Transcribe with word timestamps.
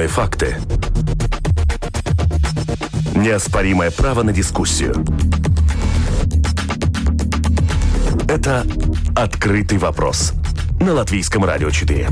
Объективные 0.00 0.08
факты. 0.08 0.56
Неоспоримое 3.14 3.90
право 3.90 4.22
на 4.22 4.32
дискуссию. 4.32 5.04
Это 8.26 8.64
«Открытый 9.14 9.76
вопрос» 9.76 10.32
на 10.80 10.94
Латвийском 10.94 11.44
радио 11.44 11.70
4. 11.70 12.08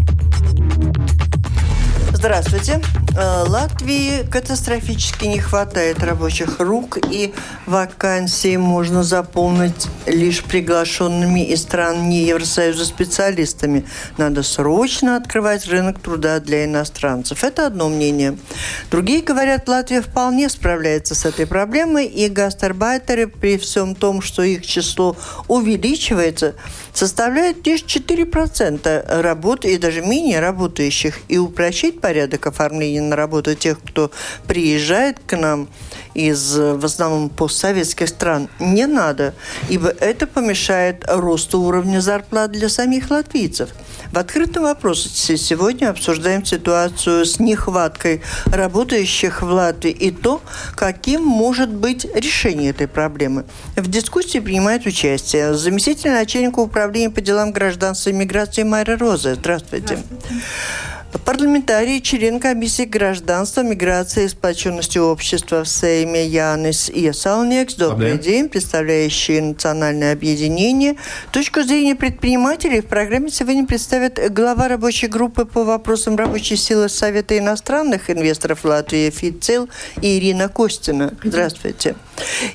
Здравствуйте. 2.12 2.82
Э, 3.20 3.42
Латвии 3.48 4.22
катастрофически 4.30 5.24
не 5.24 5.40
хватает 5.40 6.04
рабочих 6.04 6.60
рук, 6.60 6.98
и 7.10 7.34
вакансии 7.66 8.56
можно 8.56 9.02
заполнить 9.02 9.88
лишь 10.06 10.44
приглашенными 10.44 11.44
из 11.44 11.62
стран 11.62 12.08
не 12.08 12.22
Евросоюза 12.26 12.84
специалистами. 12.84 13.84
Надо 14.18 14.44
срочно 14.44 15.16
открывать 15.16 15.66
рынок 15.66 15.98
труда 15.98 16.38
для 16.38 16.64
иностранцев. 16.64 17.42
Это 17.42 17.66
одно 17.66 17.88
мнение. 17.88 18.38
Другие 18.88 19.22
говорят, 19.22 19.66
Латвия 19.66 20.00
вполне 20.00 20.48
справляется 20.48 21.16
с 21.16 21.24
этой 21.24 21.48
проблемой, 21.48 22.06
и 22.06 22.28
гастарбайтеры 22.28 23.26
при 23.26 23.58
всем 23.58 23.96
том, 23.96 24.22
что 24.22 24.44
их 24.44 24.64
число 24.64 25.16
увеличивается, 25.48 26.54
составляют 26.92 27.66
лишь 27.66 27.82
4% 27.82 29.20
работ 29.22 29.64
и 29.64 29.76
даже 29.76 30.02
менее 30.02 30.38
работающих. 30.38 31.18
И 31.26 31.36
упрощить 31.36 32.00
порядок 32.00 32.46
оформления 32.46 33.07
на 33.08 33.16
работу 33.16 33.54
тех, 33.54 33.80
кто 33.80 34.10
приезжает 34.46 35.18
к 35.26 35.36
нам 35.36 35.68
из, 36.14 36.56
в 36.56 36.84
основном, 36.84 37.28
постсоветских 37.28 38.08
стран, 38.08 38.48
не 38.58 38.86
надо, 38.86 39.34
ибо 39.68 39.88
это 39.88 40.26
помешает 40.26 41.04
росту 41.06 41.60
уровня 41.60 42.00
зарплат 42.00 42.52
для 42.52 42.68
самих 42.68 43.10
латвийцев. 43.10 43.70
В 44.12 44.18
открытом 44.18 44.62
вопросе 44.64 45.36
сегодня 45.36 45.90
обсуждаем 45.90 46.44
ситуацию 46.44 47.26
с 47.26 47.38
нехваткой 47.38 48.22
работающих 48.46 49.42
в 49.42 49.50
Латвии 49.50 49.90
и 49.90 50.10
то, 50.10 50.40
каким 50.74 51.22
может 51.22 51.68
быть 51.68 52.06
решение 52.14 52.70
этой 52.70 52.88
проблемы. 52.88 53.44
В 53.76 53.88
дискуссии 53.88 54.38
принимает 54.38 54.86
участие 54.86 55.54
заместитель 55.54 56.10
начальника 56.10 56.60
управления 56.60 57.10
по 57.10 57.20
делам 57.20 57.52
гражданства 57.52 58.10
и 58.10 58.14
миграции 58.14 58.62
Майра 58.62 58.96
Роза. 58.96 59.34
Здравствуйте. 59.34 59.98
Здравствуйте. 59.98 60.42
Парламентарий, 61.24 62.02
член 62.02 62.38
комиссии 62.38 62.82
гражданства, 62.82 63.62
миграции 63.62 64.24
и 64.24 64.28
сплоченности 64.28 64.98
общества 64.98 65.64
в 65.64 65.68
Сейме 65.68 66.26
Янис 66.26 66.90
Иесалнекс. 66.90 67.74
Добрый 67.76 68.12
Добрый 68.12 68.18
день, 68.18 68.48
представляющий 68.50 69.40
национальное 69.40 70.12
объединение. 70.12 70.96
Точку 71.30 71.62
зрения 71.62 71.94
предпринимателей 71.94 72.82
в 72.82 72.86
программе 72.86 73.30
сегодня 73.30 73.66
представят 73.66 74.20
глава 74.32 74.68
рабочей 74.68 75.06
группы 75.06 75.46
по 75.46 75.64
вопросам 75.64 76.16
рабочей 76.16 76.56
силы 76.56 76.90
Совета 76.90 77.38
иностранных 77.38 78.10
инвесторов 78.10 78.64
Латвии 78.64 79.08
ФИЦИЛ 79.08 79.70
Ирина 80.02 80.48
Костина. 80.48 81.14
Здравствуйте. 81.24 81.94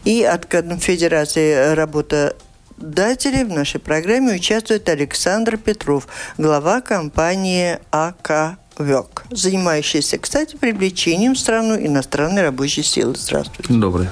И 0.03 0.23
от 0.23 0.45
Конфедерации 0.45 1.73
работа 1.73 2.35
Дателей 2.77 3.43
в 3.43 3.49
нашей 3.49 3.79
программе 3.79 4.33
участвует 4.33 4.89
Александр 4.89 5.57
Петров, 5.57 6.07
глава 6.38 6.81
компании 6.81 7.79
АК 7.91 8.57
ВЕК, 8.77 9.25
занимающийся, 9.29 10.17
кстати, 10.17 10.55
привлечением 10.55 11.35
в 11.35 11.39
страну 11.39 11.75
иностранной 11.75 12.41
рабочей 12.41 12.81
силы. 12.81 13.16
Здравствуйте. 13.16 13.71
Добрый. 13.71 14.09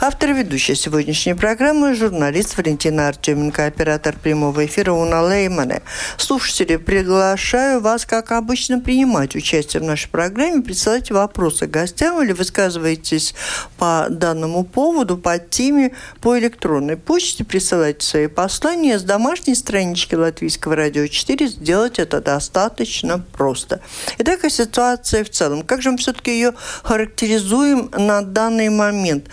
Автор 0.00 0.30
и 0.30 0.32
ведущая 0.34 0.74
сегодняшней 0.74 1.34
программы– 1.34 1.94
журналист 1.96 2.56
Валентина 2.58 3.08
Артеменко, 3.08 3.64
оператор 3.64 4.14
прямого 4.16 4.66
эфира 4.66 4.92
Уна 4.92 5.22
Леймане. 5.22 5.82
Слушатели, 6.18 6.76
приглашаю 6.76 7.80
вас, 7.80 8.04
как 8.04 8.32
обычно, 8.32 8.80
принимать 8.80 9.36
участие 9.36 9.80
в 9.80 9.84
нашей 9.84 10.08
программе, 10.10 10.62
присылать 10.62 11.10
вопросы 11.10 11.66
гостям 11.66 12.22
или 12.22 12.32
высказывайтесь 12.32 13.34
по 13.78 14.06
данному 14.10 14.64
поводу, 14.64 15.16
по 15.16 15.38
теме, 15.38 15.92
по 16.20 16.38
электронной 16.38 16.96
почте, 16.96 17.44
присылайте 17.44 18.06
свои 18.06 18.26
послания 18.26 18.98
с 18.98 19.02
домашней 19.02 19.54
странички 19.54 20.14
Латвийского 20.14 20.76
радио 20.76 21.06
4. 21.06 21.48
Сделать 21.48 21.98
это 21.98 22.20
достаточно 22.20 23.18
просто– 23.18 23.80
Итак, 24.18 24.44
о 24.44 24.50
ситуации 24.50 25.22
в 25.22 25.30
целом. 25.30 25.62
Как 25.62 25.82
же 25.82 25.90
мы 25.90 25.98
все-таки 25.98 26.32
ее 26.32 26.54
характеризуем 26.82 27.90
на 27.96 28.22
данный 28.22 28.68
момент? 28.68 29.28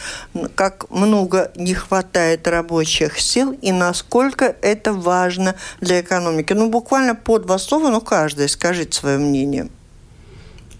Как 0.55 0.89
много 0.89 1.51
не 1.55 1.73
хватает 1.73 2.47
рабочих 2.47 3.19
сил 3.19 3.51
и 3.61 3.71
насколько 3.71 4.55
это 4.61 4.93
важно 4.93 5.55
для 5.79 6.01
экономики? 6.01 6.53
Ну, 6.53 6.69
буквально 6.69 7.15
по 7.15 7.39
два 7.39 7.57
слова, 7.57 7.89
но 7.89 8.01
каждый 8.01 8.49
скажите 8.49 8.97
свое 8.97 9.17
мнение. 9.17 9.69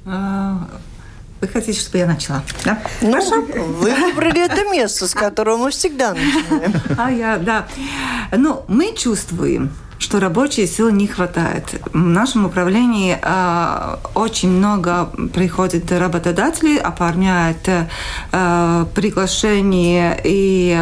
А, 0.05 0.67
вы 1.41 1.47
хотите, 1.47 1.79
чтобы 1.79 1.97
я 1.97 2.05
начала? 2.05 2.43
Да? 2.63 2.81
Ну, 3.01 3.11
Хорошо. 3.11 3.41
Вы 3.41 3.95
выбрали 3.95 4.45
это 4.45 4.63
место, 4.71 5.07
с 5.07 5.13
которого 5.13 5.57
мы 5.57 5.71
всегда 5.71 6.13
начинаем. 6.13 6.73
А 6.97 7.11
я, 7.11 7.37
да. 7.37 7.67
Ну, 8.31 8.63
мы 8.67 8.95
чувствуем, 8.95 9.71
что 10.01 10.19
рабочей 10.19 10.65
силы 10.65 10.91
не 10.91 11.05
хватает. 11.05 11.79
В 11.93 11.97
нашем 11.97 12.45
управлении 12.45 13.17
э, 13.21 13.95
очень 14.15 14.49
много 14.49 15.05
приходит 15.31 15.91
работодателей, 15.91 16.77
оформляет 16.77 17.69
э, 17.69 18.85
приглашение 18.95 20.19
и 20.23 20.75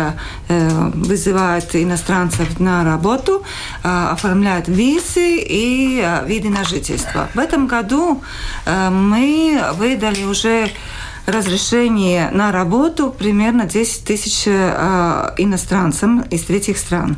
э, 0.48 0.70
вызывает 0.94 1.76
иностранцев 1.76 2.60
на 2.62 2.86
работу, 2.86 3.44
э, 3.84 4.08
оформляет 4.12 4.70
визы 4.70 5.38
и 5.38 6.02
э, 6.02 6.26
виды 6.26 6.50
на 6.50 6.64
жительство. 6.64 7.28
В 7.34 7.40
этом 7.40 7.68
году 7.68 8.24
э, 8.66 8.90
мы 8.90 9.62
выдали 9.78 10.24
уже 10.24 10.70
разрешение 11.30 12.30
на 12.32 12.52
работу 12.52 13.12
примерно 13.12 13.66
10 13.66 14.06
тысяч 14.06 14.44
э, 14.48 15.34
иностранцам 15.38 16.22
из 16.22 16.44
третьих 16.44 16.78
стран. 16.78 17.18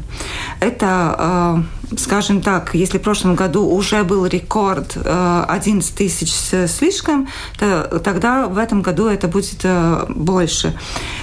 Это, 0.60 1.16
э, 1.18 1.81
скажем 1.98 2.42
так, 2.42 2.74
если 2.74 2.98
в 2.98 3.02
прошлом 3.02 3.36
году 3.36 3.68
уже 3.68 4.04
был 4.04 4.26
рекорд 4.26 4.94
э, 4.96 5.46
11 5.48 5.96
тысяч 5.96 6.32
слишком, 6.70 7.28
то 7.60 8.02
тогда 8.04 8.48
в 8.48 8.58
этом 8.58 8.82
году 8.82 9.08
это 9.08 9.28
будет 9.28 9.62
э, 9.64 10.06
больше. 10.10 10.74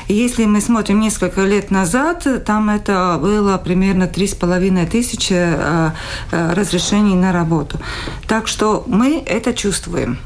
если 0.08 0.44
мы 0.44 0.60
смотрим 0.60 1.00
несколько 1.00 1.42
лет 1.42 1.70
назад, 1.70 2.26
там 2.44 2.70
это 2.70 3.18
было 3.20 3.58
примерно 3.58 4.04
3,5 4.04 4.86
тысячи 4.90 5.34
э, 5.34 5.90
э, 6.30 6.52
разрешений 6.54 7.14
на 7.14 7.32
работу. 7.32 7.78
Так 8.26 8.48
что 8.48 8.84
мы 8.86 9.22
это 9.26 9.54
чувствуем. 9.54 10.18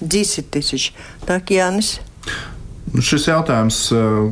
10 0.00 0.50
tысяч. 0.50 0.94
Так, 1.26 1.50
Jānis? 1.50 2.00
Nu, 2.94 3.02
šis 3.04 3.26
jautājums 3.28 3.78
uh, 3.92 4.30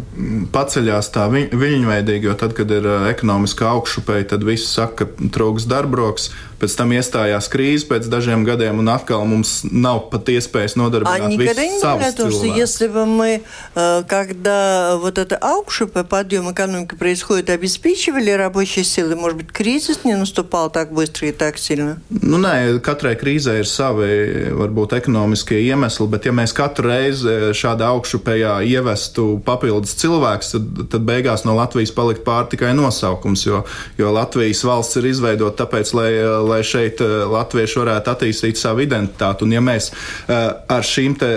paceļās 0.54 1.10
tā 1.14 1.26
vi, 1.32 1.44
viļņveidīgi, 1.52 2.28
jo 2.30 2.36
tad, 2.38 2.54
kad 2.56 2.70
ir 2.72 2.86
uh, 2.88 3.08
ekonomiska 3.10 3.68
augšupēja, 3.68 4.30
tad 4.32 4.46
visi 4.46 4.68
saka, 4.70 5.04
ka 5.04 5.30
trūks 5.34 5.68
darbroks 5.70 6.30
Pēc 6.61 6.75
там 6.77 6.91
iestājās 6.93 7.47
krīze 7.49 7.87
pēc 7.89 8.05
dažiem 8.11 8.43
gadiem, 8.45 8.83
un 8.83 8.89
atkal 8.93 9.23
mums 9.25 9.63
nav 9.65 10.03
pat 10.11 10.29
iespējas 10.29 10.75
нодarbинāt 10.77 11.25
а 11.25 11.29
никогда 11.31 11.65
не 11.65 11.79
говорят, 11.81 12.13
что 12.13 12.45
если 12.45 12.87
бы 12.87 13.07
мы, 13.07 13.41
э, 13.73 14.03
когда 14.07 14.97
вот 14.97 15.17
это 15.17 15.37
аукшупе, 15.37 16.03
подъем 16.03 16.51
экономики 16.51 16.93
происходит, 16.93 17.49
обеспечивали 17.49 18.29
рабочие 18.29 18.85
силы, 18.85 19.15
может 19.15 19.37
быть, 19.37 19.51
кризис 19.51 20.03
не 20.03 20.15
наступал 20.15 20.69
так 20.69 20.91
быстро 20.93 21.29
и 21.29 21.31
так 21.31 21.57
сильно? 21.57 21.97
Nu, 22.11 22.37
nē, 22.37 22.77
katrai 22.85 23.15
krīzē 23.17 23.57
ir 23.63 23.65
savi, 23.65 24.53
varbūt, 24.53 24.93
ekonomiskie 24.99 25.57
iemesli, 25.65 26.05
bet 26.13 26.29
ja 26.29 26.35
mēs 26.35 26.53
katru 26.53 26.91
reizi 26.91 27.55
šādā 27.57 27.89
augšupējā 27.95 28.59
ievestu 28.69 29.41
papildus 29.45 29.97
cilvēks, 29.97 30.53
tad, 30.53 30.85
tad 30.93 31.09
beigās 31.09 31.41
no 31.47 31.57
Latvijas 31.57 31.89
palikt 31.95 32.21
pār 32.27 32.45
tikai 32.53 32.75
nosaukums, 32.77 33.47
jo, 33.49 33.63
jo 33.97 34.13
Latvijas 34.13 34.61
valsts 34.67 35.01
ir 35.01 35.09
izveidota 35.09 35.65
tāpēc, 35.65 35.95
lai 35.97 36.11
lai 36.48 36.62
šeit 36.66 37.00
eh, 37.04 37.14
latvieši 37.30 37.80
varētu 37.82 38.12
attīstīt 38.12 38.60
savu 38.60 38.84
identitāti. 38.84 39.46
Un 39.46 39.56
ja 39.56 39.62
mēs 39.64 39.90
eh, 39.92 40.36
ar 40.76 40.86
šīm 40.86 41.16
te 41.20 41.30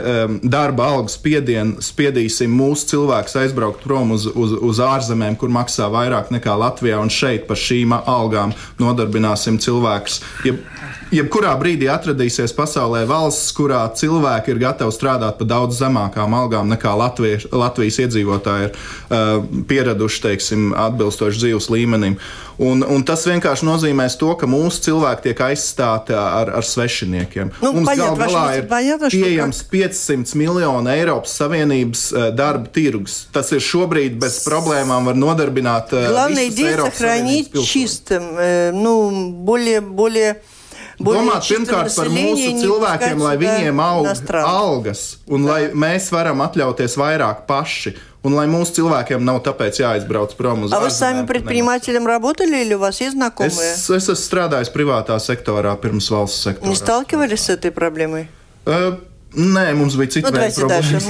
darba 0.44 0.90
algas 0.94 1.18
spiedienu 1.20 1.84
spiedīsim 1.84 2.52
mūsu 2.56 2.94
cilvēkus 2.94 3.38
aizbraukt 3.44 3.84
prom 3.84 4.14
uz, 4.16 4.28
uz, 4.30 4.56
uz 4.66 4.82
ārzemēm, 4.84 5.38
kur 5.40 5.52
maksā 5.54 5.90
vairāk 5.92 6.32
nekā 6.34 6.56
Latvijā, 6.60 7.00
un 7.02 7.12
šeit 7.14 7.48
par 7.50 7.60
šīm 7.60 7.96
algām 8.00 8.54
nodarbināsim 8.82 9.60
cilvēkus. 9.62 10.22
Ja, 10.48 10.56
jebkurā 11.14 11.54
brīdī 11.60 11.90
atradīsies 11.92 12.54
pasaulē 12.58 13.04
valsts, 13.10 13.54
kurā 13.58 13.82
cilvēki 13.98 14.54
ir 14.54 14.62
gatavi 14.64 14.94
strādāt 14.94 15.40
par 15.40 15.50
daudz 15.50 15.80
zemākām 15.82 16.36
algām 16.38 16.70
nekā 16.72 16.94
Latvijas, 17.00 17.48
Latvijas 17.52 18.00
iedzīvotāji 18.06 18.70
ir 18.70 18.76
uh, 18.76 19.42
pieraduši, 19.70 20.22
teiksim, 20.28 20.70
atbilstoši 20.78 21.44
dzīves 21.46 21.70
līmenim. 21.74 22.20
Un, 22.60 22.84
un 22.84 23.06
tas 23.08 23.24
vienkārši 23.24 23.64
nozīmēs 23.64 24.18
to, 24.20 24.34
ka 24.36 24.48
mūsu 24.50 24.84
cilvēki 24.90 24.99
tiek 24.99 25.41
aizstāti 25.47 26.15
ar, 26.17 26.51
ar 26.59 26.67
svešiniekiem. 26.67 27.53
Nu, 27.63 27.73
Mums 27.77 27.91
gal 27.99 28.17
galā 28.19 28.45
ir 28.59 28.69
понятно, 28.71 29.11
pieejams 29.13 29.63
ka... 29.65 29.71
500 29.75 30.35
miljonu 30.41 30.93
Eiropas 30.95 31.37
Savienības 31.41 32.05
uh, 32.13 32.27
darba 32.37 32.71
tirgus. 32.75 33.25
Tas 33.35 33.53
ir 33.55 33.63
šobrīd 33.65 34.19
bez 34.23 34.41
проблемām 34.47 35.11
var 35.11 35.19
nodarbināt 35.19 35.95
uh, 35.95 36.09
Главное 36.11 36.49
идея 36.49 36.79
сохранить 36.85 37.53
чистым, 37.65 38.37
э, 38.39 38.73
ну, 38.73 39.31
более, 39.31 39.81
более 39.81 40.43
Domāt 40.99 41.47
pirmkārt 41.49 41.95
par 41.97 42.11
mūsu 42.13 42.55
cilvēkiem, 42.63 43.23
lai 43.23 43.37
viņiem 43.41 43.85
aug 43.85 44.09
algas 44.41 45.05
un 45.27 45.47
lai 45.49 45.61
mēs 45.75 46.11
varam 46.15 46.45
atļauties 46.45 46.99
vairāk 47.01 47.47
paši. 47.51 47.97
Un 48.25 48.33
lai 48.33 48.47
mūsu 48.49 48.79
cilvēkiem 48.79 49.21
nav 49.21 49.43
tāpēc 49.45 49.83
jāizbrauc 49.83 50.33
prom 50.39 50.63
uz 50.65 50.73
А 50.73 50.81
вы 50.81 50.89
сами 50.89 51.27
предпринимателем 51.27 52.07
работали 52.07 52.63
или 52.65 52.73
у 52.73 52.79
вас 52.79 53.03
есть 53.03 53.13
знакомые? 53.13 53.75
Es, 53.75 53.85
es 53.91 54.09
esmu 54.09 54.17
strādājis 54.17 54.73
privātā 54.73 55.19
sektorā 55.21 55.77
pirms 55.77 56.09
valsts 56.09 56.41
sektora. 56.49 56.71
Не 56.71 56.75
сталкивались 56.75 57.45
с 57.45 57.51
этой 57.51 57.71
проблемой? 57.71 58.31
Uh, 58.65 58.97
Nē, 59.35 59.75
mums 59.75 59.97
bija 59.99 60.11
cita 60.15 60.31
ну, 60.31 60.39
problēma. 60.55 61.03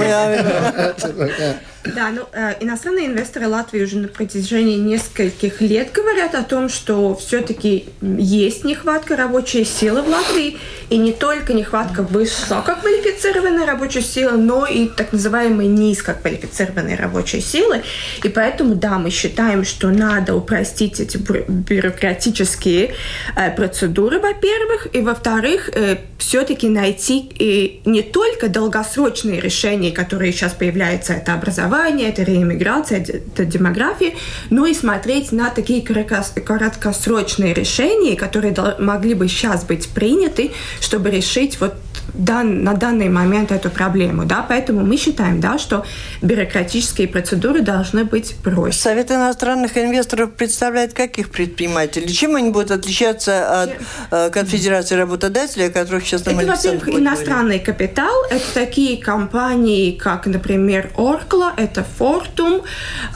Да, 1.84 2.10
ну, 2.10 2.26
э, 2.32 2.56
иностранные 2.60 3.06
инвесторы 3.06 3.48
Латвии 3.48 3.82
уже 3.82 3.96
на 3.96 4.08
протяжении 4.08 4.76
нескольких 4.76 5.62
лет 5.62 5.92
говорят 5.92 6.34
о 6.34 6.42
том, 6.42 6.68
что 6.68 7.14
все-таки 7.14 7.86
есть 8.02 8.64
нехватка 8.64 9.16
рабочей 9.16 9.64
силы 9.64 10.02
в 10.02 10.08
Латвии, 10.08 10.58
и 10.90 10.98
не 10.98 11.12
только 11.12 11.54
нехватка 11.54 12.02
высококвалифицированной 12.02 13.64
рабочей 13.64 14.02
силы, 14.02 14.32
но 14.32 14.66
и 14.66 14.88
так 14.88 15.12
называемой 15.12 15.68
низкоквалифицированной 15.68 16.96
рабочей 16.96 17.40
силы. 17.40 17.82
И 18.22 18.28
поэтому, 18.28 18.74
да, 18.74 18.98
мы 18.98 19.08
считаем, 19.08 19.64
что 19.64 19.88
надо 19.88 20.34
упростить 20.34 21.00
эти 21.00 21.16
бюрократические 21.16 22.94
э, 23.36 23.50
процедуры, 23.56 24.18
во-первых, 24.18 24.88
и 24.92 25.00
во-вторых, 25.00 25.70
э, 25.72 25.96
все-таки 26.18 26.68
найти 26.68 27.32
э, 27.38 27.88
не 27.88 28.02
только 28.02 28.48
долгосрочные 28.48 29.40
решения, 29.40 29.92
которые 29.92 30.32
сейчас 30.32 30.52
появляются, 30.52 31.14
это 31.14 31.32
образование, 31.32 31.69
образование, 31.70 32.08
это 32.08 32.22
реиммиграция, 32.22 33.00
это 33.00 33.44
демография, 33.44 34.14
но 34.50 34.66
и 34.66 34.74
смотреть 34.74 35.32
на 35.32 35.50
такие 35.50 35.82
краткосрочные 35.82 37.54
решения, 37.54 38.16
которые 38.16 38.54
могли 38.78 39.14
бы 39.14 39.28
сейчас 39.28 39.64
быть 39.64 39.88
приняты, 39.88 40.50
чтобы 40.80 41.10
решить 41.10 41.60
вот 41.60 41.74
дан, 42.14 42.64
на 42.64 42.74
данный 42.74 43.08
момент 43.08 43.52
эту 43.52 43.70
проблему. 43.70 44.24
Да? 44.24 44.44
Поэтому 44.48 44.84
мы 44.84 44.96
считаем, 44.96 45.40
да, 45.40 45.58
что 45.58 45.84
бюрократические 46.22 47.08
процедуры 47.08 47.60
должны 47.60 48.04
быть 48.04 48.36
проще. 48.42 48.78
Совет 48.78 49.10
иностранных 49.10 49.76
инвесторов 49.76 50.32
представляет 50.32 50.92
каких 50.92 51.30
предпринимателей? 51.30 52.08
Чем 52.08 52.36
они 52.36 52.50
будут 52.50 52.70
отличаться 52.70 53.62
от 53.62 53.70
э, 54.10 54.30
конфедерации 54.30 54.94
работодателей, 54.94 55.66
о 55.66 55.70
которых 55.70 56.04
сейчас 56.04 56.24
нам 56.26 56.38
Это, 56.38 56.48
во-первых, 56.48 56.88
иностранный 56.88 57.58
капитал. 57.58 58.14
Это 58.30 58.44
такие 58.54 59.02
компании, 59.02 59.92
как, 59.92 60.26
например, 60.26 60.90
Orkla, 60.96 61.52
это 61.56 61.84
Fortum, 61.98 62.62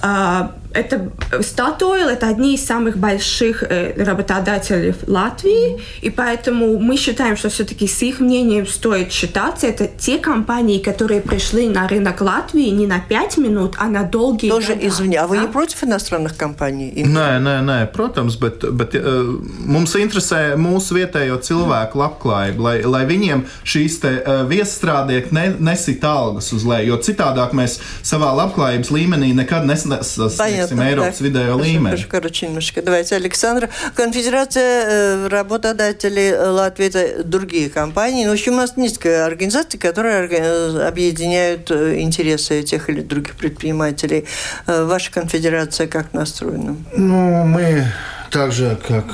э, 0.02 0.48
это 0.73 1.09
Statoil, 1.31 2.09
это 2.09 2.27
одни 2.27 2.55
из 2.55 2.65
самых 2.65 2.97
больших 2.97 3.63
э, 3.63 3.93
работодателей 4.03 4.93
Латвии, 5.07 5.81
и 6.01 6.09
поэтому 6.09 6.77
мы 6.79 6.95
считаем, 6.97 7.37
что 7.37 7.49
все-таки 7.49 7.87
с 7.87 8.01
их 8.01 8.19
мнением 8.19 8.67
стоит 8.67 9.11
считаться. 9.11 9.67
Это 9.67 9.87
те 9.87 10.17
компании, 10.17 10.79
которые 10.79 11.21
пришли 11.21 11.67
на 11.67 11.87
рынок 11.87 12.21
Латвии 12.21 12.69
не 12.69 12.87
на 12.87 12.99
5 12.99 13.37
минут, 13.37 13.75
а 13.77 13.87
на 13.87 14.03
долгие 14.03 14.49
Тоже 14.49 14.75
года. 14.75 14.87
извини, 14.87 15.15
а 15.15 15.27
вы 15.27 15.39
не 15.39 15.47
против 15.47 15.83
иностранных 15.83 16.37
компаний? 16.37 16.93
Nē, 17.09 17.39
nē, 17.39 17.61
nē, 17.63 17.91
protams, 17.91 18.37
bet, 18.39 18.63
bet 18.75 18.93
uh, 18.93 19.39
mums 19.65 19.95
interesē 19.95 20.55
mūsu 20.59 20.99
vietējo 20.99 21.39
cilvēku 21.41 21.97
labklājība, 21.99 22.61
lai, 22.61 22.75
lai 22.85 23.03
viņiem 23.09 23.45
šīs 23.63 23.99
te 24.03 24.11
uh, 24.19 24.43
viesstrādnieki 24.49 25.33
ne, 25.35 25.45
nesit 25.59 26.03
algas 26.03 26.51
uz 26.53 26.65
leju, 26.67 26.93
jo 26.93 26.99
citādāk 27.09 27.55
mēs 27.57 27.79
savā 28.03 28.31
labklājības 28.37 28.91
līmenī 28.93 29.33
nekad 29.37 29.65
nesasniegsim 29.69 30.59
допустим, 30.68 30.88
Европа 30.88 31.22
видео 31.22 31.58
līmeni. 31.58 32.06
Короче, 32.08 32.46
немножко. 32.46 32.82
Давайте, 32.82 33.16
Александр. 33.16 33.68
Конфедерация 33.94 34.84
э, 34.86 35.28
работодателей 35.28 36.36
Латвии– 36.36 36.86
это 36.88 37.22
другие 37.24 37.70
компании. 37.70 38.24
Но, 38.24 38.30
в 38.30 38.34
общем, 38.34 38.54
у 38.54 38.56
нас 38.56 38.76
низкая 38.76 39.26
организация, 39.26 39.78
которая 39.78 40.28
э, 40.28 40.86
объединяет 40.86 41.70
э, 41.70 42.00
интересы 42.00 42.62
тех 42.62 42.88
или 42.90 43.00
других 43.00 43.34
предпринимателей. 43.34 44.26
Ваша 44.66 45.10
конфедерация 45.10 45.86
как 45.86 46.12
настроена? 46.12 46.76
Ну, 46.96 47.44
мы 47.44 47.86
так 48.30 48.52
же, 48.52 48.78
как 48.86 49.04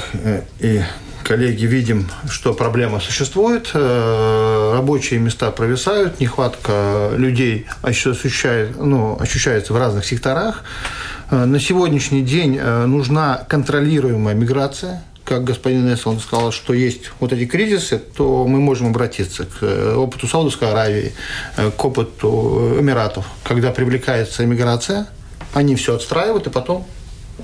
и 0.61 0.83
коллеги, 1.23 1.67
видим, 1.67 2.09
что 2.29 2.55
проблема 2.55 3.01
существует, 3.01 3.71
рабочие 3.75 5.21
места 5.21 5.51
провисают, 5.51 6.21
нехватка 6.21 7.11
людей 7.17 7.67
ощущает, 7.83 8.77
ну, 8.79 9.17
ощущается 9.21 9.73
в 9.73 9.79
разных 9.79 10.05
секторах. 10.05 10.65
Э, 11.31 11.45
на 11.45 11.61
сегодняшний 11.61 12.23
день 12.23 12.59
э, 12.61 12.87
нужна 12.87 13.45
контролируемая 13.49 14.35
миграция, 14.35 15.05
как 15.25 15.45
господин 15.45 15.93
Эсселон 15.93 16.19
сказал, 16.19 16.51
что 16.51 16.73
есть 16.73 17.13
вот 17.21 17.33
эти 17.33 17.47
кризисы, 17.47 17.99
то 17.99 18.47
мы 18.49 18.59
можем 18.59 18.89
обратиться 18.89 19.45
к 19.45 19.59
э, 19.63 19.95
опыту 19.95 20.27
Саудовской 20.27 20.71
Аравии, 20.71 21.13
к 21.57 21.85
опыту 21.85 22.77
Эмиратов, 22.81 23.27
когда 23.45 23.71
привлекается 23.71 24.45
иммиграция, 24.45 25.07
они 25.55 25.77
все 25.77 25.95
отстраивают, 25.95 26.49
и 26.49 26.51
потом 26.51 26.87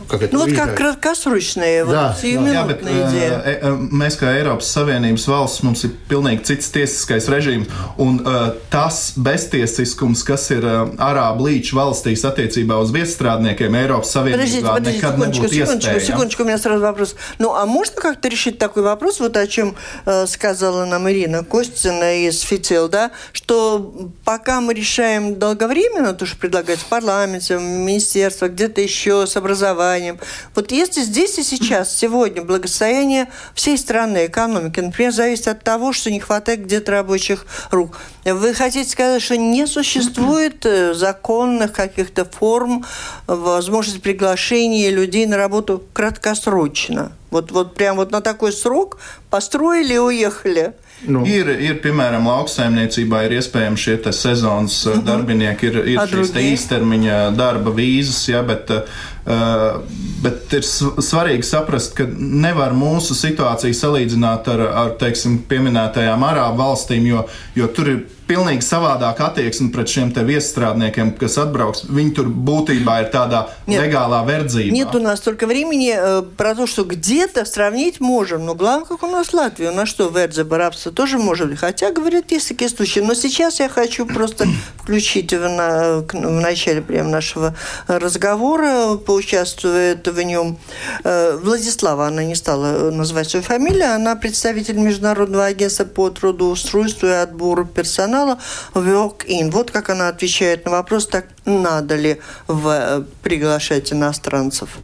Как 0.08 0.24
nu, 0.32 0.44
kā 0.52 0.66
kratkasručnie, 0.76 1.68
jā, 1.84 2.04
jā, 2.24 2.62
bet, 2.68 2.82
ideja. 2.84 3.38
Uh, 3.64 3.80
mēs 3.96 4.18
kā 4.20 4.32
Eiropas 4.36 4.68
Savienības 4.76 5.26
valsts, 5.28 5.64
mums 5.64 5.84
ir 5.88 5.94
pilnīgi 6.10 6.46
cits 6.48 6.72
tiesiskais 6.72 7.28
režīms, 7.32 7.72
un 8.02 8.20
uh, 8.24 8.54
tas 8.72 9.14
beztiesiskums, 9.20 10.24
kas 10.28 10.50
ir 10.56 10.68
uh, 10.68 10.92
Arābu 11.00 11.48
līča 11.48 11.76
valstīs 11.80 12.24
attiecībā 12.28 12.80
uz 12.84 12.92
viesstrādniekiem, 12.96 13.78
Eiropas 13.82 14.12
Savienībā 14.16 14.42
подождите, 14.42 14.64
nekad 14.64 15.12
секундочку, 15.12 15.44
nebūtu 15.44 15.56
секундочку, 15.56 15.92
iespējams. 15.92 16.08
Секундочку, 16.08 16.44
у 16.44 16.46
меня 16.46 16.58
сразу 16.58 16.82
вопрос. 16.82 17.16
Ну, 17.40 17.54
а 17.56 17.66
можно 17.66 18.02
как-то 18.02 18.28
решить 18.28 18.58
такой 18.58 18.84
вопрос, 18.84 19.20
вот 19.20 19.38
о 19.38 19.48
чем 19.48 19.76
э, 20.06 20.26
сказала 20.28 20.86
нам 20.86 21.10
Ирина 21.10 21.44
Костина 21.44 22.28
из 22.28 22.42
ФИЦИЛ, 22.42 22.90
да, 22.90 23.12
что 23.32 24.10
пока 24.26 24.62
мы 24.62 24.74
решаем 24.74 25.40
долговременно, 25.40 26.14
то, 26.14 26.26
что 26.26 26.38
предлагается 26.38 26.86
в 26.86 26.90
парламенте, 26.90 27.58
в 27.58 27.62
министерствах, 27.62 28.52
где-то 28.52 28.82
еще 28.82 29.28
с 29.28 29.38
образованием, 29.38 29.95
образованием. 29.97 30.19
Вот 30.55 30.73
если 30.73 31.03
здесь 31.03 31.39
и 31.39 31.43
сейчас, 31.43 31.97
сегодня, 31.97 32.43
благосостояние 32.43 33.29
всей 33.55 33.79
страны, 33.79 34.27
экономики, 34.27 34.81
например, 34.81 35.13
зависит 35.13 35.49
от 35.49 35.63
того, 35.63 35.93
что 35.93 36.11
не 36.11 36.21
хватает 36.21 36.65
где-то 36.65 36.93
рабочих 36.93 37.47
рук. 37.71 37.99
Вы 38.25 38.55
хотите 38.55 38.89
сказать, 38.89 39.23
что 39.23 39.37
не 39.37 39.67
существует 39.67 40.65
э, 40.67 40.95
законных 40.95 41.73
каких-то 41.73 42.25
форм 42.25 42.85
возможности 43.27 44.01
приглашения 44.01 44.91
людей 44.91 45.27
на 45.27 45.37
работу 45.37 45.83
краткосрочно? 45.93 47.13
Вот, 47.31 47.51
вот 47.51 47.75
прям 47.75 47.97
вот 47.97 48.13
на 48.13 48.21
такой 48.21 48.53
срок 48.53 48.99
построили 49.31 49.95
и 49.95 49.99
уехали– 49.99 50.73
Nu. 51.05 51.27
Ir, 51.29 51.51
ir, 51.61 51.77
piemēram, 51.85 52.25
lauksaimniecībā 52.25 53.27
ir 53.27 53.37
iespējams 53.37 53.83
šie 53.83 53.97
sezonas 54.17 54.79
uh 54.87 54.95
mhm. 54.95 55.01
-huh. 55.01 55.05
darbinieki, 55.05 55.67
ir, 55.67 55.77
ir 55.93 56.01
šīs 56.09 56.33
īstermiņa 56.41 57.37
darba 57.37 57.71
vīzas, 57.71 58.23
ja, 58.33 58.43
bet, 58.43 58.71
uh, 58.71 58.89
bet 59.27 60.53
ir 60.55 60.67
svarīgi 60.67 61.47
saprast, 61.47 61.97
ka 61.99 62.07
nevar 62.07 62.75
mūsu 62.77 63.17
situāciju 63.19 63.75
salīdzināt 63.75 64.51
ar, 64.53 64.63
ar 64.85 64.93
teiksim, 65.01 65.41
pieminētajām 65.51 66.23
arābu 66.29 66.63
valstīm, 66.63 67.09
jo, 67.11 67.25
jo 67.59 67.67
tur 67.75 67.91
ir 67.91 68.05
pilnīgi 68.27 68.65
savādāka 68.67 69.31
attieksme 69.31 69.71
pret 69.75 69.91
šiem 69.91 70.11
viesstrādniekiem, 70.11 71.13
kas 71.21 71.39
atbrauks. 71.41 71.85
Viņi 71.87 72.15
tur 72.17 72.29
būtībā 72.29 72.99
ir 73.05 73.11
tādā 73.15 73.47
Нет. 73.67 73.85
легālā 73.85 74.23
вердzība. 74.27 74.73
Нет 74.73 74.95
у 74.95 75.01
нас 75.01 75.21
только 75.21 75.47
времени 75.47 75.95
э, 75.97 76.23
про 76.23 76.55
то, 76.55 76.67
что 76.67 76.85
где-то 76.85 77.45
сравнить 77.45 78.01
можем. 78.01 78.45
Но 78.45 78.55
главное, 78.55 78.87
как 78.87 79.03
у 79.03 79.07
нас 79.07 79.33
Латвия. 79.33 79.71
У 79.71 79.75
нас 79.75 79.89
что, 79.89 80.09
вердзеба, 80.09 80.59
рабство 80.59 80.91
тоже 80.93 81.19
может 81.19 81.49
быть. 81.49 81.59
Хотя, 81.59 81.93
говорят, 81.93 82.33
есть 82.33 82.49
такие 82.49 82.69
случаи. 82.69 83.01
Но 83.01 83.15
сейчас 83.15 83.61
я 83.61 83.69
хочу 83.69 84.07
просто 84.07 84.47
включить 84.83 85.33
в, 85.33 85.49
на, 85.49 86.05
в 86.13 86.41
начале 86.41 86.83
прямо 86.83 87.11
нашего 87.11 87.55
разговора, 87.87 88.97
поучаствует 88.97 90.07
в 90.07 90.23
нем 90.23 90.59
э, 91.05 91.39
Владислава, 91.43 92.07
она 92.07 92.25
не 92.25 92.35
стала 92.35 92.91
называть 92.91 93.31
свою 93.31 93.45
фамилию, 93.45 93.95
она 93.95 94.17
представитель 94.17 94.79
Международного 94.79 95.45
агентства 95.45 95.85
по 95.85 96.11
трудоустройству 96.11 97.07
и 97.09 97.11
отбору 97.11 97.65
персонала 97.67 98.16
канала 98.17 98.39
Walk-in. 98.75 99.51
Вот 99.51 99.71
как 99.71 99.91
она 99.91 100.09
отвечает 100.09 100.65
на 100.65 100.71
вопрос, 100.71 101.07
так 101.07 101.27
надо 101.45 101.97
ли 101.97 102.21
в, 102.47 102.69
э, 102.69 103.05
приглашать 103.23 103.93
иностранцев. 103.93 104.79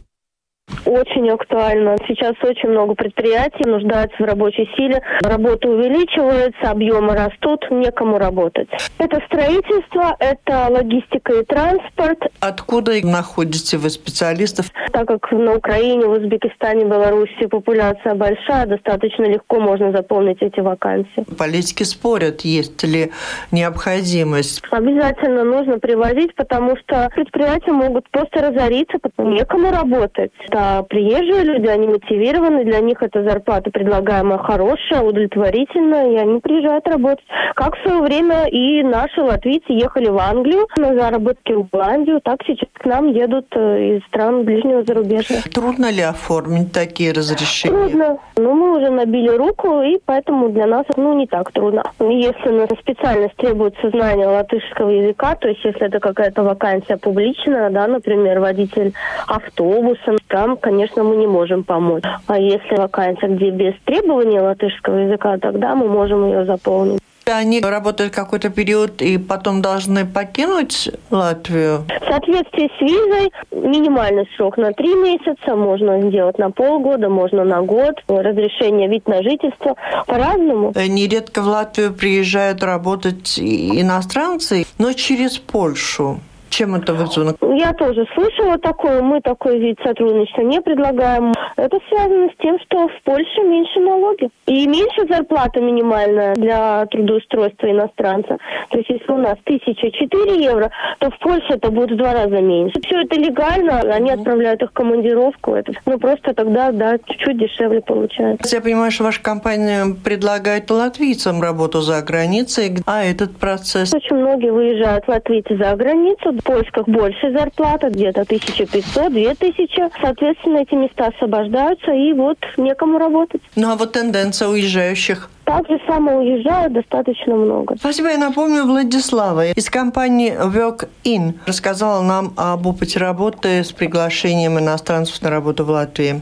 Очень 0.85 1.29
актуально. 1.29 1.95
Сейчас 2.07 2.33
очень 2.43 2.69
много 2.69 2.95
предприятий 2.95 3.67
нуждаются 3.67 4.15
в 4.19 4.25
рабочей 4.25 4.69
силе. 4.75 5.01
Работа 5.21 5.69
увеличивается, 5.69 6.71
объемы 6.71 7.15
растут, 7.15 7.65
некому 7.71 8.17
работать. 8.17 8.69
Это 8.97 9.19
строительство, 9.27 10.15
это 10.19 10.67
логистика 10.69 11.33
и 11.33 11.45
транспорт. 11.45 12.19
Откуда 12.39 12.93
находите 13.03 13.77
вы 13.77 13.89
специалистов? 13.89 14.67
Так 14.91 15.07
как 15.07 15.31
на 15.31 15.55
Украине, 15.55 16.05
в 16.05 16.11
Узбекистане, 16.11 16.85
Беларуси 16.85 17.47
популяция 17.47 18.15
большая, 18.15 18.65
достаточно 18.65 19.23
легко 19.23 19.59
можно 19.59 19.91
заполнить 19.91 20.41
эти 20.41 20.59
вакансии. 20.59 21.25
Политики 21.37 21.83
спорят, 21.83 22.41
есть 22.41 22.83
ли 22.83 23.11
необходимость. 23.51 24.61
Обязательно 24.71 25.43
нужно 25.43 25.79
привозить, 25.79 26.35
потому 26.35 26.75
что 26.77 27.09
предприятия 27.15 27.71
могут 27.71 28.09
просто 28.09 28.41
разориться, 28.41 28.97
потому 29.01 29.31
некому 29.31 29.71
работать 29.71 30.31
Это 30.63 30.83
приезжие 30.83 31.43
люди, 31.43 31.67
они 31.67 31.87
мотивированы, 31.87 32.63
для 32.63 32.79
них 32.79 33.01
эта 33.01 33.23
зарплата 33.23 33.69
предлагаемая 33.71 34.37
хорошая, 34.37 35.01
удовлетворительная, 35.01 36.11
и 36.11 36.15
они 36.15 36.39
приезжают 36.39 36.87
работать. 36.87 37.25
Как 37.55 37.75
в 37.75 37.81
свое 37.83 38.01
время 38.01 38.47
и 38.47 38.83
наши 38.83 39.21
латвийцы 39.21 39.65
ехали 39.69 40.07
в 40.09 40.17
Англию 40.17 40.67
на 40.77 40.93
заработки 40.95 41.53
в 41.53 41.69
Голландию, 41.69 42.21
так 42.23 42.39
сейчас 42.45 42.69
к 42.73 42.85
нам 42.85 43.11
едут 43.11 43.47
э, 43.55 43.97
из 43.97 44.03
стран 44.07 44.43
ближнего 44.43 44.83
зарубежья. 44.83 45.41
Трудно 45.53 45.91
ли 45.91 46.01
оформить 46.01 46.71
такие 46.71 47.11
разрешения? 47.11 47.75
Трудно. 47.75 48.17
Но 48.37 48.53
мы 48.53 48.77
уже 48.77 48.89
набили 48.89 49.29
руку, 49.29 49.81
и 49.81 49.99
поэтому 50.05 50.49
для 50.49 50.67
нас 50.67 50.85
ну, 50.95 51.17
не 51.17 51.27
так 51.27 51.51
трудно. 51.51 51.83
Если 51.99 52.49
на 52.49 52.67
специальность 52.67 53.35
требуется 53.35 53.89
знание 53.89 54.27
латышского 54.27 54.89
языка, 54.89 55.35
то 55.35 55.47
есть 55.47 55.63
если 55.63 55.87
это 55.87 55.99
какая-то 55.99 56.43
вакансия 56.43 56.97
публичная, 56.97 57.69
да, 57.69 57.87
например, 57.87 58.39
водитель 58.39 58.93
автобуса, 59.27 60.15
там, 60.27 60.52
конечно, 60.61 61.03
мы 61.03 61.15
не 61.15 61.27
можем 61.27 61.63
помочь. 61.63 62.03
А 62.27 62.37
если 62.37 62.75
вакансия, 62.75 63.27
где 63.27 63.49
без 63.51 63.73
требования 63.85 64.41
латышского 64.41 64.97
языка, 64.97 65.37
тогда 65.37 65.75
мы 65.75 65.87
можем 65.87 66.25
ее 66.27 66.45
заполнить. 66.45 66.99
Они 67.25 67.61
работают 67.61 68.13
какой-то 68.13 68.49
период 68.49 69.01
и 69.01 69.17
потом 69.17 69.61
должны 69.61 70.05
покинуть 70.05 70.91
Латвию? 71.09 71.85
В 71.87 72.11
соответствии 72.11 72.69
с 72.77 72.81
визой 72.81 73.31
минимальный 73.51 74.27
срок 74.35 74.57
на 74.57 74.73
три 74.73 74.93
месяца, 74.93 75.55
можно 75.55 76.01
сделать 76.09 76.37
на 76.37 76.51
полгода, 76.51 77.07
можно 77.07 77.45
на 77.45 77.61
год. 77.61 77.95
Разрешение 78.07 78.89
вид 78.89 79.07
на 79.07 79.23
жительство 79.23 79.75
по-разному. 80.05 80.73
Нередко 80.75 81.41
в 81.41 81.47
Латвию 81.47 81.93
приезжают 81.93 82.61
работать 82.61 83.39
иностранцы, 83.39 84.65
но 84.77 84.91
через 84.91 85.37
Польшу. 85.37 86.19
Чем 86.53 86.75
это 86.75 86.93
вызвано? 86.93 87.33
Я 87.55 87.73
тоже 87.73 88.05
слышала 88.13 88.59
такое. 88.59 89.01
Мы 89.01 89.21
такой 89.21 89.57
вид 89.57 89.79
сотрудничества 89.83 90.41
не 90.41 90.61
предлагаем. 90.61 91.33
Это 91.57 91.79
связано 91.89 92.29
с 92.29 92.35
тем, 92.39 92.59
что 92.59 92.87
в 92.89 93.01
Польше 93.03 93.41
меньше 93.41 93.79
налоги. 93.79 94.29
И 94.45 94.67
меньше 94.67 95.07
зарплата 95.09 95.59
минимальная 95.59 96.35
для 96.35 96.85
трудоустройства 96.85 97.71
иностранца. 97.71 98.37
То 98.69 98.77
есть 98.77 98.87
если 98.87 99.11
у 99.11 99.17
нас 99.17 99.35
1004 99.45 100.43
евро, 100.43 100.69
то 100.99 101.09
в 101.09 101.17
Польше 101.17 101.47
это 101.49 101.71
будет 101.71 101.93
в 101.93 101.97
два 101.97 102.13
раза 102.13 102.39
меньше. 102.39 102.79
Все 102.85 103.01
это 103.01 103.15
легально, 103.15 103.79
они 103.79 104.11
отправляют 104.11 104.61
их 104.61 104.69
в 104.69 104.73
командировку. 104.73 105.55
Это, 105.55 105.71
ну 105.87 105.97
просто 105.97 106.35
тогда, 106.35 106.71
да, 106.71 106.99
чуть-чуть 106.99 107.39
дешевле 107.39 107.81
получается. 107.81 108.55
Я 108.55 108.61
понимаю, 108.61 108.91
что 108.91 109.05
ваша 109.05 109.23
компания 109.23 109.85
предлагает 110.03 110.69
латвийцам 110.69 111.41
работу 111.41 111.81
за 111.81 111.99
границей, 112.03 112.75
а 112.85 113.03
этот 113.03 113.37
процесс? 113.37 113.91
Очень 113.91 114.17
многие 114.17 114.51
выезжают 114.51 115.07
латвийцы 115.07 115.57
за 115.57 115.75
границу, 115.75 116.42
в 116.43 116.45
поисках 116.45 116.87
больше 116.87 117.31
зарплата, 117.31 117.89
где-то 117.89 118.21
1500-2000. 118.21 119.91
Соответственно, 120.01 120.57
эти 120.57 120.75
места 120.75 121.07
освобождаются, 121.07 121.91
и 121.91 122.13
вот 122.13 122.37
некому 122.57 122.97
работать. 122.97 123.41
Ну 123.55 123.71
а 123.71 123.75
вот 123.75 123.93
тенденция 123.93 124.49
уезжающих? 124.49 125.29
Так 125.45 125.67
же 125.67 125.79
самое 125.87 126.19
уезжают 126.19 126.73
достаточно 126.73 127.35
много. 127.35 127.75
Спасибо. 127.77 128.09
Я 128.09 128.17
напомню, 128.17 128.65
Владислава 128.65 129.51
из 129.51 129.69
компании 129.69 130.33
Work 130.33 130.87
In 131.03 131.33
рассказала 131.45 132.01
нам 132.01 132.33
об 132.37 132.65
опыте 132.65 132.99
работы 132.99 133.63
с 133.63 133.71
приглашением 133.71 134.59
иностранцев 134.59 135.21
на 135.21 135.29
работу 135.29 135.65
в 135.65 135.69
Латвии. 135.69 136.21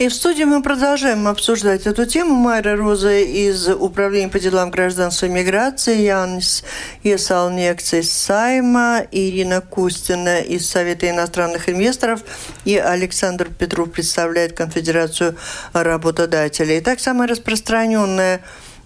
И 0.00 0.08
в 0.08 0.14
студии 0.14 0.44
мы 0.44 0.62
продолжаем 0.62 1.28
обсуждать 1.28 1.86
эту 1.86 2.06
тему. 2.06 2.34
Майра 2.34 2.74
Роза 2.74 3.18
из 3.18 3.68
Управления 3.68 4.30
по 4.30 4.38
делам 4.38 4.70
гражданства 4.70 5.26
и 5.26 5.28
миграции, 5.28 6.00
Янис 6.00 6.64
Есалнекц 7.02 7.92
из 7.92 8.10
Сайма, 8.10 9.02
Ирина 9.12 9.60
Кустина 9.60 10.40
из 10.40 10.66
Совета 10.70 11.10
иностранных 11.10 11.68
инвесторов 11.68 12.22
и 12.64 12.78
Александр 12.78 13.50
Петров 13.50 13.92
представляет 13.92 14.54
Конфедерацию 14.54 15.36
работодателей. 15.74 16.78
Итак, 16.78 16.98
самая 16.98 17.28
распространенная 17.28 18.40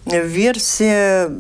версия, 0.07 1.31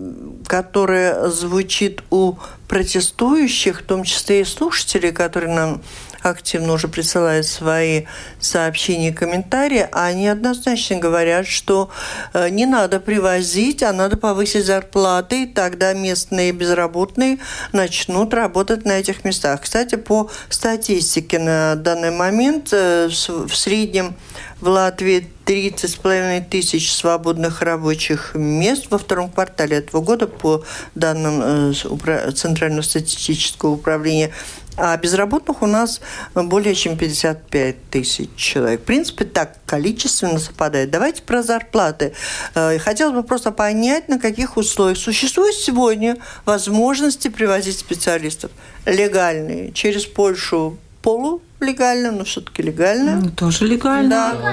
которая 0.47 1.31
звучит 1.31 2.05
у 2.11 2.35
протестующих, 2.69 3.81
в 3.81 3.85
том 3.85 4.05
числе 4.05 4.43
и 4.43 4.45
слушателей, 4.45 5.11
которые 5.11 5.53
нам 5.53 5.83
активно 6.25 6.73
уже 6.73 6.89
присылают 6.89 7.47
свои 7.47 8.05
сообщения 8.41 9.09
и 9.09 9.13
комментарии, 9.13 9.87
они 9.93 10.29
однозначно 10.29 10.97
говорят, 10.97 11.47
что 11.47 11.91
э, 12.33 12.49
не 12.49 12.67
надо 12.67 12.99
привозить, 13.01 13.83
а 13.83 13.93
надо 13.93 14.17
повысить 14.17 14.65
зарплаты, 14.65 15.45
и 15.45 15.47
тогда 15.47 15.93
местные 15.93 16.53
безработные 16.53 17.39
начнут 17.73 18.33
работать 18.33 18.85
на 18.85 18.93
этих 18.93 19.25
местах. 19.25 19.63
Кстати, 19.63 19.97
по 19.97 20.31
статистике 20.49 21.39
на 21.39 21.75
данный 21.75 22.11
момент 22.11 22.69
э, 22.73 23.09
в 23.09 23.55
среднем 23.55 24.17
в 24.61 24.69
Латвии 24.69 25.29
30,5 25.45 26.49
тысяч 26.49 26.91
свободных 26.91 27.61
рабочих 27.61 28.35
мест 28.35 28.87
во 28.89 28.97
втором 28.97 29.31
квартале 29.31 29.77
этого 29.77 30.01
года 30.01 30.27
по 30.27 30.65
данным 30.95 31.73
э, 31.73 32.33
Центрального 32.33 32.83
статистического 32.83 33.71
управления 33.71 34.31
а 34.77 34.97
безработных 34.97 35.63
у 35.63 35.67
нас 35.67 36.01
более 36.35 36.75
чем 36.75 36.97
55 36.97 37.91
тысяч 37.91 38.31
человек. 38.37 38.81
В 38.81 38.85
принципе, 38.85 39.25
так 39.25 39.59
количественно 39.67 40.39
совпадает. 40.39 40.91
Давайте 40.91 41.23
про 41.23 41.43
зарплаты. 41.43 42.15
Э, 42.55 42.79
хотелось 42.79 43.15
бы 43.15 43.23
просто 43.23 43.51
понять, 43.51 44.09
на 44.09 44.19
каких 44.19 44.57
условиях 44.57 44.99
существуют 44.99 45.57
сегодня 45.57 46.17
возможности 46.45 47.29
привозить 47.29 47.79
специалистов 47.79 48.51
легальные 48.87 49.73
через 49.73 50.07
Польшу 50.07 50.79
полу 51.03 51.43
легально, 51.65 52.13
но 52.13 52.25
все-таки 52.25 52.63
легально. 52.63 53.17
Ну, 53.17 53.31
тоже 53.31 53.67
легально. 53.67 54.09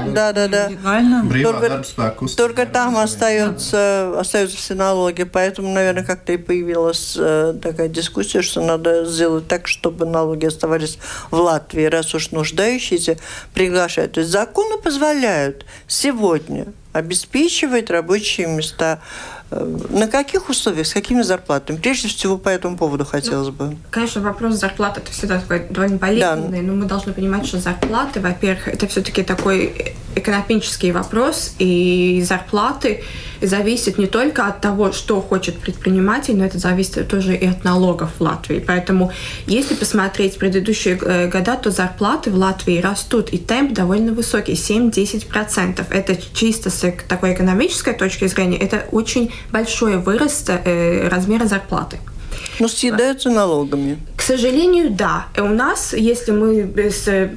Да, 0.08 0.32
да, 0.32 0.34
да. 0.34 0.48
да. 0.48 0.68
Легально. 0.70 1.30
Только, 1.44 1.84
только 2.36 2.66
там 2.66 2.98
остается, 2.98 4.20
остаются 4.20 4.58
все 4.58 4.74
налоги. 4.74 5.24
Поэтому, 5.24 5.72
наверное, 5.74 6.04
как-то 6.04 6.34
и 6.34 6.38
появилась 6.38 7.16
э, 7.18 7.54
такая 7.62 7.88
дискуссия, 7.88 8.42
что 8.42 8.62
надо 8.62 9.06
сделать 9.06 9.48
так, 9.48 9.68
чтобы 9.68 10.06
налоги 10.06 10.46
оставались 10.46 10.98
в 11.30 11.36
Латвии, 11.36 11.86
раз 11.86 12.14
уж 12.16 12.32
нуждающиеся 12.32 13.18
приглашают. 13.54 14.14
То 14.14 14.22
есть 14.22 14.32
законы 14.32 14.78
позволяют 14.78 15.66
сегодня 15.88 16.68
обеспечивать 16.94 17.90
рабочие 17.90 18.48
места 18.48 19.00
на 19.52 20.08
каких 20.08 20.50
условиях, 20.50 20.88
с 20.88 20.94
какими 20.94 21.22
зарплатами? 21.22 21.78
Прежде 21.78 22.08
всего, 22.08 22.38
по 22.38 22.48
этому 22.48 22.78
поводу 22.78 23.04
хотелось 23.04 23.48
ну, 23.48 23.54
бы. 23.54 23.78
Конечно, 23.90 24.22
вопрос 24.22 24.56
зарплаты 24.56 25.02
это 25.02 25.12
всегда 25.12 25.40
такой 25.40 25.68
довольно 25.70 25.98
болезненный, 25.98 26.62
да. 26.62 26.68
но 26.68 26.74
мы 26.74 26.86
должны 26.86 27.12
понимать, 27.12 27.46
что 27.46 27.60
зарплаты, 27.60 28.22
во-первых, 28.22 28.70
это 28.70 28.88
все-таки 28.88 29.24
такой 29.24 29.94
экономический 30.16 30.92
вопрос, 30.92 31.56
и 31.60 32.24
зарплаты 32.26 33.04
зависят 33.42 33.98
не 33.98 34.08
только 34.08 34.46
от 34.46 34.62
того, 34.62 34.92
что 34.92 35.22
хочет 35.22 35.58
предприниматель, 35.58 36.36
но 36.36 36.46
это 36.46 36.60
зависит 36.60 37.08
тоже 37.08 37.36
и 37.36 37.48
от 37.48 37.64
налогов 37.64 38.12
в 38.20 38.22
Латвии. 38.22 38.64
Поэтому, 38.66 39.12
если 39.48 39.74
посмотреть 39.74 40.38
предыдущие 40.38 40.98
э, 41.02 41.28
года, 41.28 41.56
то 41.56 41.72
зарплаты 41.72 42.30
в 42.30 42.36
Латвии 42.36 42.80
растут, 42.80 43.30
и 43.30 43.38
темп 43.38 43.74
довольно 43.74 44.14
высокий, 44.14 44.54
7-10%. 44.54 45.86
Это 45.90 46.18
чисто 46.34 46.70
с 46.70 46.94
такой 47.08 47.34
экономической 47.34 47.94
точки 47.94 48.28
зрения, 48.28 48.58
это 48.58 48.86
очень 48.92 49.32
большой 49.52 49.98
вырост 49.98 50.50
э, 50.50 51.08
размера 51.08 51.46
зарплаты. 51.46 51.98
Но 52.60 52.68
съедаются 52.68 53.30
налогами. 53.30 53.98
К 54.16 54.22
сожалению, 54.22 54.92
да. 54.92 55.26
У 55.38 55.48
нас, 55.48 55.94
если 55.94 56.32
мы 56.32 56.72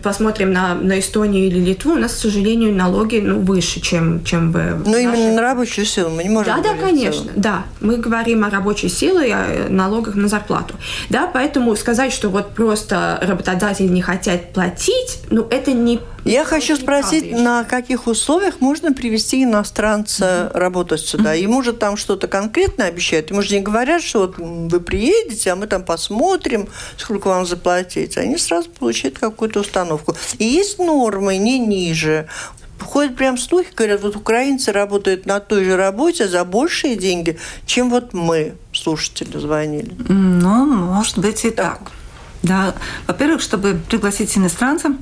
посмотрим 0.03 0.53
на, 0.53 0.75
на 0.75 1.01
Эстонию 1.01 1.47
или 1.47 1.59
Литву, 1.59 1.93
у 1.93 1.97
нас, 1.97 2.13
к 2.13 2.17
сожалению, 2.17 2.75
налоги 2.75 3.21
ну, 3.25 3.41
выше, 3.41 3.81
чем, 3.81 4.23
чем 4.25 4.53
в 4.53 4.59
Но 4.85 4.91
нашей... 4.91 5.05
именно 5.05 5.35
на 5.35 5.41
рабочую 5.41 5.87
силу 5.87 6.11
мы 6.11 6.25
не 6.25 6.29
можем 6.29 6.55
Да, 6.55 6.63
да, 6.63 6.79
конечно. 6.79 7.33
Да, 7.37 7.65
мы 7.81 7.97
говорим 7.97 8.45
о 8.45 8.51
рабочей 8.51 8.89
силе 8.89 9.29
и 9.29 9.33
о 9.33 9.67
налогах 9.71 10.15
на 10.15 10.29
зарплату. 10.29 10.75
Да, 11.09 11.29
поэтому 11.33 11.75
сказать, 11.77 12.13
что 12.13 12.29
вот 12.29 12.55
просто 12.55 13.19
работодатели 13.23 13.89
не 13.89 14.03
хотят 14.03 14.53
платить, 14.53 15.21
ну, 15.31 15.47
это 15.51 15.73
не 15.73 16.01
я 16.25 16.45
хочу 16.45 16.77
спросить, 16.77 17.33
на 17.33 17.65
каких 17.65 18.07
условиях 18.07 18.61
можно 18.61 18.93
привести 18.93 19.45
иностранца 19.45 20.51
работать 20.55 21.01
сюда? 21.01 21.35
Ему 21.35 21.63
же 21.63 21.73
там 21.73 21.97
что-то 21.97 22.29
конкретно 22.29 22.87
обещают. 22.87 23.31
Ему 23.31 23.43
же 23.43 23.55
не 23.55 23.61
говорят, 23.61 24.03
что 24.03 24.21
вот 24.21 24.39
вы 24.39 24.81
приедете, 24.81 25.53
а 25.53 25.57
мы 25.57 25.67
там 25.67 25.85
посмотрим, 25.85 26.69
сколько 26.97 27.29
вам 27.29 27.47
заплатить. 27.47 28.17
Они 28.17 28.39
сразу 28.39 28.71
получают 28.71 29.19
какую-то 29.19 29.61
установку. 29.61 30.17
И 30.39 30.45
есть 30.45 30.79
нормы 30.79 31.37
не 31.37 31.59
ниже. 31.59 32.29
Ходят 32.81 33.17
прям 33.17 33.39
слухи, 33.39 33.69
говорят, 33.75 34.03
вот 34.03 34.17
украинцы 34.17 34.73
работают 34.73 35.27
на 35.27 35.41
той 35.41 35.65
же 35.65 35.77
работе 35.77 36.29
за 36.29 36.45
большие 36.45 36.97
деньги, 36.97 37.39
чем 37.67 37.89
вот 37.89 38.13
мы, 38.13 38.55
слушатели, 38.73 39.39
звонили. 39.39 39.95
Ну, 40.09 40.67
может 40.67 41.19
быть 41.19 41.45
и 41.45 41.51
так. 41.51 41.79
так. 41.79 41.93
Да, 42.43 42.75
во-первых, 43.07 43.41
чтобы 43.41 43.81
пригласить 43.89 44.37
иностранца, 44.37 44.97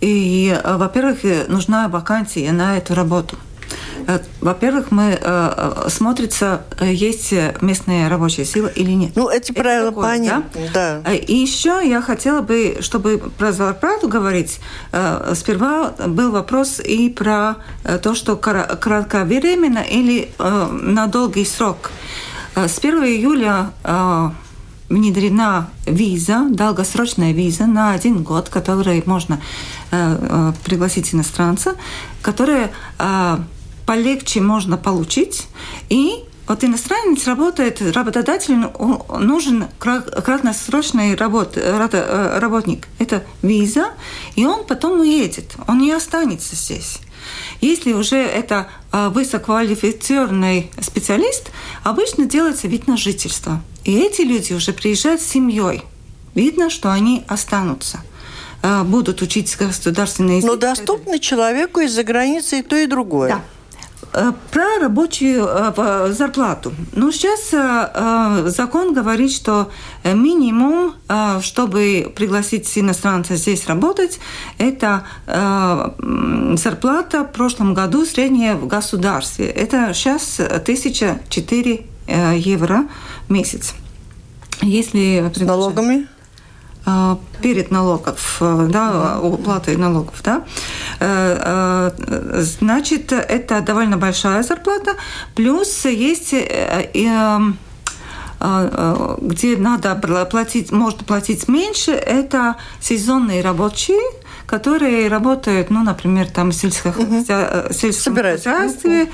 и, 0.00 0.58
во-первых, 0.64 1.18
нужна 1.48 1.88
вакансия 1.88 2.52
на 2.52 2.76
эту 2.76 2.94
работу. 2.94 3.36
Э, 4.06 4.18
во-первых, 4.40 4.90
мы 4.90 5.18
э, 5.20 5.88
смотрится, 5.88 6.62
есть 6.80 7.34
местная 7.60 8.08
рабочая 8.08 8.44
сила 8.44 8.68
или 8.68 8.92
нет. 8.92 9.12
Ну, 9.14 9.28
эти 9.28 9.52
это 9.52 9.60
правила 9.60 9.88
такое, 9.90 10.04
понятны, 10.04 10.70
да? 10.72 11.00
да. 11.04 11.12
И 11.12 11.34
еще 11.34 11.80
я 11.84 12.00
хотела 12.02 12.40
бы, 12.40 12.78
чтобы 12.80 13.18
про 13.18 13.52
зарплату 13.52 14.08
говорить, 14.08 14.60
сперва 15.34 15.92
был 16.06 16.32
вопрос 16.32 16.80
и 16.80 17.08
про 17.08 17.56
то, 18.02 18.14
что 18.14 18.36
кратковременно 18.36 19.80
или 19.80 20.32
на 20.38 21.06
долгий 21.06 21.44
срок. 21.44 21.90
С 22.54 22.78
1 22.78 23.04
июля 23.04 23.70
внедрена 24.90 25.70
виза, 25.86 26.48
долгосрочная 26.50 27.32
виза 27.32 27.66
на 27.66 27.92
один 27.92 28.22
год, 28.22 28.48
которой 28.48 29.02
можно 29.06 29.40
э, 29.90 30.18
э, 30.20 30.52
пригласить 30.64 31.14
иностранца, 31.14 31.76
которая 32.20 32.72
э, 32.98 33.38
полегче 33.86 34.40
можно 34.40 34.76
получить. 34.76 35.46
И 35.88 36.24
вот 36.50 36.64
иностранец 36.64 37.28
работает, 37.28 37.80
работодателю 37.94 38.72
нужен 39.20 39.66
краткосрочный 39.78 41.14
работ, 41.14 41.52
э, 41.54 42.38
работник. 42.40 42.88
Это 42.98 43.22
виза, 43.40 43.90
и 44.34 44.44
он 44.44 44.66
потом 44.66 44.98
уедет, 44.98 45.54
он 45.68 45.78
не 45.78 45.92
останется 45.92 46.56
здесь. 46.56 46.98
Если 47.60 47.92
уже 47.92 48.16
это 48.16 48.66
э, 48.90 49.10
высококвалифицированный 49.10 50.72
специалист, 50.80 51.52
обычно 51.84 52.26
делается 52.26 52.66
вид 52.66 52.88
на 52.88 52.96
жительство. 52.96 53.62
И 53.84 53.96
эти 53.96 54.22
люди 54.22 54.52
уже 54.52 54.72
приезжают 54.72 55.20
с 55.20 55.26
семьей. 55.26 55.84
Видно, 56.34 56.68
что 56.68 56.90
они 56.90 57.22
останутся 57.28 58.00
э, 58.64 58.82
будут 58.82 59.22
учить 59.22 59.56
государственные 59.56 60.38
языки. 60.38 60.52
Но 60.52 60.56
доступно 60.56 61.20
человеку 61.20 61.78
из-за 61.78 62.02
границы 62.02 62.58
и 62.58 62.62
то, 62.62 62.76
и 62.76 62.86
другое. 62.86 63.28
Да. 63.28 63.40
Э, 64.12 64.32
про 64.50 64.78
рабочую 64.80 65.46
э, 65.46 66.12
зарплату. 66.12 66.72
Ну, 66.94 67.12
сейчас 67.12 67.50
э, 67.52 68.48
закон 68.48 68.92
говорит, 68.92 69.30
что 69.30 69.70
минимум, 70.02 70.94
чтобы 71.42 72.12
пригласить 72.16 72.76
иностранца 72.76 73.36
здесь 73.36 73.66
работать, 73.66 74.18
это 74.58 75.04
зарплата 75.96 77.24
в 77.24 77.32
прошлом 77.32 77.74
году 77.74 78.04
средняя 78.04 78.54
в 78.56 78.66
государстве. 78.66 79.46
Это 79.46 79.92
сейчас 79.94 80.40
1004 80.40 81.86
евро 82.36 82.88
в 83.28 83.32
месяц. 83.32 83.74
Если 84.62 85.30
С 85.34 85.40
налогами? 85.40 86.08
А, 86.86 87.18
перед 87.42 87.70
налогов, 87.70 88.38
э, 88.40 88.68
да, 88.70 89.20
уплатой 89.20 89.76
налогов, 89.76 90.14
да, 90.24 90.44
э, 90.98 91.90
э, 92.06 92.40
значит, 92.40 93.12
это 93.12 93.60
довольно 93.60 93.96
большая 93.98 94.42
зарплата, 94.42 94.92
плюс 95.34 95.84
есть 95.84 96.34
где 99.20 99.56
надо 99.58 99.94
платить, 100.30 100.72
можно 100.72 101.04
платить 101.04 101.46
меньше, 101.46 101.90
это 101.90 102.56
сезонные 102.80 103.42
рабочие, 103.42 104.00
которые 104.46 105.08
работают, 105.08 105.68
ну, 105.68 105.82
например, 105.82 106.26
там 106.30 106.50
в 106.50 106.54
сельском, 106.54 106.92
угу. 106.92 107.22
сельском 107.70 108.16
хозяйстве, 108.16 109.10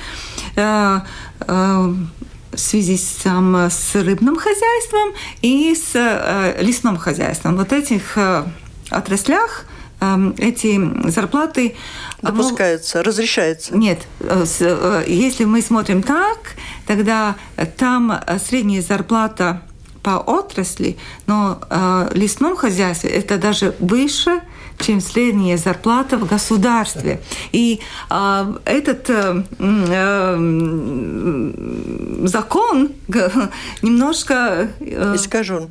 в 2.56 2.60
связи 2.60 2.96
с, 2.96 3.22
там, 3.22 3.54
с 3.70 3.94
рыбным 3.94 4.36
хозяйством 4.36 5.12
и 5.42 5.74
с 5.74 5.90
э, 5.94 6.62
лесным 6.62 6.96
хозяйством. 6.96 7.56
Вот 7.56 7.72
этих 7.72 8.16
э, 8.16 8.44
отраслях 8.90 9.66
э, 10.00 10.32
эти 10.38 11.08
зарплаты 11.08 11.76
допускаются, 12.22 13.02
разрешается. 13.02 13.76
Нет, 13.76 14.06
э, 14.20 14.44
э, 14.60 15.04
если 15.06 15.44
мы 15.44 15.60
смотрим 15.60 16.02
так, 16.02 16.56
тогда 16.86 17.36
там 17.76 18.20
средняя 18.44 18.82
зарплата 18.82 19.62
по 20.02 20.18
отрасли, 20.18 20.96
но 21.26 21.58
э, 21.68 22.10
лесном 22.14 22.56
хозяйстве 22.56 23.10
это 23.10 23.38
даже 23.38 23.74
выше, 23.80 24.40
чем 24.78 25.00
средняя 25.00 25.56
зарплата 25.56 26.16
в 26.16 26.26
государстве. 26.26 27.20
И 27.52 27.80
э, 28.10 28.54
этот 28.64 29.10
э, 29.10 29.42
э, 29.58 30.36
закон 32.26 32.90
немножко... 33.82 34.68
Э, 34.80 35.14
Искажен. 35.14 35.70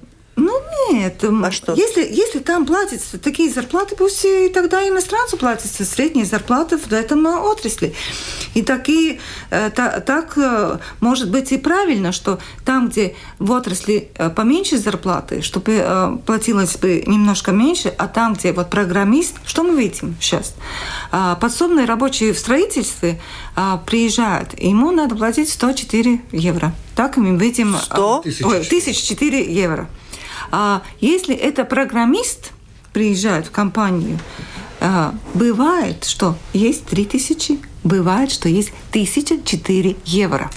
Нет. 0.92 1.24
А 1.24 1.52
что? 1.52 1.74
Если, 1.74 2.02
если 2.02 2.40
там 2.40 2.66
платятся 2.66 3.18
такие 3.18 3.52
зарплаты, 3.52 3.96
пусть 3.96 4.26
и 4.26 4.50
тогда 4.50 4.88
иностранцу 4.88 5.38
платятся 5.38 5.86
средние 5.86 6.26
зарплаты 6.26 6.78
в 6.78 6.92
этом 6.92 7.26
отрасли. 7.26 7.94
И 8.54 8.62
такие, 8.62 9.20
э, 9.50 9.70
та, 9.70 10.00
так 10.00 10.38
э, 10.38 10.80
может 11.00 11.30
быть 11.30 11.52
и 11.52 11.58
правильно, 11.58 12.12
что 12.12 12.40
там, 12.64 12.90
где 12.90 13.16
в 13.40 13.52
отрасли 13.52 14.10
э, 14.16 14.30
поменьше 14.30 14.78
зарплаты, 14.78 15.42
чтобы 15.42 16.20
платилось 16.26 16.76
бы 16.78 17.04
немножко 17.06 17.52
меньше, 17.52 17.94
а 17.98 18.08
там, 18.08 18.34
где 18.34 18.54
вот 18.54 18.70
программист, 18.70 19.36
что 19.46 19.64
мы 19.64 19.80
видим 19.82 20.16
сейчас? 20.20 20.56
А, 21.12 21.36
подсобные 21.36 21.86
рабочие 21.86 22.34
в 22.34 22.40
строительстве 22.40 23.20
а, 23.56 23.78
приезжают, 23.78 24.60
ему 24.60 24.92
надо 24.92 25.16
платить 25.16 25.50
104 25.50 26.22
евро. 26.32 26.74
Так 26.96 27.18
мы 27.18 27.38
видим... 27.38 27.76
100? 27.76 28.18
1004 28.20 29.54
евро. 29.54 29.90
А 30.58 30.84
если 31.02 31.36
это 31.36 31.66
программист 31.66 32.54
приезжает 32.94 33.48
в 33.48 33.52
компанию, 33.52 34.18
а, 34.80 35.14
бывает, 35.34 36.06
что 36.06 36.38
есть 36.54 36.86
3000, 36.86 37.60
бывает, 37.84 38.32
что 38.32 38.48
есть 38.48 38.72
1004 38.92 39.98
евро. 40.06 40.50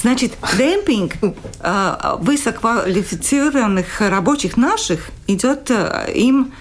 Значит, 0.00 0.34
демпинг 0.56 1.14
а, 1.58 2.16
высококвалифицированных 2.20 4.00
рабочих 4.00 4.56
наших 4.56 5.10
идет 5.26 5.68
а, 5.72 6.04
им 6.14 6.52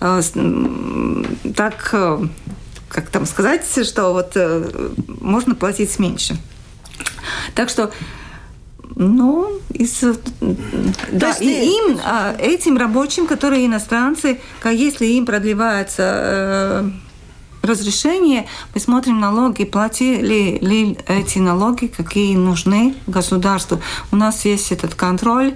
так, 0.00 1.94
как 2.88 3.08
там 3.10 3.26
сказать, 3.26 3.66
что 3.86 4.14
вот 4.14 4.34
можно 5.20 5.54
платить 5.54 5.98
меньше. 5.98 6.38
Так 7.54 7.68
что 7.68 7.92
ну, 8.96 9.60
из, 9.70 10.04
да, 11.10 11.32
и 11.40 11.46
им, 11.46 11.98
а, 12.04 12.34
этим 12.38 12.76
рабочим, 12.76 13.26
которые 13.26 13.66
иностранцы, 13.66 14.40
если 14.64 15.06
им 15.06 15.26
продлевается 15.26 16.02
э, 16.02 16.90
разрешение, 17.64 18.46
мы 18.74 18.80
смотрим 18.80 19.20
налоги, 19.20 19.64
платили 19.64 20.58
ли 20.60 20.98
эти 21.08 21.38
налоги, 21.38 21.86
какие 21.86 22.36
нужны 22.36 22.94
государству. 23.06 23.80
У 24.12 24.16
нас 24.16 24.44
есть 24.44 24.72
этот 24.72 24.94
контроль. 24.94 25.54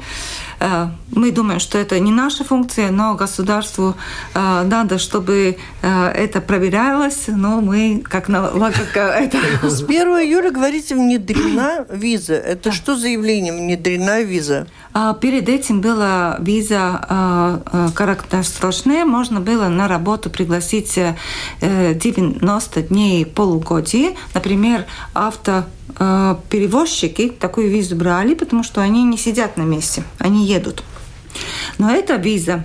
Э, 0.61 0.89
мы 1.13 1.31
думаем, 1.31 1.61
что 1.61 1.79
это 1.79 1.99
не 2.01 2.11
наша 2.11 2.45
функция, 2.45 2.91
но 2.91 3.15
государству 3.15 3.95
э, 4.35 4.63
надо, 4.65 4.99
чтобы 4.99 5.57
э, 5.83 6.09
это 6.09 6.41
проверялось, 6.41 7.25
но 7.29 7.61
мы 7.61 8.03
как 8.05 8.29
налог... 8.29 8.73
Это... 8.95 9.39
С 9.63 9.83
1 9.83 9.97
июля, 10.21 10.51
говорите, 10.51 10.95
внедрена 10.95 11.87
виза. 11.91 12.35
Это 12.35 12.73
что 12.73 12.97
за 12.97 13.09
явление 13.09 13.53
внедрена 13.53 14.23
виза? 14.23 14.67
А 15.01 15.15
перед 15.15 15.49
этим 15.49 15.81
была 15.81 16.39
виза 16.41 17.63
краткосрочная. 17.95 19.05
Можно 19.05 19.41
было 19.41 19.69
на 19.69 19.87
работу 19.87 20.29
пригласить 20.29 20.99
90 21.61 22.83
дней 22.83 23.25
полугодия. 23.25 24.15
Например, 24.35 24.87
авто 25.15 25.65
Э, 25.99 26.37
перевозчики 26.49 27.29
такую 27.29 27.71
визу 27.71 27.97
брали, 27.97 28.35
потому 28.35 28.63
что 28.63 28.81
они 28.81 29.03
не 29.03 29.17
сидят 29.17 29.57
на 29.57 29.63
месте, 29.63 30.05
они 30.19 30.47
едут. 30.47 30.85
Но 31.79 31.91
эта 31.91 32.17
виза, 32.17 32.65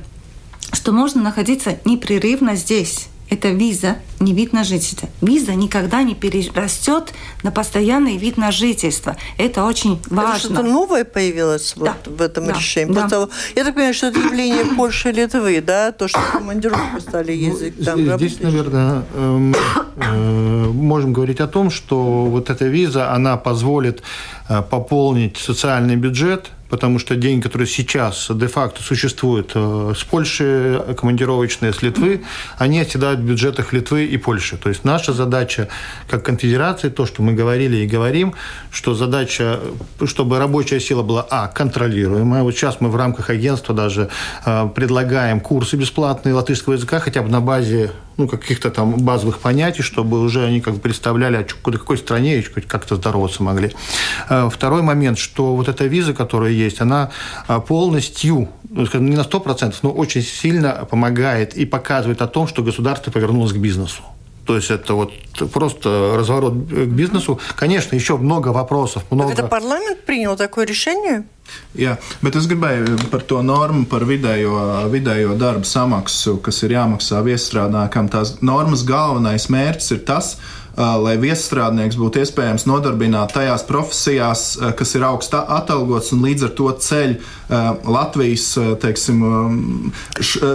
что 0.71 0.91
можно 0.91 1.21
находиться 1.21 1.79
непрерывно 1.85 2.55
здесь. 2.55 3.07
Это 3.33 3.49
виза, 3.49 3.97
не 4.19 4.31
вид 4.31 4.53
на 4.53 4.63
жительство. 4.63 5.09
Виза 5.19 5.55
никогда 5.55 6.03
не 6.03 6.13
перерастет 6.13 7.13
на 7.41 7.51
постоянный 7.51 8.15
вид 8.17 8.37
на 8.37 8.51
жительство. 8.51 9.17
Это 9.39 9.63
очень 9.63 9.99
важно. 10.07 10.29
Это 10.29 10.39
что-то 10.39 10.61
новое 10.61 11.03
появилось 11.03 11.73
да. 11.75 11.95
вот 12.05 12.15
в 12.15 12.21
этом 12.21 12.45
да. 12.45 12.53
решении. 12.53 12.93
Да. 12.93 13.09
Того, 13.09 13.29
я 13.55 13.63
так 13.63 13.73
понимаю, 13.73 13.95
что 13.95 14.07
это 14.07 14.19
явление 14.19 14.65
Польши 14.77 15.09
и 15.09 15.13
Литвы, 15.13 15.63
да? 15.65 15.91
То, 15.91 16.07
что 16.07 16.19
командировку 16.31 17.01
стали 17.01 17.31
ну, 17.35 17.51
ездить 17.53 17.73
ну, 17.79 17.85
там. 17.85 18.17
Здесь, 18.17 18.39
наверное, 18.39 19.03
э, 19.15 19.53
э, 19.95 20.67
можем 20.71 21.11
говорить 21.11 21.39
о 21.39 21.47
том, 21.47 21.71
что 21.71 22.25
вот 22.25 22.51
эта 22.51 22.65
виза, 22.65 23.11
она 23.11 23.37
позволит 23.37 24.03
э, 24.47 24.61
пополнить 24.61 25.37
социальный 25.37 25.95
бюджет 25.95 26.51
потому 26.73 26.97
что 26.97 27.15
деньги, 27.15 27.43
которые 27.43 27.67
сейчас 27.67 28.31
де-факто 28.33 28.81
существуют 28.81 29.51
э, 29.53 29.93
с 29.95 30.03
Польши, 30.03 30.83
командировочные 30.97 31.71
с 31.71 31.83
Литвы, 31.83 32.23
они 32.57 32.79
оседают 32.79 33.19
в 33.19 33.23
бюджетах 33.23 33.73
Литвы 33.73 34.05
и 34.05 34.17
Польши. 34.17 34.57
То 34.57 34.69
есть 34.69 34.83
наша 34.83 35.13
задача 35.13 35.67
как 36.09 36.25
конфедерации, 36.25 36.89
то, 36.89 37.05
что 37.05 37.21
мы 37.21 37.33
говорили 37.33 37.77
и 37.77 37.85
говорим, 37.85 38.33
что 38.71 38.95
задача, 38.95 39.59
чтобы 40.03 40.39
рабочая 40.39 40.79
сила 40.79 41.03
была, 41.03 41.27
а, 41.29 41.47
контролируемая. 41.47 42.41
Вот 42.41 42.55
сейчас 42.55 42.81
мы 42.81 42.89
в 42.89 42.95
рамках 42.95 43.29
агентства 43.29 43.75
даже 43.75 44.09
э, 44.43 44.67
предлагаем 44.73 45.41
курсы 45.41 45.77
бесплатные 45.77 46.33
латышского 46.33 46.73
языка, 46.73 46.99
хотя 46.99 47.21
бы 47.21 47.29
на 47.29 47.39
базе 47.39 47.91
ну, 48.17 48.27
каких-то 48.27 48.69
там 48.69 48.97
базовых 48.97 49.39
понятий, 49.39 49.81
чтобы 49.81 50.19
уже 50.19 50.45
они 50.45 50.61
как 50.61 50.75
бы 50.75 50.79
представляли, 50.79 51.37
о 51.37 51.71
какой 51.71 51.97
стране 51.97 52.43
как-то 52.67 52.95
здороваться 52.95 53.43
могли. 53.43 53.71
Э, 54.29 54.49
второй 54.51 54.81
момент, 54.81 55.17
что 55.17 55.55
вот 55.55 55.67
эта 55.67 55.85
виза, 55.85 56.13
которая 56.13 56.51
есть, 56.63 56.81
она 56.81 57.11
э, 57.47 57.59
полностью, 57.59 58.49
ну, 58.69 58.85
скажем, 58.85 59.09
не 59.09 59.15
на 59.15 59.21
100%, 59.21 59.75
но 59.81 59.91
очень 59.91 60.21
сильно 60.21 60.87
помогает 60.89 61.55
и 61.55 61.65
показывает 61.65 62.21
о 62.21 62.27
том, 62.27 62.47
что 62.47 62.63
государство 62.63 63.11
повернулось 63.11 63.53
к 63.53 63.57
бизнесу. 63.57 64.03
То 64.45 64.57
есть 64.57 64.71
это 64.71 64.93
вот 64.93 65.13
просто 65.53 66.15
разворот 66.17 66.53
к 66.53 66.87
бизнесу. 66.87 67.39
Конечно, 67.55 67.95
еще 67.95 68.17
много 68.17 68.49
вопросов. 68.49 69.03
Много... 69.09 69.31
Это 69.31 69.43
парламент 69.43 70.03
принял 70.05 70.35
такое 70.35 70.65
решение? 70.65 71.23
Jā, 71.75 71.97
bet 72.23 72.37
es 72.39 72.45
gribēju 72.47 73.09
par 73.11 73.25
to 73.27 73.41
normu, 73.43 73.83
par 73.89 74.05
vidējo, 74.07 74.87
vidējo 74.93 75.33
darbu 75.37 75.67
samaksu, 75.67 76.37
kas 76.43 76.61
ir 76.63 76.75
jāmaksā 76.77 77.19
viestrādājumam. 77.25 78.07
Tās 78.13 78.37
normas 78.39 78.85
galvenais 78.87 79.49
mērķis 79.51 79.91
ir 79.91 79.99
tas, 80.07 80.37
lai 80.37 80.62
viestrādnieks 80.78 81.96
būtu 81.98 82.22
iespējams 82.22 82.66
nodarbināt 82.70 83.34
tajās 83.34 83.64
profesijās, 83.66 84.58
kas 84.78 84.94
ir 84.94 85.02
augstā 85.08 85.42
atalgots 85.58 86.12
un 86.14 86.22
līdz 86.22 86.44
ar 86.44 86.54
to 86.54 86.70
ceļ 86.70 87.18
Латвijas, 87.48 88.58
teiksim, 88.76 89.22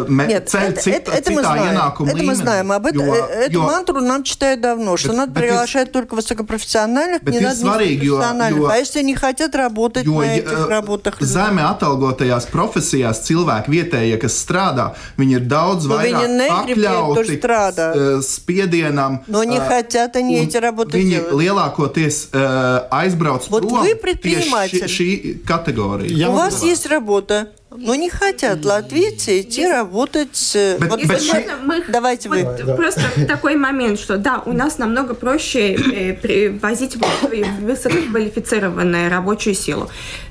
me, 0.07 0.27
Нет, 0.27 0.47
цель 0.47 0.73
это, 0.73 0.81
цит, 0.81 0.93
это, 0.93 1.11
это 1.11 1.31
мы 1.31 1.41
знаем. 1.41 1.75
Это 1.75 2.03
līmeni, 2.03 2.23
мы 2.23 2.35
знаем. 2.35 2.71
Об 2.71 2.85
этом, 2.85 3.05
jo, 3.07 3.15
эту 3.15 3.51
jo, 3.51 3.63
мантру 3.63 3.99
нам 3.99 4.23
читают 4.23 4.61
давно, 4.61 4.95
что 4.95 5.09
bet, 5.09 5.15
надо 5.15 5.33
приглашать 5.33 5.91
только 5.91 6.13
высокопрофессиональных, 6.13 7.23
не 7.23 7.39
надо 7.39 7.55
низкопрофессиональных. 7.55 8.59
Jo, 8.61 8.69
а 8.69 8.77
если 8.77 8.99
они 8.99 9.15
хотят 9.15 9.55
работать 9.55 10.05
jo, 10.05 10.21
на 10.21 10.35
этих 10.37 10.69
работах? 10.69 11.19
Zemi 11.19 11.65
atalgotajās 11.65 12.45
profesijās 12.53 13.25
cilvēki 13.25 13.73
vietējie, 13.73 14.17
kas 14.21 14.37
strādā, 14.37 14.93
viņi 15.17 15.39
ir 15.39 15.49
daudz 15.49 15.89
vairāk 15.89 16.29
pakļauti 16.45 18.21
spiedienam. 18.21 19.23
Но 19.25 19.43
не 19.43 19.59
хотят 19.59 20.06
они 20.16 20.38
эти 20.40 20.56
работы 20.56 20.98
viņi 20.98 21.10
делать. 21.10 21.32
lielākoties 21.32 22.30
aizbrauc 22.90 23.42
вот 23.48 23.64
prom 23.64 23.82
вы 23.82 23.94
предприниматель. 23.94 24.80
tieši 24.80 24.88
šī 24.88 25.44
kategorija. 25.44 26.28
У 26.28 26.32
вас 26.32 26.62
есть 26.62 26.86
работа. 26.86 27.48
Но 27.70 27.94
не 27.94 28.08
хотят 28.08 28.64
латвийцы 28.64 29.40
идти 29.42 29.66
работать. 29.66 30.52
Э, 30.54 30.78
вот, 30.78 31.00
but, 31.00 31.06
but 31.06 31.60
мы, 31.64 31.84
Давайте 31.88 32.28
вот 32.30 32.60
вы. 32.62 32.74
Просто 32.74 33.02
такой 33.26 33.56
момент, 33.56 34.00
что 34.00 34.16
да, 34.16 34.42
у 34.46 34.52
нас 34.52 34.78
намного 34.78 35.14
проще 35.14 35.74
э, 35.74 36.14
привозить 36.14 36.96
в 36.96 37.02
Латвию 37.02 37.46
высококвалифицированную 37.60 39.10
рабочую 39.10 39.54
силу. 39.54 39.90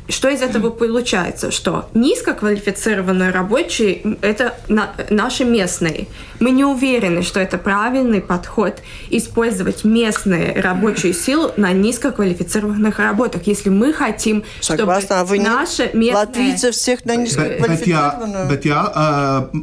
Что 0.10 0.30
из 0.30 0.42
этого 0.42 0.70
получается? 0.70 1.52
Что 1.52 1.90
низкоквалифицированные 1.94 3.32
рабочие– 3.32 4.18
это 4.22 4.56
на, 4.68 4.92
наши 5.10 5.44
местные. 5.44 6.08
Мы 6.40 6.52
не 6.52 6.64
уверены, 6.64 7.24
что 7.24 7.40
это 7.40 7.58
правильный 7.58 8.22
подход 8.22 8.82
использовать 9.10 9.84
местные 9.84 10.60
рабочую 10.62 11.14
силу 11.14 11.52
на 11.58 11.74
низкоквалифицированных 11.74 13.00
работах, 13.00 13.48
если 13.48 13.70
мы 13.70 13.92
хотим, 13.92 14.44
Согласна, 14.62 15.02
чтобы 15.02 15.20
а 15.20 15.26
вы 15.26 15.40
наши 15.40 15.90
местные... 15.94 16.16
Латвийцы 16.16 16.72
всех 16.72 17.06
на 17.06 17.16
nizkvalificēti. 17.16 17.68
Bet, 17.68 17.86
ja, 17.88 18.04
bet 18.50 18.66
ja 18.68 18.82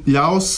ļaus 0.07 0.50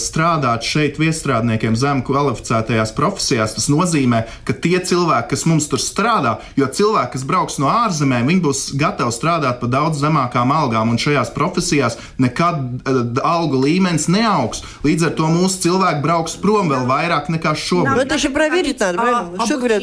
strādāt 0.00 0.66
šeit 0.66 0.98
viestrādniekiem 1.00 1.76
zem 1.78 2.02
kvalificētajās 2.06 2.94
profesijās, 2.96 3.56
tas 3.56 3.68
nozīmē, 3.72 4.24
ka 4.46 4.56
tie 4.56 4.78
cilvēki, 4.78 5.30
kas 5.32 5.44
mums 5.48 5.68
tur 5.70 5.82
strādā, 5.82 6.36
jo 6.58 6.68
cilvēki, 6.68 7.14
kas 7.16 7.26
brauks 7.28 7.58
no 7.62 7.70
ārzemēm, 7.72 8.28
viņi 8.30 8.44
būs 8.44 8.64
gatavi 8.80 9.14
strādāt 9.24 9.60
par 9.60 9.72
daudz 9.72 10.02
zemākām 10.04 10.52
algām, 10.52 10.92
un 10.92 11.00
šajās 11.00 11.32
profesijās 11.34 11.96
nekad 12.20 12.84
uh, 12.84 13.02
algu 13.24 13.62
līmenis 13.64 14.06
neaugs. 14.12 14.62
Līdz 14.84 15.08
ar 15.08 15.14
to 15.18 15.30
mūsu 15.32 15.64
cilvēki 15.64 16.02
brauks 16.04 16.36
prom 16.40 16.68
vēl 16.72 16.84
vairāk 16.88 17.30
nekā 17.32 17.54
шобль. 17.56 17.88
Но 17.88 18.02
это 18.02 18.18
же 18.18 18.30
проверить 18.30 18.80
надо, 18.80 18.98
правильно? 18.98 19.46
Что 19.46 19.56
говорят 19.58 19.82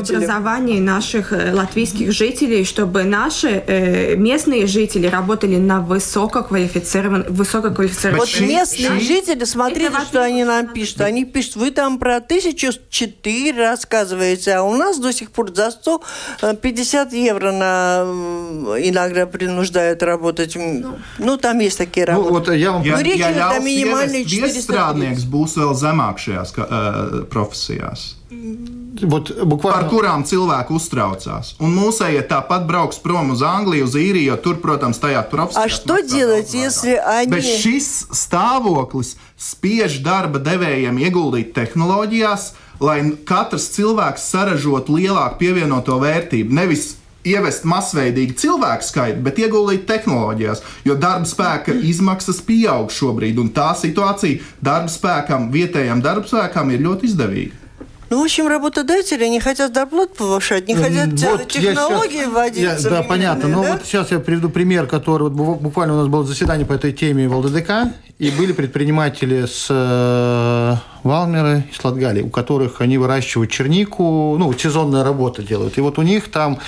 образование 0.00 0.80
наших 0.80 1.32
латвийских 1.32 2.12
жителей, 2.12 2.64
чтобы 2.64 3.04
наши 3.04 3.62
э, 3.66 4.16
местные 4.16 4.66
жители 4.66 5.06
работали 5.06 5.56
на 5.56 5.80
высококвалифицированных 5.80 7.30
высококвалифицированных. 7.30 8.28
Вот 8.28 8.40
местные 8.40 9.00
жители, 9.00 9.44
смотрите, 9.44 9.92
что 10.08 10.22
они 10.22 10.44
нам 10.44 10.68
пишут. 10.68 11.00
Они 11.02 11.24
пишут, 11.24 11.56
вы 11.56 11.70
там 11.70 11.98
про 11.98 12.16
1004 12.16 13.52
рассказываете, 13.52 14.54
а 14.54 14.62
у 14.62 14.74
нас 14.74 14.98
до 14.98 15.12
сих 15.12 15.30
пор 15.30 15.54
за 15.54 15.70
150 15.70 17.12
евро 17.12 17.52
на 17.52 18.79
иногда 18.79 19.25
принуждают 19.25 20.03
работать. 20.03 20.55
Ну, 20.55 20.97
ну 21.19 21.37
там 21.37 21.59
есть 21.59 21.77
такие 21.77 22.05
работы. 22.05 22.27
Ну, 22.27 22.33
вот 22.33 22.49
я 22.53 22.71
вам... 22.71 22.81
Nu, 22.81 22.87
ja, 22.87 23.29
ja 23.29 23.31
ļaus 23.31 23.65
ieviest 23.65 24.55
viestrādnieks 24.55 25.25
būs 25.29 25.57
vēl 25.59 25.73
zemāk 25.75 26.21
šajās 26.21 26.55
uh, 26.57 27.25
profesijās. 27.31 28.15
Вот, 29.01 29.31
bukvalno... 29.43 29.75
Par 29.75 29.89
kurām 29.91 30.23
cilvēki 30.27 30.73
uztraucās. 30.75 31.53
Un 31.59 31.73
mūsējie 31.75 32.21
tāpat 32.29 32.63
brauks 32.67 32.99
prom 33.03 33.33
uz 33.33 33.43
Angliju, 33.43 33.89
uz 33.89 33.95
īriju, 33.99 34.29
jo 34.31 34.37
tur, 34.39 34.59
protams, 34.63 35.01
tajā 35.03 35.23
profesijā. 35.31 35.65
А 35.65 35.69
что 35.69 35.99
делать, 35.99 36.53
если 36.53 36.95
они... 36.95 37.31
Bet 37.31 37.43
šis 37.43 38.07
stāvoklis 38.15 39.15
spiež 39.35 39.99
darba 39.99 40.39
devējiem 40.39 40.99
ieguldīt 41.03 41.51
tehnoloģijās, 41.57 42.53
lai 42.79 42.99
katrs 43.27 43.67
cilvēks 43.75 44.29
saražotu 44.31 44.95
lielāku 44.95 45.43
pievienoto 45.43 45.99
vērtību. 45.99 46.55
Nevis 46.55 46.95
ievest 47.24 47.66
masveidīgi 47.68 48.36
cilvēku 48.40 48.86
skaitu, 48.86 49.22
bet 49.24 49.40
ieguldīt 49.42 49.86
tehnoloģijās, 49.88 50.62
jo 50.88 50.96
darba 50.96 51.28
spēka 51.28 51.74
izmaksas 51.74 52.40
pieaug 52.46 52.92
šobrīd, 52.94 53.40
un 53.42 53.52
tā 53.54 53.72
situācija 53.76 54.40
darba 54.64 54.92
spēkam, 54.92 55.50
vietējam 55.54 56.04
darba 56.04 56.28
spēkam 56.28 56.72
ir 56.74 56.86
ļoti 56.86 57.10
izdevīga. 57.10 57.56
Ну, 58.10 58.18
в 58.18 58.24
общем, 58.24 58.48
работодатели 58.48 59.24
не 59.26 59.38
хотят 59.38 59.72
зарплату 59.72 60.14
повышать, 60.18 60.66
не 60.66 60.74
хотят 60.74 61.10
вот 61.12 61.46
технологии 61.46 62.22
сейчас, 62.22 62.32
вводить. 62.32 62.62
Я, 62.62 62.90
да, 62.90 63.02
понятно. 63.04 63.42
Да? 63.42 63.48
Но 63.48 63.62
вот 63.62 63.82
сейчас 63.84 64.10
я 64.10 64.18
приведу 64.18 64.48
пример, 64.48 64.88
который 64.88 65.30
вот 65.30 65.60
буквально 65.60 65.94
у 65.94 65.98
нас 65.98 66.08
было 66.08 66.24
заседание 66.24 66.66
по 66.66 66.72
этой 66.72 66.92
теме 66.92 67.28
в 67.28 67.36
ЛДДК, 67.36 67.94
и 68.18 68.32
были 68.32 68.50
предприниматели 68.50 69.46
с 69.46 69.68
э, 69.70 70.76
Валмеры 71.04 71.62
и 71.70 71.72
с 71.72 71.84
Латгали, 71.84 72.22
у 72.22 72.30
которых 72.30 72.80
они 72.80 72.98
выращивают 72.98 73.52
чернику, 73.52 74.36
ну, 74.36 74.52
сезонная 74.54 75.04
работа 75.04 75.44
делают. 75.44 75.78
И 75.78 75.80
вот 75.80 75.96
у 75.96 76.02
них 76.02 76.32
там 76.32 76.58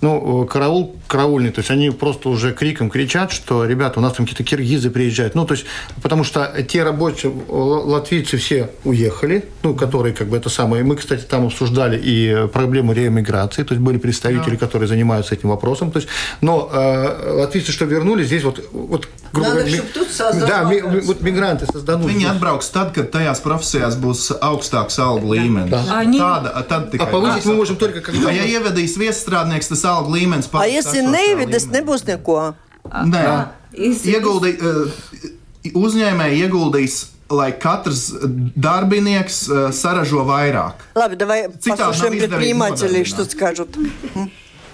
ну, 0.00 0.44
караул 0.46 0.96
караульный, 1.06 1.50
то 1.50 1.60
есть 1.60 1.70
они 1.70 1.90
просто 1.90 2.28
уже 2.28 2.52
криком 2.52 2.90
кричат, 2.90 3.30
что, 3.30 3.64
ребята, 3.64 4.00
у 4.00 4.02
нас 4.02 4.14
там 4.14 4.26
какие-то 4.26 4.42
киргизы 4.44 4.90
приезжают. 4.90 5.34
Ну, 5.34 5.44
то 5.44 5.54
есть, 5.54 5.66
потому 6.02 6.24
что 6.24 6.50
те 6.66 6.82
рабочие, 6.82 7.32
латвийцы 7.48 8.36
все 8.36 8.70
уехали, 8.84 9.44
ну, 9.62 9.74
которые 9.74 10.14
как 10.14 10.28
бы 10.28 10.36
это 10.36 10.48
самое. 10.48 10.82
Мы, 10.82 10.96
кстати, 10.96 11.22
там 11.22 11.46
обсуждали 11.46 12.00
и 12.02 12.48
проблему 12.52 12.92
реэмиграции, 12.92 13.62
то 13.62 13.74
есть 13.74 13.84
были 13.84 13.98
представители, 13.98 14.56
да. 14.56 14.66
которые 14.66 14.88
занимаются 14.88 15.34
этим 15.34 15.50
вопросом. 15.50 15.90
То 15.90 15.98
есть, 15.98 16.08
но 16.40 16.70
э, 16.72 17.32
латвийцы, 17.32 17.72
что 17.72 17.84
вернулись, 17.84 18.26
здесь 18.26 18.42
вот, 18.42 18.64
вот 18.72 19.08
грубо 19.32 19.50
говоря, 19.50 19.70
ми, 19.70 20.40
да, 20.46 20.62
ми, 20.64 20.80
вот 20.80 21.22
migranti 21.22 21.66
sazdanuši. 21.72 22.14
Viņi 22.14 22.26
atbrauks 22.30 22.70
tad, 22.72 22.92
kad 22.94 23.10
tajās 23.12 23.42
profesijās 23.44 23.96
būs 24.00 24.28
augstāks 24.38 24.98
algu 25.02 25.34
līmenis. 25.34 25.70
Да. 25.72 25.82
Они... 25.98 26.18
Tāda, 26.18 26.54
tad 26.68 26.90
tikai. 26.92 27.08
А 27.08 27.10
повысить 27.10 27.44
мы 27.44 27.54
можем 27.54 27.76
только 27.76 28.00
когда... 28.00 28.28
А 28.28 28.32
ja 28.32 28.44
ievedīs 28.46 28.96
viestrādnieks, 29.00 29.68
tas 29.68 29.83
algu 29.85 30.15
līmenis 30.15 30.47
paliks. 30.47 30.63
А 30.63 30.67
если 30.67 31.01
neievedis, 31.01 31.69
nebūs 31.71 32.05
neko. 32.07 32.55
Nē, 32.89 33.23
ieguldī, 33.75 34.55
uzņēmēji 35.75 36.43
ieguldīs 36.45 36.99
lai 37.29 37.51
katrs 37.53 38.09
дarbinieks 38.57 39.43
саражо 39.75 40.25
vairāk. 40.25 40.81
Labi, 40.95 41.15
давай 41.15 41.49
послушаем 41.49 42.17
предпринимателей, 42.17 43.05
что 43.05 43.25
скажут. 43.25 43.77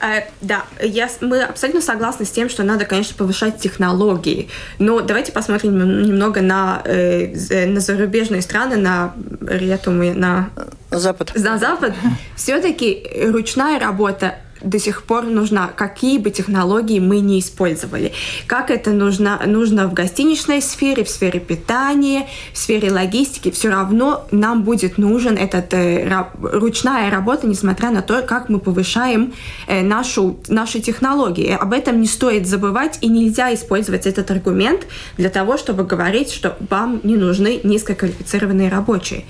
Э, 0.02 0.24
да, 0.42 0.66
я, 0.82 1.10
мы 1.22 1.42
абсолютно 1.42 1.82
согласны 1.82 2.26
с 2.26 2.32
тем, 2.32 2.50
что 2.50 2.64
надо, 2.64 2.86
конечно, 2.86 3.16
повышать 3.16 3.60
технологии. 3.60 4.50
Но 4.78 5.02
давайте 5.02 5.32
посмотрим 5.32 6.04
немного 6.06 6.42
на, 6.42 6.82
э, 6.86 7.66
на 7.66 7.80
зарубежные 7.80 8.42
страны, 8.42 8.76
на 8.76 9.14
Ретум 9.42 10.04
и 10.04 10.12
на 10.12 10.50
Запад. 10.92 11.32
На 11.36 11.58
Запад. 11.58 11.94
Все-таки 12.36 13.08
ручная 13.24 13.80
работа 13.80 14.36
до 14.63 14.79
сих 14.79 15.03
пор 15.05 15.25
нужна, 15.25 15.69
какие 15.75 16.19
бы 16.19 16.31
технологии 16.31 17.01
мы 17.01 17.21
не 17.21 17.41
использовали. 17.41 18.13
Как 18.47 18.71
это 18.71 18.91
нужно, 18.91 19.41
нужно 19.47 19.87
в 19.87 19.93
гостиничной 19.93 20.63
сфере, 20.63 21.05
в 21.05 21.09
сфере 21.09 21.41
питания, 21.41 22.29
в 22.53 22.59
сфере 22.59 22.91
логистики, 22.91 23.51
все 23.51 23.71
равно 23.71 24.27
нам 24.31 24.63
будет 24.63 24.99
нужен 24.99 25.37
этот 25.37 25.73
э, 25.75 26.27
ручная 26.41 27.11
работа, 27.11 27.47
несмотря 27.47 27.91
на 27.91 28.03
то, 28.03 28.23
как 28.23 28.49
мы 28.49 28.59
повышаем 28.59 29.33
э, 29.67 29.83
нашу, 29.83 30.39
наши 30.49 30.81
технологии. 30.81 31.53
Об 31.53 31.73
этом 31.73 32.01
не 32.01 32.07
стоит 32.07 32.47
забывать, 32.47 32.99
и 33.01 33.09
нельзя 33.09 33.55
использовать 33.55 34.07
этот 34.07 34.31
аргумент 34.31 34.87
для 35.17 35.31
того, 35.31 35.57
чтобы 35.57 35.85
говорить, 35.85 36.31
что 36.31 36.57
вам 36.69 37.01
не 37.03 37.17
нужны 37.17 37.61
низкоквалифицированные 37.63 38.69
рабочие. 38.69 39.25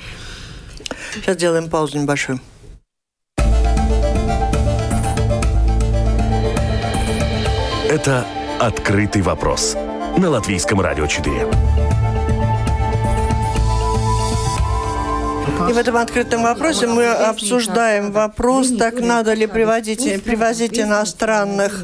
Сейчас 1.14 1.36
делаем 1.36 1.68
паузу 1.68 1.98
небольшую. 1.98 2.40
Это 7.90 8.24
«Открытый 8.61 9.20
вопрос» 9.20 9.76
на 10.16 10.31
Латвийском 10.31 10.81
радио 10.81 11.09
4. 11.09 11.38
И 15.68 15.72
в 15.72 15.76
этом 15.76 15.96
открытом 15.96 16.44
вопросе 16.44 16.87
мы 16.87 17.05
обсуждаем 17.09 18.12
вопрос, 18.12 18.70
так 18.79 19.00
надо 19.00 19.33
ли 19.33 19.48
приводить, 19.48 20.22
привозить 20.22 20.79
иностранных 20.79 21.83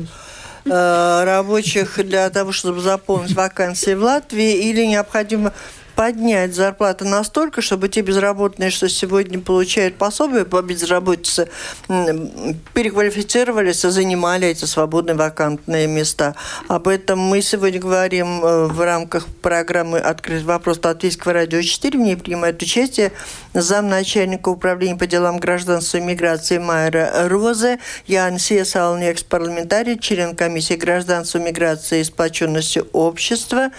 э, 0.65 1.25
рабочих 1.25 1.99
для 2.07 2.31
того, 2.31 2.53
чтобы 2.53 2.81
заполнить 2.83 3.35
вакансии 3.35 3.95
в 3.95 4.05
Латвии, 4.05 4.69
или 4.69 4.87
необходимо 4.87 5.53
поднять 5.97 6.55
зарплаты 6.55 7.07
настолько, 7.07 7.63
чтобы 7.63 7.89
те 7.89 8.03
безработные, 8.03 8.71
что 8.71 8.89
сегодня 8.89 9.41
получают 9.41 9.97
пособие 9.97 10.45
по 10.45 10.61
безработице, 10.61 11.49
переквалифицировались 11.89 13.85
и 13.85 13.89
занимали 13.89 14.47
эти 14.47 14.67
свободные 14.67 15.17
вакантные 15.17 15.87
места. 15.87 16.37
Об 16.69 16.87
этом 16.87 17.19
мы 17.19 17.41
сегодня 17.41 17.81
говорим 17.81 18.45
э, 18.45 18.67
в 18.67 18.81
рамках 18.83 19.27
программы 19.27 19.99
«Открытый 19.99 20.45
вопрос» 20.45 20.79
Латвийского 20.85 21.33
радио 21.33 21.63
4. 21.63 21.99
В 21.99 22.03
ней 22.03 22.17
принимает 22.17 22.61
участие 22.63 23.13
замначальника 23.55 24.51
управления 24.51 24.97
по 24.97 25.07
делам 25.07 25.39
гражданства 25.39 25.97
и 25.97 26.03
миграции 26.03 26.59
Майра 26.59 27.29
Розе, 27.29 27.79
Янис 28.07 28.51
Есалнекс, 28.51 29.23
парламентарий, 29.23 29.99
член 29.99 30.37
комиссии 30.37 30.75
гражданства, 30.75 31.39
миграции 31.39 32.01
и 32.01 32.05
сплоченности 32.05 32.83
общества, 32.93 33.71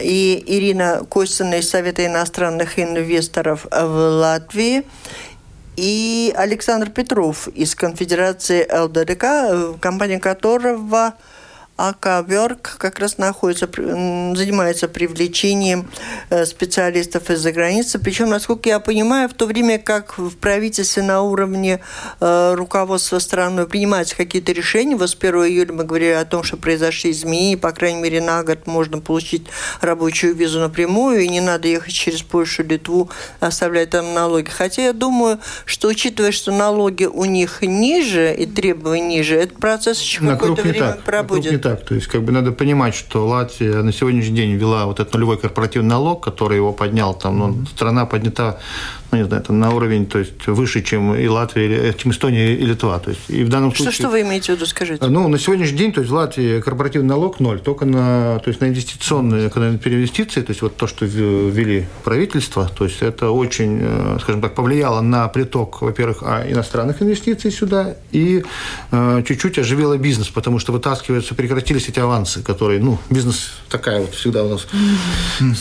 и 0.00 0.42
Ирина 0.46 1.04
Костина 1.08 1.56
из 1.56 1.68
Совета 1.68 2.06
иностранных 2.06 2.78
инвесторов 2.78 3.66
в 3.70 3.96
Латвии, 4.20 4.84
и 5.76 6.34
Александр 6.36 6.90
Петров 6.90 7.48
из 7.48 7.74
Конфедерации 7.74 8.66
ЛДДК, 8.70 9.80
компания 9.80 10.18
которого 10.18 11.14
АК 11.76 12.24
Верк 12.28 12.76
как 12.78 12.98
раз 12.98 13.18
находится, 13.18 13.66
занимается 13.66 14.88
привлечением 14.88 15.88
э, 16.28 16.44
специалистов 16.44 17.30
из-за 17.30 17.50
границы. 17.50 17.98
Причем, 17.98 18.28
насколько 18.28 18.68
я 18.68 18.78
понимаю, 18.78 19.28
в 19.28 19.34
то 19.34 19.46
время 19.46 19.78
как 19.78 20.18
в 20.18 20.36
правительстве 20.36 21.02
на 21.02 21.22
уровне 21.22 21.80
э, 22.20 22.54
руководства 22.54 23.18
страны 23.18 23.66
принимаются 23.66 24.16
какие-то 24.16 24.52
решения, 24.52 24.96
вот 24.96 25.10
с 25.10 25.16
1 25.18 25.34
июля 25.46 25.72
мы 25.72 25.84
говорили 25.84 26.10
о 26.10 26.24
том, 26.24 26.42
что 26.42 26.56
произошли 26.56 27.10
изменения, 27.10 27.56
по 27.56 27.72
крайней 27.72 28.02
мере, 28.02 28.20
на 28.20 28.42
год 28.44 28.66
можно 28.66 29.00
получить 29.00 29.46
рабочую 29.80 30.34
визу 30.34 30.60
напрямую, 30.60 31.20
и 31.20 31.28
не 31.28 31.40
надо 31.40 31.68
ехать 31.68 31.94
через 31.94 32.22
Польшу, 32.22 32.62
Литву, 32.62 33.10
оставлять 33.40 33.90
там 33.90 34.12
налоги. 34.12 34.50
Хотя 34.50 34.82
я 34.82 34.92
думаю, 34.92 35.40
что 35.64 35.88
учитывая, 35.88 36.32
что 36.32 36.52
налоги 36.52 37.04
у 37.04 37.24
них 37.24 37.62
ниже 37.62 38.34
и 38.34 38.46
требования 38.46 39.18
ниже, 39.18 39.36
этот 39.36 39.58
процесс 39.58 40.00
еще 40.00 40.20
какое-то 40.20 40.62
время 40.62 40.92
так. 40.92 41.02
пробудет 41.02 41.61
так. 41.62 41.84
То 41.84 41.94
есть, 41.94 42.06
как 42.08 42.22
бы 42.22 42.32
надо 42.32 42.52
понимать, 42.52 42.94
что 42.94 43.26
Латвия 43.26 43.82
на 43.82 43.92
сегодняшний 43.92 44.36
день 44.36 44.52
ввела 44.52 44.86
вот 44.86 45.00
этот 45.00 45.14
нулевой 45.14 45.38
корпоративный 45.38 45.88
налог, 45.88 46.22
который 46.22 46.56
его 46.56 46.72
поднял. 46.72 47.14
Там, 47.14 47.38
ну, 47.38 47.66
страна 47.66 48.04
поднята 48.04 48.58
ну, 49.12 49.18
не 49.18 49.24
знаю, 49.24 49.42
там, 49.42 49.60
на 49.60 49.70
уровень, 49.74 50.06
то 50.06 50.18
есть 50.18 50.46
выше, 50.46 50.82
чем 50.82 51.14
и 51.14 51.28
Латвия, 51.28 51.90
э, 51.90 51.92
чем 51.92 52.12
Эстония 52.12 52.54
и 52.54 52.64
Литва. 52.64 52.98
То 52.98 53.10
есть, 53.10 53.20
и 53.28 53.44
в 53.44 53.50
данном 53.50 53.74
что, 53.74 53.84
случае... 53.84 53.98
Что 53.98 54.08
вы 54.08 54.22
имеете 54.22 54.52
в 54.52 54.56
виду, 54.56 54.64
скажите? 54.64 55.04
Ну, 55.06 55.28
на 55.28 55.38
сегодняшний 55.38 55.76
день, 55.76 55.92
то 55.92 56.00
есть 56.00 56.10
в 56.10 56.14
Латвии 56.14 56.62
корпоративный 56.62 57.10
налог 57.10 57.38
ноль, 57.38 57.60
только 57.60 57.84
на, 57.84 58.38
то 58.38 58.48
есть 58.48 58.62
на 58.62 58.66
инвестиционные, 58.68 59.50
когда 59.50 59.70
на 59.70 59.76
переинвестиции, 59.76 60.40
то 60.40 60.50
есть 60.50 60.62
вот 60.62 60.76
то, 60.76 60.86
что 60.86 61.04
ввели 61.04 61.86
правительство, 62.04 62.70
то 62.74 62.84
есть 62.84 63.02
это 63.02 63.30
очень, 63.30 63.80
э, 63.82 64.18
скажем 64.22 64.40
так, 64.40 64.54
повлияло 64.54 65.02
на 65.02 65.28
приток, 65.28 65.82
во-первых, 65.82 66.22
а, 66.22 66.50
иностранных 66.50 67.02
инвестиций 67.02 67.50
сюда 67.50 67.96
и 68.12 68.42
э, 68.92 69.22
чуть-чуть 69.28 69.58
оживило 69.58 69.98
бизнес, 69.98 70.28
потому 70.28 70.58
что 70.58 70.72
вытаскиваются, 70.72 71.34
прекратились 71.34 71.86
эти 71.86 72.00
авансы, 72.00 72.42
которые, 72.42 72.80
ну, 72.80 72.98
бизнес 73.10 73.52
такая 73.68 74.00
вот 74.00 74.14
всегда 74.14 74.42
у 74.42 74.48
нас 74.48 74.66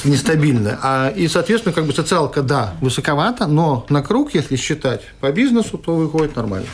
нестабильная. 0.06 0.80
А, 0.82 1.10
и, 1.10 1.28
соответственно, 1.28 1.74
как 1.74 1.86
бы 1.86 1.92
социалка, 1.92 2.42
да, 2.42 2.76
высоковата, 2.80 3.40
но 3.47 3.86
на 3.89 4.01
круг, 4.01 4.34
если 4.34 4.56
считать 4.56 5.01
по 5.19 5.32
бизнесу, 5.32 5.77
то 5.77 5.95
выходит 5.95 6.36
нормально. 6.36 6.67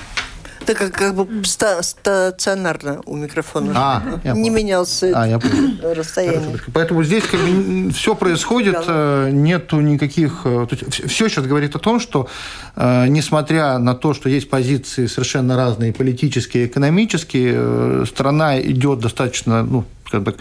Так 0.68 0.78
как, 0.78 0.92
как 0.92 1.16
бы 1.16 1.46
ста 1.46 1.82
стационарно 1.82 3.02
у 3.06 3.16
микрофона. 3.16 3.72
А, 3.74 4.04
не 4.34 4.50
менялся 4.50 5.12
а, 5.16 5.26
я 5.26 5.40
понял. 5.40 5.94
расстояние. 5.94 6.60
Поэтому 6.74 7.04
здесь 7.04 7.24
как 7.24 7.40
бы 7.40 7.92
все 7.94 8.16
происходит, 8.16 8.76
э, 8.86 9.30
нету 9.32 9.80
никаких... 9.80 10.42
Э, 10.44 10.68
все 10.90 11.30
сейчас 11.30 11.46
говорит 11.46 11.78
о 11.78 11.80
том, 11.80 12.02
что 12.02 12.28
э, 12.76 13.08
несмотря 13.08 13.78
на 13.78 13.96
то, 13.96 14.14
что 14.14 14.28
есть 14.28 14.50
позиции 14.50 15.06
совершенно 15.06 15.56
разные, 15.56 15.94
политические, 15.94 16.66
экономические, 16.66 18.06
страна 18.06 18.60
идет 18.60 19.00
достаточно, 19.00 19.64
ну, 19.64 19.86
скажем 20.06 20.26
так, 20.26 20.36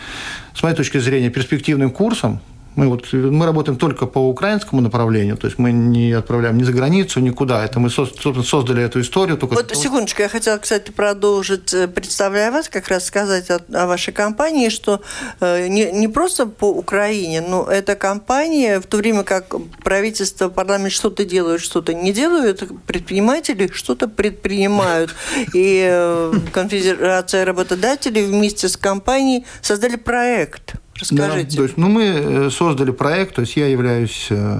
с 0.56 0.62
моей 0.62 0.74
точки 0.74 0.98
зрения, 0.98 1.30
перспективным 1.30 1.90
курсом, 1.90 2.40
мы, 2.76 2.88
вот, 2.88 3.12
мы 3.12 3.46
работаем 3.46 3.78
только 3.78 4.06
по 4.06 4.18
украинскому 4.18 4.82
направлению, 4.82 5.36
то 5.36 5.46
есть 5.46 5.58
мы 5.58 5.72
не 5.72 6.12
отправляем 6.12 6.58
ни 6.58 6.62
за 6.62 6.72
границу, 6.72 7.20
никуда. 7.20 7.64
Это 7.64 7.80
мы 7.80 7.90
создали 7.90 8.82
эту 8.82 9.00
историю. 9.00 9.38
Только 9.38 9.54
вот 9.54 9.74
секундочку, 9.74 10.22
я 10.22 10.28
хотела, 10.28 10.58
кстати, 10.58 10.90
продолжить, 10.90 11.72
э, 11.72 11.88
представляя 11.88 12.52
вас, 12.52 12.68
как 12.68 12.88
раз 12.88 13.06
сказать 13.06 13.50
о, 13.50 13.60
о 13.72 13.86
вашей 13.86 14.12
компании, 14.12 14.68
что 14.68 15.00
э, 15.40 15.68
не, 15.68 15.90
не 15.90 16.08
просто 16.08 16.46
по 16.46 16.66
Украине, 16.66 17.40
но 17.40 17.64
эта 17.64 17.96
компания, 17.96 18.80
в 18.80 18.86
то 18.86 18.98
время 18.98 19.22
как 19.22 19.54
правительство, 19.82 20.50
парламент 20.50 20.92
что-то 20.92 21.24
делают, 21.24 21.62
что-то 21.62 21.94
не 21.94 22.12
делают, 22.12 22.62
предприниматели 22.86 23.70
что-то 23.72 24.06
предпринимают. 24.06 25.14
И 25.54 25.86
э, 25.88 26.32
конфедерация 26.52 27.44
работодателей 27.46 28.26
вместе 28.26 28.68
с 28.68 28.76
компанией 28.76 29.46
создали 29.62 29.96
проект– 29.96 30.74
Расскажите. 30.98 31.50
Да, 31.50 31.56
то 31.56 31.62
есть, 31.64 31.76
ну, 31.76 31.88
мы 31.88 32.04
э, 32.04 32.50
создали 32.50 32.90
проект, 32.90 33.34
то 33.34 33.42
есть 33.42 33.56
я 33.56 33.66
являюсь 33.66 34.28
э, 34.30 34.58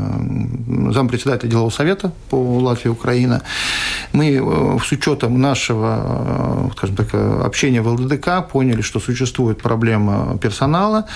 зампредседателя 0.92 1.49
делового 1.49 1.70
совета 1.70 2.12
по 2.29 2.37
Латвии 2.37 2.90
Украина. 2.90 3.42
Мы 4.12 4.35
э, 4.35 4.79
с 4.85 4.92
учетом 4.92 5.40
нашего, 5.40 6.70
скажем 6.77 6.96
так, 6.96 7.14
общения 7.44 7.81
в 7.81 7.88
ЛДДК 7.88 8.46
поняли, 8.51 8.83
что 8.83 9.01
существует 9.01 9.62
проблема 9.62 10.38
персонала, 10.38 11.07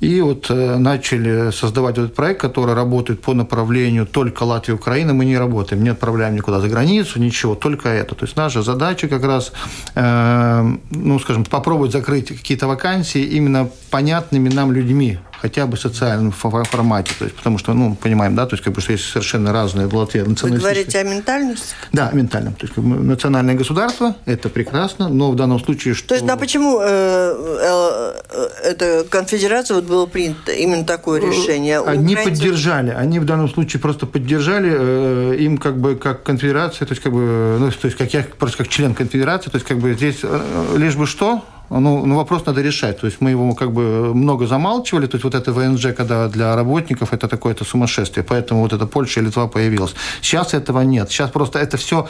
и 0.00 0.20
вот 0.20 0.50
э, 0.50 0.76
начали 0.76 1.50
создавать 1.50 1.96
этот 1.96 2.14
проект, 2.14 2.40
который 2.40 2.74
работает 2.74 3.22
по 3.22 3.32
направлению 3.32 4.06
только 4.06 4.42
Латвия 4.42 4.74
и 4.74 4.76
Украина. 4.76 5.14
Мы 5.14 5.24
не 5.24 5.38
работаем, 5.38 5.82
не 5.82 5.88
отправляем 5.88 6.34
никуда 6.34 6.60
за 6.60 6.68
границу, 6.68 7.18
ничего, 7.18 7.54
только 7.54 7.88
это. 7.88 8.14
То 8.14 8.26
есть 8.26 8.36
наша 8.36 8.62
задача 8.62 9.08
как 9.08 9.24
раз, 9.24 9.52
э, 9.94 10.76
ну, 10.90 11.18
скажем, 11.18 11.44
попробовать 11.44 11.92
закрыть 11.92 12.28
какие-то 12.28 12.66
вакансии 12.66 13.22
именно 13.22 13.70
понятными 13.90 14.50
нам 14.50 14.72
людьми, 14.72 15.18
хотя 15.40 15.66
бы 15.66 15.76
социальном 15.76 16.32
формате, 16.32 17.12
то 17.18 17.24
есть, 17.24 17.36
потому 17.36 17.58
что, 17.58 17.72
ну, 17.74 17.94
понимаем, 17.94 18.34
да, 18.34 18.46
то 18.46 18.54
есть, 18.54 18.64
как 18.64 18.72
бы, 18.74 18.80
что 18.80 18.92
есть 18.92 19.04
совершенно 19.04 19.52
разные 19.52 19.86
в 19.86 19.94
Латвии 19.94 20.20
Вы 20.20 20.50
говорите 20.50 20.98
о 20.98 21.04
ментальности? 21.04 21.74
Да, 21.92 22.08
о 22.08 22.14
ментальном. 22.14 22.54
То 22.54 22.64
есть, 22.64 22.74
как 22.74 22.84
бы, 22.84 22.96
национальное 22.96 23.54
государство– 23.54 24.16
это 24.26 24.48
прекрасно, 24.48 25.08
но 25.08 25.30
в 25.30 25.36
данном 25.36 25.60
случае, 25.60 25.94
что… 25.94 26.08
То 26.08 26.14
есть, 26.14 26.26
да, 26.26 26.36
почему 26.36 26.80
э, 26.80 28.14
э, 28.32 28.48
эта 28.64 29.04
конфедерация, 29.08 29.76
вот 29.76 29.84
было 29.84 30.06
принято 30.06 30.52
именно 30.52 30.84
такое 30.84 31.20
решение? 31.20 31.80
Они 31.80 32.14
украинцев... 32.14 32.24
поддержали, 32.24 32.90
они 32.90 33.18
в 33.18 33.24
данном 33.24 33.48
случае 33.48 33.80
просто 33.80 34.06
поддержали, 34.06 34.70
э, 34.72 35.36
им 35.38 35.58
как 35.58 35.78
бы, 35.78 35.96
как 35.96 36.22
конфедерация, 36.22 36.86
то 36.86 36.92
есть, 36.92 37.02
как 37.02 37.12
бы, 37.12 37.56
ну, 37.60 37.70
то 37.70 37.86
есть, 37.86 37.96
как 37.96 38.12
я 38.14 38.24
просто 38.38 38.58
как 38.58 38.68
член 38.68 38.94
конфедерации, 38.94 39.50
то 39.50 39.56
есть, 39.56 39.66
как 39.66 39.78
бы, 39.78 39.94
здесь 39.94 40.18
э, 40.22 40.76
лишь 40.76 40.96
бы 40.96 41.06
что, 41.06 41.44
ну, 41.70 42.06
ну, 42.06 42.16
вопрос 42.16 42.46
надо 42.46 42.62
решать. 42.62 43.00
То 43.00 43.06
есть 43.06 43.20
мы 43.20 43.30
его 43.30 43.54
как 43.54 43.72
бы 43.72 44.14
много 44.14 44.46
замалчивали. 44.46 45.06
То 45.06 45.16
есть 45.16 45.24
вот 45.24 45.34
это 45.34 45.52
ВНЖ, 45.52 45.94
когда 45.96 46.28
для 46.28 46.54
работников, 46.54 47.12
это 47.12 47.28
такое-то 47.28 47.64
сумасшествие. 47.64 48.24
Поэтому 48.24 48.60
вот 48.62 48.72
эта 48.72 48.86
Польша 48.86 49.20
и 49.20 49.24
Литва 49.24 49.48
появилась. 49.48 49.94
Сейчас 50.20 50.54
этого 50.54 50.80
нет. 50.82 51.10
Сейчас 51.10 51.30
просто 51.30 51.58
это 51.58 51.76
все, 51.76 52.08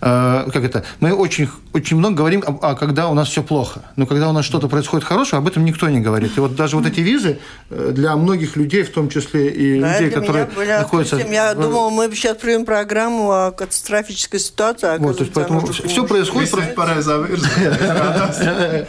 э, 0.00 0.50
как 0.52 0.64
это, 0.64 0.84
мы 1.00 1.14
очень, 1.14 1.48
очень 1.72 1.96
много 1.96 2.16
говорим, 2.16 2.44
а, 2.46 2.70
а 2.70 2.74
когда 2.74 3.08
у 3.08 3.14
нас 3.14 3.28
все 3.28 3.42
плохо. 3.42 3.80
Но 3.96 4.06
когда 4.06 4.28
у 4.28 4.32
нас 4.32 4.44
что-то 4.44 4.68
происходит 4.68 5.06
хорошее, 5.06 5.38
об 5.38 5.46
этом 5.46 5.64
никто 5.64 5.88
не 5.88 6.00
говорит. 6.00 6.36
И 6.36 6.40
вот 6.40 6.54
даже 6.54 6.76
вот 6.76 6.86
эти 6.86 7.00
визы 7.00 7.38
э, 7.70 7.92
для 7.94 8.14
многих 8.16 8.56
людей, 8.56 8.82
в 8.82 8.90
том 8.90 9.08
числе 9.08 9.48
и 9.48 9.80
да, 9.80 9.94
людей, 9.94 10.10
которые 10.10 10.46
были 10.46 10.68
находятся... 10.68 11.16
Я 11.16 11.54
в... 11.54 11.60
думал, 11.60 11.90
мы 11.90 12.14
сейчас 12.14 12.36
примем 12.36 12.66
программу 12.66 13.30
о 13.30 13.52
катастрофической 13.52 14.40
ситуации. 14.40 14.86
А 14.86 14.98
вот, 14.98 15.16
то 15.16 15.24
есть, 15.24 15.32
поэтому 15.32 15.66
все 15.66 16.04
происходит... 16.04 16.50
Просто... 16.50 16.68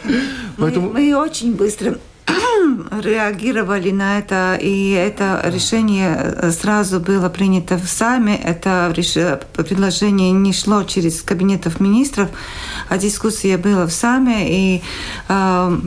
Поэтому... 0.56 0.90
Мы, 0.90 1.12
мы 1.12 1.16
очень 1.16 1.54
быстро 1.54 1.98
реагировали 3.02 3.90
на 3.90 4.18
это, 4.18 4.58
и 4.60 4.90
это 4.90 5.40
решение 5.44 6.52
сразу 6.52 7.00
было 7.00 7.28
принято 7.28 7.76
в 7.76 7.86
САМе. 7.86 8.36
Это 8.36 8.92
предложение 9.54 10.32
не 10.32 10.52
шло 10.52 10.84
через 10.84 11.22
кабинетов 11.22 11.80
министров, 11.80 12.30
а 12.88 12.98
дискуссия 12.98 13.56
была 13.56 13.86
в 13.86 13.92
САМе, 13.92 14.46
и 14.48 14.82
э, 15.28 15.78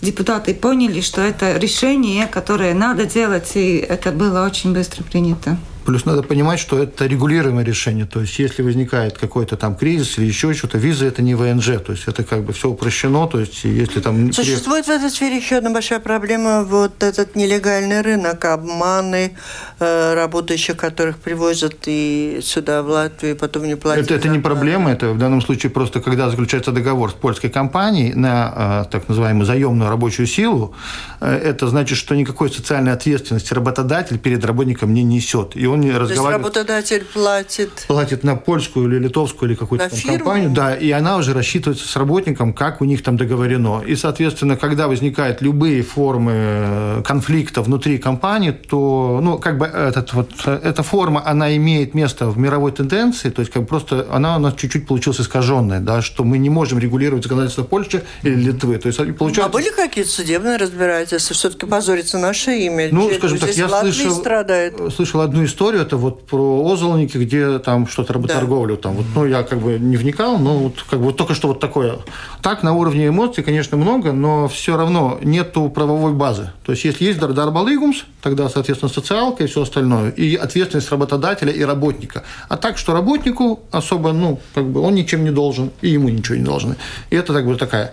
депутаты 0.00 0.54
поняли, 0.54 1.00
что 1.00 1.20
это 1.20 1.56
решение, 1.56 2.26
которое 2.26 2.74
надо 2.74 3.04
делать, 3.04 3.52
и 3.54 3.76
это 3.76 4.12
было 4.12 4.44
очень 4.44 4.72
быстро 4.72 5.02
принято. 5.04 5.56
Плюс 5.84 6.04
надо 6.04 6.22
понимать, 6.22 6.60
что 6.60 6.78
это 6.82 7.06
регулируемое 7.06 7.64
решение. 7.64 8.06
То 8.06 8.20
есть, 8.20 8.38
если 8.38 8.62
возникает 8.62 9.18
какой-то 9.18 9.56
там 9.56 9.74
кризис 9.74 10.18
или 10.18 10.26
еще 10.26 10.52
что-то, 10.54 10.78
виза 10.78 11.06
это 11.06 11.22
не 11.22 11.34
ВНЖ. 11.34 11.80
То 11.84 11.92
есть, 11.92 12.04
это 12.06 12.24
как 12.24 12.44
бы 12.44 12.52
все 12.52 12.68
упрощено. 12.68 13.26
То 13.26 13.40
есть, 13.40 13.64
если 13.64 14.00
там... 14.00 14.32
Существует 14.32 14.86
в 14.86 14.90
этой 14.90 15.10
сфере 15.10 15.36
еще 15.36 15.56
одна 15.56 15.70
большая 15.70 16.00
проблема. 16.00 16.64
Вот 16.64 17.02
этот 17.02 17.36
нелегальный 17.36 18.02
рынок, 18.02 18.44
обманы 18.44 19.36
э, 19.78 20.14
работающих, 20.14 20.76
которых 20.76 21.18
привозят 21.18 21.74
и 21.86 22.40
сюда, 22.42 22.82
в 22.82 22.88
Латвию, 22.88 23.34
и 23.34 23.38
потом 23.38 23.66
не 23.66 23.76
платят. 23.76 24.04
Это, 24.04 24.14
это 24.14 24.28
не 24.28 24.38
проблема. 24.38 24.90
Это 24.90 25.12
в 25.12 25.18
данном 25.18 25.40
случае 25.40 25.70
просто, 25.70 26.00
когда 26.00 26.30
заключается 26.30 26.72
договор 26.72 27.10
с 27.10 27.14
польской 27.14 27.50
компанией 27.50 28.14
на 28.14 28.84
э, 28.86 28.90
так 28.90 29.08
называемую 29.08 29.46
заемную 29.46 29.90
рабочую 29.90 30.26
силу, 30.26 30.74
э, 31.20 31.34
это 31.34 31.68
значит, 31.68 31.98
что 31.98 32.14
никакой 32.14 32.50
социальной 32.50 32.92
ответственности 32.92 33.54
работодатель 33.54 34.18
перед 34.18 34.44
работником 34.44 34.92
не 34.94 35.02
несет. 35.02 35.56
И 35.56 35.66
он 35.70 35.80
не 35.80 35.92
разговаривает. 35.92 36.44
Работодатель 36.44 37.04
платит... 37.04 37.70
Платит 37.86 38.24
на 38.24 38.36
польскую 38.36 38.88
или 38.88 38.98
литовскую 38.98 39.50
или 39.50 39.56
какую-то 39.56 39.88
там 39.88 39.98
компанию. 40.16 40.50
Да, 40.50 40.74
и 40.74 40.90
она 40.90 41.16
уже 41.16 41.32
рассчитывается 41.32 41.86
с 41.86 41.96
работником, 41.96 42.52
как 42.52 42.80
у 42.80 42.84
них 42.84 43.02
там 43.02 43.16
договорено. 43.16 43.82
И, 43.86 43.96
соответственно, 43.96 44.56
когда 44.56 44.88
возникают 44.88 45.42
любые 45.42 45.82
формы 45.82 46.32
э, 46.34 47.02
конфликта 47.04 47.62
внутри 47.62 47.98
компании, 47.98 48.50
то, 48.50 49.20
ну, 49.22 49.38
как 49.38 49.58
бы 49.58 49.66
этот 49.66 50.12
вот, 50.12 50.30
эта 50.46 50.82
форма, 50.82 51.22
она 51.24 51.54
имеет 51.56 51.94
место 51.94 52.26
в 52.26 52.38
мировой 52.38 52.72
тенденции, 52.72 53.30
то 53.30 53.40
есть 53.40 53.52
как 53.52 53.62
бы 53.62 53.68
просто 53.68 54.06
она 54.10 54.36
у 54.36 54.40
нас 54.40 54.54
чуть-чуть 54.54 54.86
получилась 54.86 55.20
искаженная, 55.20 55.80
да, 55.80 56.02
что 56.02 56.24
мы 56.24 56.38
не 56.38 56.50
можем 56.50 56.78
регулировать 56.78 57.22
законодательство 57.22 57.62
Польши 57.62 58.02
или 58.22 58.34
Литвы. 58.34 58.78
То 58.78 58.88
есть, 58.88 58.98
получается... 59.16 59.44
А 59.44 59.48
были 59.48 59.70
какие-то 59.70 60.10
судебные 60.10 60.56
разбирательства? 60.56 61.34
Все-таки 61.34 61.66
позорится 61.66 62.18
наше 62.18 62.52
имя? 62.58 62.88
Ну, 62.90 63.10
скажем 63.14 63.38
так, 63.38 63.50
я 63.50 63.68
слышал, 63.68 64.12
страдает. 64.12 64.74
слышал 64.94 65.20
одну 65.20 65.44
историю, 65.44 65.59
историю, 65.60 65.82
это 65.82 65.98
вот 65.98 66.26
про 66.26 66.72
Озолники, 66.72 67.18
где 67.18 67.58
там 67.58 67.86
что-то 67.86 68.14
работорговлю. 68.14 68.76
Да. 68.76 68.82
Там, 68.82 68.94
вот, 68.94 69.04
ну, 69.14 69.26
я 69.26 69.42
как 69.42 69.58
бы 69.58 69.78
не 69.78 69.98
вникал, 69.98 70.38
но 70.38 70.56
вот, 70.56 70.82
как 70.88 71.00
бы 71.00 71.12
только 71.12 71.34
что 71.34 71.48
вот 71.48 71.60
такое. 71.60 71.98
Так, 72.40 72.62
на 72.62 72.72
уровне 72.72 73.08
эмоций, 73.08 73.44
конечно, 73.44 73.76
много, 73.76 74.12
но 74.12 74.48
все 74.48 74.78
равно 74.78 75.18
нету 75.22 75.68
правовой 75.68 76.14
базы. 76.14 76.50
То 76.64 76.72
есть, 76.72 76.84
если 76.84 77.04
есть 77.04 77.18
дарбалыгумс, 77.20 78.04
тогда, 78.22 78.48
соответственно, 78.48 78.90
социалка 78.90 79.44
и 79.44 79.46
все 79.46 79.60
остальное, 79.60 80.10
и 80.12 80.34
ответственность 80.34 80.90
работодателя 80.90 81.52
и 81.52 81.62
работника. 81.62 82.22
А 82.48 82.56
так, 82.56 82.78
что 82.78 82.94
работнику 82.94 83.60
особо, 83.70 84.12
ну, 84.12 84.40
как 84.54 84.64
бы 84.64 84.80
он 84.80 84.94
ничем 84.94 85.24
не 85.24 85.30
должен, 85.30 85.72
и 85.82 85.90
ему 85.90 86.08
ничего 86.08 86.38
не 86.38 86.44
должны. 86.44 86.76
И 87.10 87.16
это 87.16 87.34
как 87.34 87.46
бы 87.46 87.56
такая 87.56 87.92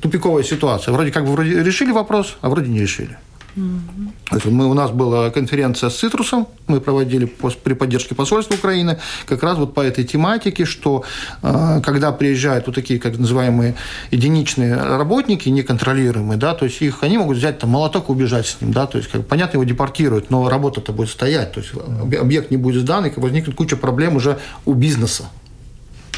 тупиковая 0.00 0.44
ситуация. 0.44 0.92
Вроде 0.92 1.12
как 1.12 1.26
бы 1.26 1.32
вроде 1.32 1.62
решили 1.62 1.92
вопрос, 1.92 2.36
а 2.40 2.48
вроде 2.48 2.70
не 2.70 2.80
решили. 2.80 3.18
Мы, 3.56 4.66
у 4.66 4.74
нас 4.74 4.90
была 4.90 5.30
конференция 5.30 5.88
с 5.88 5.96
Цитрусом, 5.96 6.46
мы 6.66 6.80
проводили 6.80 7.24
при 7.24 7.72
поддержке 7.72 8.14
посольства 8.14 8.54
Украины, 8.54 8.98
как 9.24 9.42
раз 9.42 9.56
вот 9.56 9.72
по 9.72 9.80
этой 9.80 10.04
тематике, 10.04 10.66
что 10.66 11.04
э, 11.42 11.80
когда 11.82 12.12
приезжают 12.12 12.66
вот 12.66 12.74
такие, 12.74 13.00
как 13.00 13.16
называемые, 13.18 13.74
единичные 14.10 14.76
работники, 14.76 15.48
неконтролируемые, 15.48 16.38
да, 16.38 16.54
то 16.54 16.66
есть 16.66 16.82
их, 16.82 17.02
они 17.02 17.16
могут 17.16 17.38
взять 17.38 17.58
там 17.58 17.70
молоток 17.70 18.10
и 18.10 18.12
убежать 18.12 18.46
с 18.46 18.60
ним, 18.60 18.72
да, 18.72 18.86
то 18.86 18.98
есть, 18.98 19.10
как, 19.10 19.26
понятно, 19.26 19.56
его 19.56 19.64
депортируют, 19.64 20.28
но 20.28 20.48
работа-то 20.50 20.92
будет 20.92 21.08
стоять, 21.08 21.52
то 21.52 21.60
есть 21.60 21.72
объект 22.20 22.50
не 22.50 22.58
будет 22.58 22.82
сдан, 22.82 23.06
и 23.06 23.20
возникнет 23.20 23.56
куча 23.56 23.76
проблем 23.76 24.16
уже 24.16 24.38
у 24.66 24.74
бизнеса. 24.74 25.30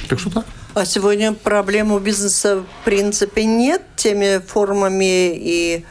Так 0.09 0.19
что 0.19 0.31
так. 0.31 0.47
А 0.75 0.85
сегодня 0.85 1.35
проблем 1.35 1.93
у 1.93 1.99
бизнеса 1.99 2.63
в 2.63 2.85
принципе 2.85 3.45
нет 3.45 3.83
теми 3.97 4.41
формами 4.45 5.35
и 5.35 5.85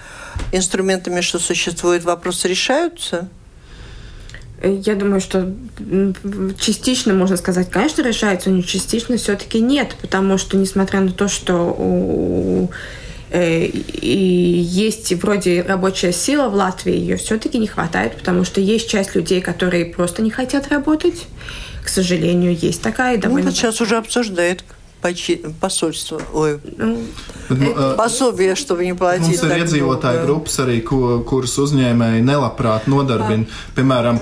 инструментами, 0.52 1.22
что 1.22 1.40
существует, 1.40 2.04
вопросы 2.04 2.48
решаются? 2.48 3.30
Я 4.64 4.96
думаю, 4.96 5.22
что 5.22 5.54
частично, 6.60 7.14
можно 7.14 7.38
сказать, 7.38 7.70
конечно, 7.70 8.02
решаются, 8.02 8.50
но 8.50 8.64
частично 8.64 9.18
все-таки 9.18 9.60
нет, 9.60 9.96
потому 10.02 10.40
что, 10.40 10.58
несмотря 10.58 11.02
на 11.02 11.12
то, 11.12 11.28
что 11.28 11.76
у 11.78 12.72
э, 13.30 13.66
и 13.66 14.18
есть 14.18 15.14
вроде 15.14 15.62
рабочая 15.62 16.12
сила 16.12 16.50
в 16.50 16.56
Латвии, 16.56 16.96
ее 16.96 17.18
все-таки 17.18 17.60
не 17.60 17.68
хватает, 17.68 18.16
потому 18.18 18.44
что 18.46 18.60
есть 18.60 18.90
часть 18.90 19.14
людей, 19.14 19.42
которые 19.42 19.86
просто 19.86 20.24
не 20.24 20.32
хотят 20.32 20.70
работать. 20.70 21.28
К 21.84 21.90
сожалению, 21.90 22.56
есть 22.56 22.82
такая 22.82 23.18
довольно... 23.18 23.46
Ну, 23.46 23.52
вот 23.52 23.56
сейчас 23.56 23.80
уже 23.80 23.98
обсуждают 23.98 24.64
посольство, 25.61 26.21
ой, 26.33 26.61
nu, 26.77 26.99
пособие, 27.97 28.55
чтобы 28.55 28.85
не 28.85 28.95
платīt. 28.95 29.27
Mums 29.27 29.43
ir 29.43 29.55
iedzīvotāju 29.63 30.23
grupas 30.27 30.59
arī, 30.63 30.79
ko, 30.87 31.19
kuras 31.27 31.57
uzņēmēji 31.59 32.23
nelabprāt 32.27 32.87
nodarbina. 32.91 33.47
Jā. 33.47 33.73
Piemēram, 33.77 34.21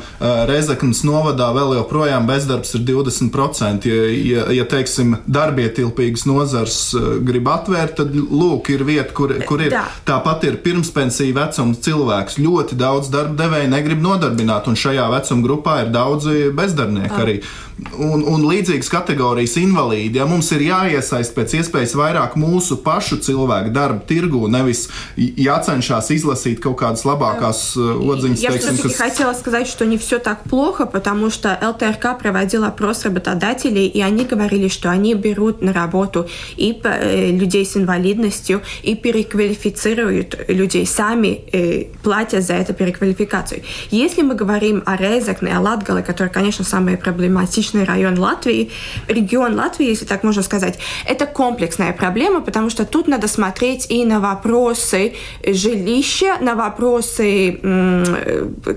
Rezeknas 0.48 1.02
novadā 1.04 1.50
vēl 1.56 1.76
joprojām 1.78 2.26
bezdarbs 2.28 2.74
ir 2.78 2.84
20%. 2.88 3.88
Ja, 3.90 4.08
ja, 4.08 4.46
ja 4.60 4.66
teiksim, 4.68 5.18
darbietilpīgas 5.28 6.26
nozars 6.28 6.78
grib 7.26 7.50
atvērt, 7.52 7.98
tad 8.00 8.16
lūk, 8.16 8.72
ir 8.72 8.86
vieta, 8.88 9.12
kur, 9.16 9.36
kur 9.48 9.64
ir. 9.66 9.76
Tā. 9.76 9.84
Tāpat 10.10 10.48
ir 10.48 10.60
pirmspensija 10.64 11.36
vecuma 11.36 11.76
cilvēks. 11.76 12.40
Ļoti 12.40 12.80
daudz 12.80 13.12
darba 13.12 13.36
devēja 13.44 13.68
negrib 13.70 14.00
nodarbināt, 14.04 14.70
un 14.70 14.80
šajā 14.80 15.10
vecuma 15.12 15.44
grupā 15.44 15.80
ir 15.84 15.92
daudzi 15.94 16.48
bezdarbnieki 16.56 17.20
arī. 17.20 17.40
Un, 17.96 18.20
un 18.28 18.42
līdzīgas 18.44 18.90
kategorijas 18.92 19.54
invalīdi, 19.56 20.18
ja 20.20 20.26
mums 20.28 20.50
ir 20.52 20.63
jāiesaist 20.65 21.35
pēc 21.35 21.57
iespējas 21.61 21.95
vairāk 21.97 22.35
mūsu 22.39 22.77
pašu 22.83 23.19
cilvēku 23.21 23.73
darba 23.75 24.01
tirgu, 24.07 24.47
nevis 24.51 24.87
jācenšas 25.17 26.11
изласить 26.15 26.61
kaut 26.63 26.79
kādas 26.81 27.05
labāкās 27.05 27.75
отзывы. 27.77 28.35
Я 28.35 28.51
все-таки 28.51 28.89
kas... 28.89 28.97
хотела 28.97 29.33
сказать, 29.33 29.67
что 29.67 29.85
не 29.85 29.97
все 29.97 30.19
так 30.19 30.43
плохо, 30.43 30.85
потому 30.85 31.29
что 31.29 31.57
ЛТРК 31.61 32.17
проводил 32.19 32.63
опрос 32.63 33.03
работодателей, 33.05 33.87
и 33.87 34.01
они 34.01 34.25
говорили, 34.25 34.67
что 34.67 34.89
они 34.89 35.13
берут 35.13 35.61
на 35.61 35.73
работу 35.73 36.27
и 36.57 36.79
э, 36.83 37.31
людей 37.31 37.65
с 37.65 37.77
инвалидностью, 37.77 38.61
и 38.83 38.95
переквалифицируют 38.95 40.37
людей 40.47 40.85
сами, 40.85 41.41
э, 41.51 41.85
платя 42.03 42.41
за 42.41 42.53
эту 42.53 42.73
переквалификацию. 42.73 43.61
Если 43.91 44.21
мы 44.21 44.35
говорим 44.35 44.83
о 44.85 44.95
Резекне, 44.95 45.55
о 45.55 45.61
Латгале, 45.61 46.01
который, 46.01 46.29
конечно, 46.29 46.65
самый 46.65 46.97
проблематичный, 46.97 47.83
район 47.83 48.19
Латвии, 48.19 48.71
регион 49.07 49.55
Латвии, 49.55 49.87
если 49.87 50.05
так 50.05 50.23
можно 50.23 50.41
сказать, 50.41 50.54
это 51.05 51.25
комплексная 51.25 51.93
проблема, 51.93 52.41
потому 52.41 52.69
что 52.69 52.85
тут 52.85 53.07
надо 53.07 53.27
смотреть 53.27 53.87
и 53.89 54.05
на 54.05 54.19
вопросы 54.19 55.13
жилища, 55.45 56.37
на 56.41 56.55
вопросы, 56.55 57.59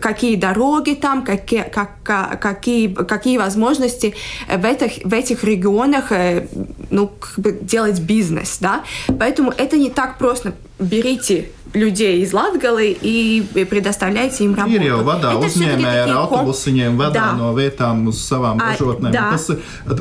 какие 0.01 0.37
дороги 0.37 0.95
там, 0.95 1.25
какие, 1.25 1.63
как, 1.63 2.41
какие, 2.41 2.93
какие 2.93 3.39
возможности 3.39 4.15
в 4.49 4.65
этих, 4.65 5.05
в 5.05 5.13
этих 5.13 5.45
регионах 5.45 6.13
э, 6.13 6.47
ну, 6.91 7.09
как 7.09 7.39
бы 7.39 7.53
делать 7.53 8.01
бизнес. 8.01 8.59
Да? 8.59 8.85
Поэтому 9.19 9.53
это 9.57 9.77
не 9.77 9.91
так 9.91 10.19
просто 10.19 10.55
берите 10.80 11.50
людей 11.74 12.22
из 12.22 12.32
Латгалы 12.34 12.96
и 13.02 13.44
предоставляйте 13.68 14.44
им 14.44 14.54
работу. 14.54 14.76
Ir 14.76 14.84
jau 14.84 15.04
vadā 15.04 15.32
Это 15.34 15.48
всё-таки 15.48 15.60
uzņēmēji 15.60 15.98
ar 15.98 16.06
такие 16.06 16.14
ком- 16.14 16.46
autobusiņiem 16.46 16.98
vadā 16.98 17.14
Да. 17.14 17.34
no 17.34 17.54
vietām 17.56 18.08
uz 18.08 18.18
savām 18.32 18.60
А, 18.62 18.76
ražotnēm. 18.76 19.12
да. 19.12 19.32
Tas, 19.32 19.50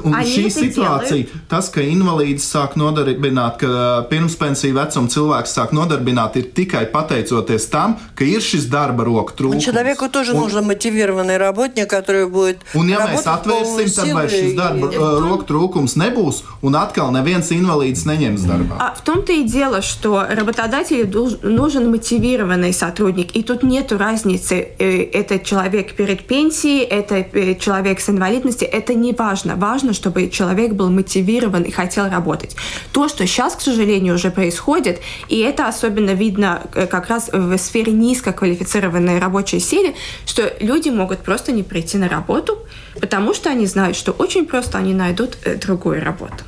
un 0.04 0.14
Они 0.14 0.26
šī 0.28 0.46
это 0.48 0.60
situācija, 0.68 1.26
tas, 1.48 1.70
ka 1.70 1.80
invalīds 1.80 2.44
sāk 2.44 2.74
nodarbināt, 2.76 3.56
ka 3.58 4.06
pirmspensiju 4.10 4.74
vecuma 4.74 5.08
cilvēks 5.08 5.54
sāk 5.56 5.70
nodarbināt, 5.72 6.36
ir 6.36 6.44
tikai 6.52 6.84
pateicoties 6.92 7.70
tam, 7.70 7.96
ka 8.14 8.24
ir 8.24 8.40
šis 8.40 8.68
darba 8.68 9.04
roku 9.04 9.32
Ну, 9.38 9.48
trūkums. 9.54 9.60
Человеку 9.64 10.08
тоже 10.10 10.32
Un- 10.34 10.40
нужен 10.40 10.66
мотивированный 10.66 11.38
работник, 11.38 11.88
который 11.88 12.26
будет 12.28 12.58
Un, 12.74 12.86
ja 12.90 12.98
mēs 12.98 13.24
работать 13.24 13.24
в 13.24 13.48
полную 13.48 13.64
atvērsim, 13.64 13.84
tad 13.96 14.04
силу 14.04 14.18
vairs 14.18 14.30
šis 14.30 14.52
и- 14.52 14.56
darba 14.56 14.92
и- 14.92 14.98
uh, 14.98 15.20
roku 15.20 15.44
trūkums 15.46 15.96
nebūs, 15.96 16.42
un 16.60 16.74
atkal 16.74 17.10
neviens 17.12 17.48
invalīds 17.50 18.04
neņems 18.04 18.40
darbā. 18.44 18.76
А 18.78 18.94
в 18.94 19.00
том-то 19.00 19.32
и 19.32 19.42
дело, 19.44 19.80
что 19.80 20.20
работодателю 20.67 21.39
нужен 21.43 21.91
мотивированный 21.91 22.73
сотрудник, 22.73 23.35
и 23.35 23.43
тут 23.43 23.63
нет 23.63 23.91
разницы, 23.91 24.67
э, 24.79 25.03
это 25.13 25.39
человек 25.39 25.95
перед 25.95 26.25
пенсией, 26.27 26.83
это 26.83 27.15
э, 27.15 27.55
человек 27.55 27.99
с 27.99 28.09
инвалидностью, 28.09 28.67
это 28.71 28.93
не 28.93 29.13
важно. 29.13 29.55
Важно, 29.55 29.93
чтобы 29.93 30.29
человек 30.29 30.73
был 30.73 30.89
мотивирован 30.89 31.63
и 31.63 31.71
хотел 31.71 32.09
работать. 32.09 32.55
То, 32.91 33.07
что 33.07 33.25
сейчас, 33.25 33.55
к 33.55 33.61
сожалению, 33.61 34.15
уже 34.15 34.31
происходит, 34.31 34.99
и 35.29 35.39
это 35.39 35.67
особенно 35.67 36.11
видно 36.11 36.61
э, 36.73 36.87
как 36.87 37.07
раз 37.07 37.29
в 37.31 37.57
сфере 37.57 37.91
низкоквалифицированной 37.91 39.19
рабочей 39.19 39.59
силы, 39.59 39.95
что 40.25 40.53
люди 40.59 40.89
могут 40.89 41.19
просто 41.19 41.51
не 41.51 41.63
прийти 41.63 41.97
на 41.97 42.09
работу, 42.09 42.57
потому 42.99 43.33
что 43.33 43.49
они 43.49 43.65
знают, 43.67 43.95
что 43.95 44.11
очень 44.11 44.45
просто 44.45 44.77
они 44.77 44.93
найдут 44.93 45.37
другую 45.61 46.03
работу. 46.03 46.43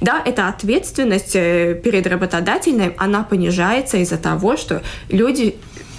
Да, 0.00 0.22
эта 0.24 0.48
ответственность 0.48 1.34
э, 1.34 1.74
перед 1.82 2.06
работодателем, 2.06 2.94
она 2.96 3.22
понижается 3.22 3.96
из-за 3.98 4.16
того, 4.16 4.56
что 4.56 4.82
люди 5.08 5.56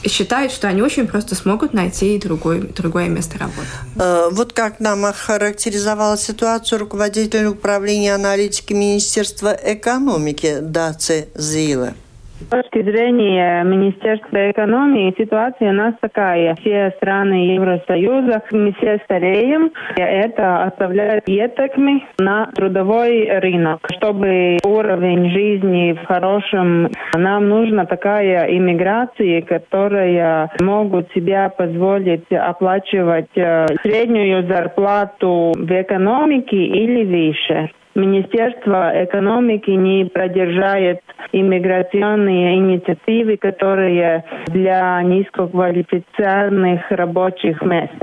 считают, 0.08 0.52
что 0.52 0.68
они 0.68 0.82
очень 0.82 1.08
просто 1.08 1.36
смогут 1.36 1.74
найти 1.74 2.18
другое, 2.20 2.62
другое 2.62 3.10
место 3.10 3.38
работы. 3.38 3.68
Э, 3.96 4.30
Вот 4.32 4.54
как 4.54 4.80
нам 4.80 5.06
охарактеризовала 5.06 6.18
ситуацию 6.18 6.80
руководитель 6.80 7.46
управления 7.46 8.16
аналитики 8.16 8.74
Министерства 8.74 9.58
экономики 9.62 10.60
Даци 10.62 11.28
Зиле. 11.36 11.96
С 12.40 12.46
точки 12.46 12.82
зрения 12.82 13.64
Министерства 13.64 14.50
экономии 14.50 15.14
ситуация 15.18 15.72
у 15.72 15.74
нас 15.74 15.94
такая. 16.00 16.56
Все 16.56 16.94
страны 16.96 17.54
Евросоюза, 17.56 18.44
мы 18.52 18.74
все 18.80 19.00
стареем, 19.04 19.72
и 19.98 20.02
это 20.02 20.64
оставляет 20.64 21.28
етокми 21.28 22.06
на 22.18 22.46
трудовой 22.56 23.28
рынок. 23.40 23.86
Чтобы 23.98 24.58
уровень 24.64 25.32
жизни 25.32 25.94
в 26.02 26.06
хорошем, 26.06 26.90
нам 27.14 27.50
нужна 27.50 27.86
такая 27.86 28.46
иммиграция, 28.56 29.42
которая 29.42 30.50
могут 30.62 31.12
себя 31.12 31.50
позволить 31.50 32.32
оплачивать 32.32 33.36
э, 33.36 33.66
среднюю 33.84 34.48
зарплату 34.48 35.52
в 35.58 35.82
экономике 35.82 36.56
или 36.56 37.04
выше. 37.04 37.70
Министерство 38.00 38.92
экономики 39.04 39.72
не 39.72 40.06
продержает 40.06 41.02
иммиграционные 41.34 42.56
инициативы, 42.56 43.38
которые 43.38 44.24
для 44.48 45.02
низкоквалифицированных 45.04 46.90
рабочих 46.92 47.62
мест 47.62 47.94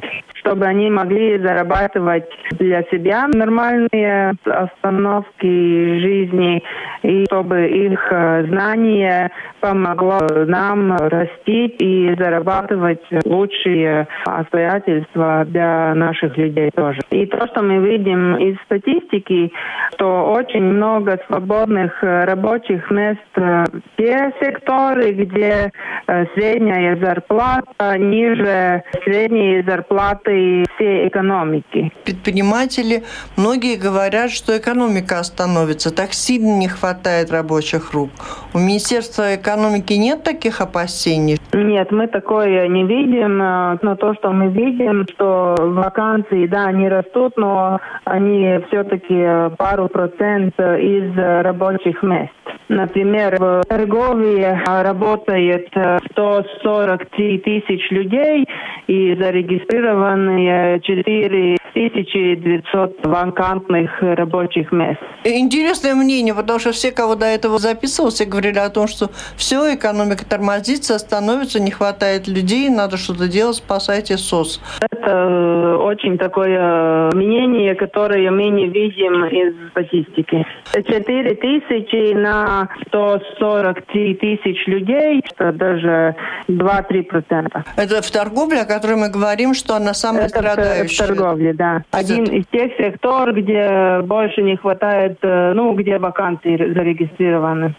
чтобы 0.47 0.67
они 0.67 0.91
могли 0.91 1.39
зарабатывать 1.39 2.25
для 2.53 2.83
себя 2.85 3.27
нормальные 3.27 4.35
остановки 4.45 6.01
жизни, 6.01 6.63
и 7.03 7.25
чтобы 7.27 7.67
их 7.67 8.01
э, 8.11 8.47
знание 8.47 9.31
помогло 9.61 10.21
нам 10.47 10.97
расти 10.97 11.67
и 11.67 12.15
зарабатывать 12.17 13.03
лучшие 13.25 14.07
обстоятельства 14.25 15.45
для 15.47 15.95
наших 15.95 16.37
людей 16.37 16.71
тоже. 16.75 17.01
И 17.11 17.27
то, 17.27 17.47
что 17.49 17.63
мы 17.63 17.79
видим 17.79 18.37
из 18.37 18.57
статистики, 18.67 19.53
что 19.93 20.33
очень 20.33 20.63
много 20.63 21.19
свободных 21.27 21.93
э, 22.03 22.25
рабочих 22.25 22.91
мест 22.91 23.21
э, 23.37 23.65
в 23.73 23.97
те 23.97 24.33
секторы, 24.41 25.13
где 25.13 25.73
э, 26.07 26.25
средняя 26.35 26.97
зарплата 26.97 27.99
ниже 27.99 28.83
средней 29.05 29.63
зарплаты 29.63 30.65
всей 30.75 31.09
экономики. 31.09 31.93
Предприниматели, 32.05 33.05
многие 33.37 33.77
говорят, 33.77 34.31
что 34.31 34.57
экономика 34.57 35.19
остановится. 35.19 35.95
Так 35.95 36.13
сильно 36.13 36.59
не 36.59 36.69
хватает 36.69 37.31
рабочих 37.31 37.93
рук. 37.93 38.11
У 38.55 38.59
Министерства 38.59 39.35
экономики 39.35 39.95
нет 39.95 40.23
таких 40.23 40.61
опасений? 40.61 41.39
Нет, 41.53 41.91
мы 41.91 42.07
такое 42.09 42.69
не 42.69 42.85
видим. 42.85 43.39
Но 43.39 43.97
то, 43.97 44.15
что 44.15 44.31
мы 44.31 44.49
видим, 44.49 45.07
что 45.15 45.55
вакансии, 45.59 46.47
да, 46.47 46.67
они 46.67 46.89
растут, 46.89 47.37
но 47.37 47.81
они 48.05 48.61
все-таки 48.69 49.55
paru 49.67 49.89
procent 49.89 50.55
iz 50.81 51.19
eh, 51.19 51.43
rabočih 51.43 51.99
mesta. 52.03 52.46
Например, 52.69 53.37
в 53.39 53.63
торговле 53.69 54.61
работает 54.67 55.69
э, 55.77 55.99
143 56.13 57.39
тысяч 57.39 57.89
людей 57.91 58.45
и 58.89 59.15
зарегистрированы 59.15 60.81
4900 60.83 63.07
вакантных 63.07 63.91
рабочих 64.01 64.73
мест. 64.73 64.99
Интересное 65.25 65.95
мнение, 65.95 66.35
потому 66.35 66.59
что 66.59 66.73
все, 66.73 66.91
кого 66.91 67.15
до 67.15 67.27
этого 67.27 67.59
записывал, 67.59 68.11
все 68.11 68.25
говорили 68.25 68.59
о 68.59 68.71
том, 68.71 68.89
что 68.89 69.11
все, 69.37 69.73
экономика 69.75 70.25
тормозится, 70.29 70.99
становится, 70.99 71.61
не 71.61 71.71
хватает 71.71 72.27
людей, 72.27 72.69
надо 72.69 72.97
что-то 72.97 73.29
делать, 73.29 73.55
спасайте 73.57 74.17
СОС. 74.17 74.61
Это 74.81 75.11
э, 75.11 75.77
очень 75.77 76.19
такое 76.19 77.13
мнение, 77.15 77.77
которое 77.77 78.29
мы 78.33 78.49
не 78.49 78.69
видим 78.69 79.25
из 79.27 79.55
статистики. 79.71 80.45
4 80.75 81.35
тысячи 81.37 82.15
на 82.15 82.56
143 82.89 84.15
тысяч 84.15 84.67
людей, 84.67 85.23
это 85.31 85.53
даже 85.53 86.17
2-3 86.49 87.03
процента. 87.03 87.65
Это 87.77 88.03
в 88.03 88.11
торговле, 88.11 88.63
о 88.63 88.65
которой 88.65 88.97
мы 88.97 89.11
говорим, 89.11 89.55
что 89.55 89.75
она 89.75 89.95
самая 89.95 90.27
Это 90.27 90.39
в, 90.39 90.43
в 90.43 90.53
страдающая. 90.53 91.07
торговле, 91.07 91.53
да. 91.53 91.83
Один 91.91 92.25
из 92.25 92.47
тех 92.47 92.73
секторов, 92.77 93.37
где 93.37 94.01
больше 94.03 94.43
не 94.43 94.57
хватает, 94.57 95.19
э, 95.23 95.53
ну, 95.55 95.75
где 95.75 95.99
вакансии 95.99 96.57
зарегистрированы. 96.75 97.75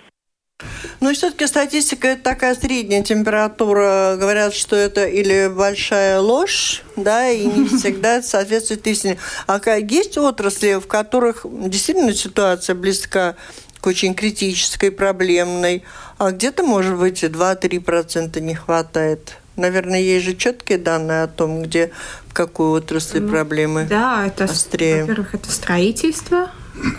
Ну 1.01 1.13
все-таки 1.13 1.45
статистика 1.45 2.07
это 2.07 2.23
такая 2.23 2.55
средняя 2.55 3.03
температура. 3.03 4.15
Говорят, 4.19 4.53
что 4.53 4.75
это 4.75 5.05
или 5.05 5.47
большая 5.55 6.19
ложь, 6.19 6.83
да, 6.95 7.29
и 7.29 7.45
не 7.45 7.67
всегда 7.77 8.21
соответствует 8.23 8.85
истине. 8.87 9.17
А 9.45 9.59
есть 9.77 10.17
отрасли, 10.17 10.79
в 10.79 10.87
которых 10.87 11.45
действительно 11.45 12.13
ситуация 12.13 12.75
близка 12.75 13.35
к 13.87 13.89
очень 13.89 14.13
критической, 14.13 14.91
проблемной, 14.91 15.81
а 16.17 16.31
где-то, 16.31 16.63
может 16.63 16.97
быть, 16.97 17.23
2-3% 17.23 18.37
не 18.41 18.53
хватает. 18.53 19.37
Наверное, 19.55 20.01
есть 20.01 20.25
же 20.25 20.35
четкие 20.35 20.77
данные 20.77 21.23
о 21.23 21.27
том, 21.27 21.63
где, 21.63 21.91
в 22.27 22.33
какой 22.33 22.67
отрасли 22.79 23.21
проблемы. 23.21 23.87
Да, 23.89 24.27
это, 24.27 24.43
острее. 24.43 25.03
во-первых, 25.05 25.33
это 25.35 25.49
строительство, 25.51 26.49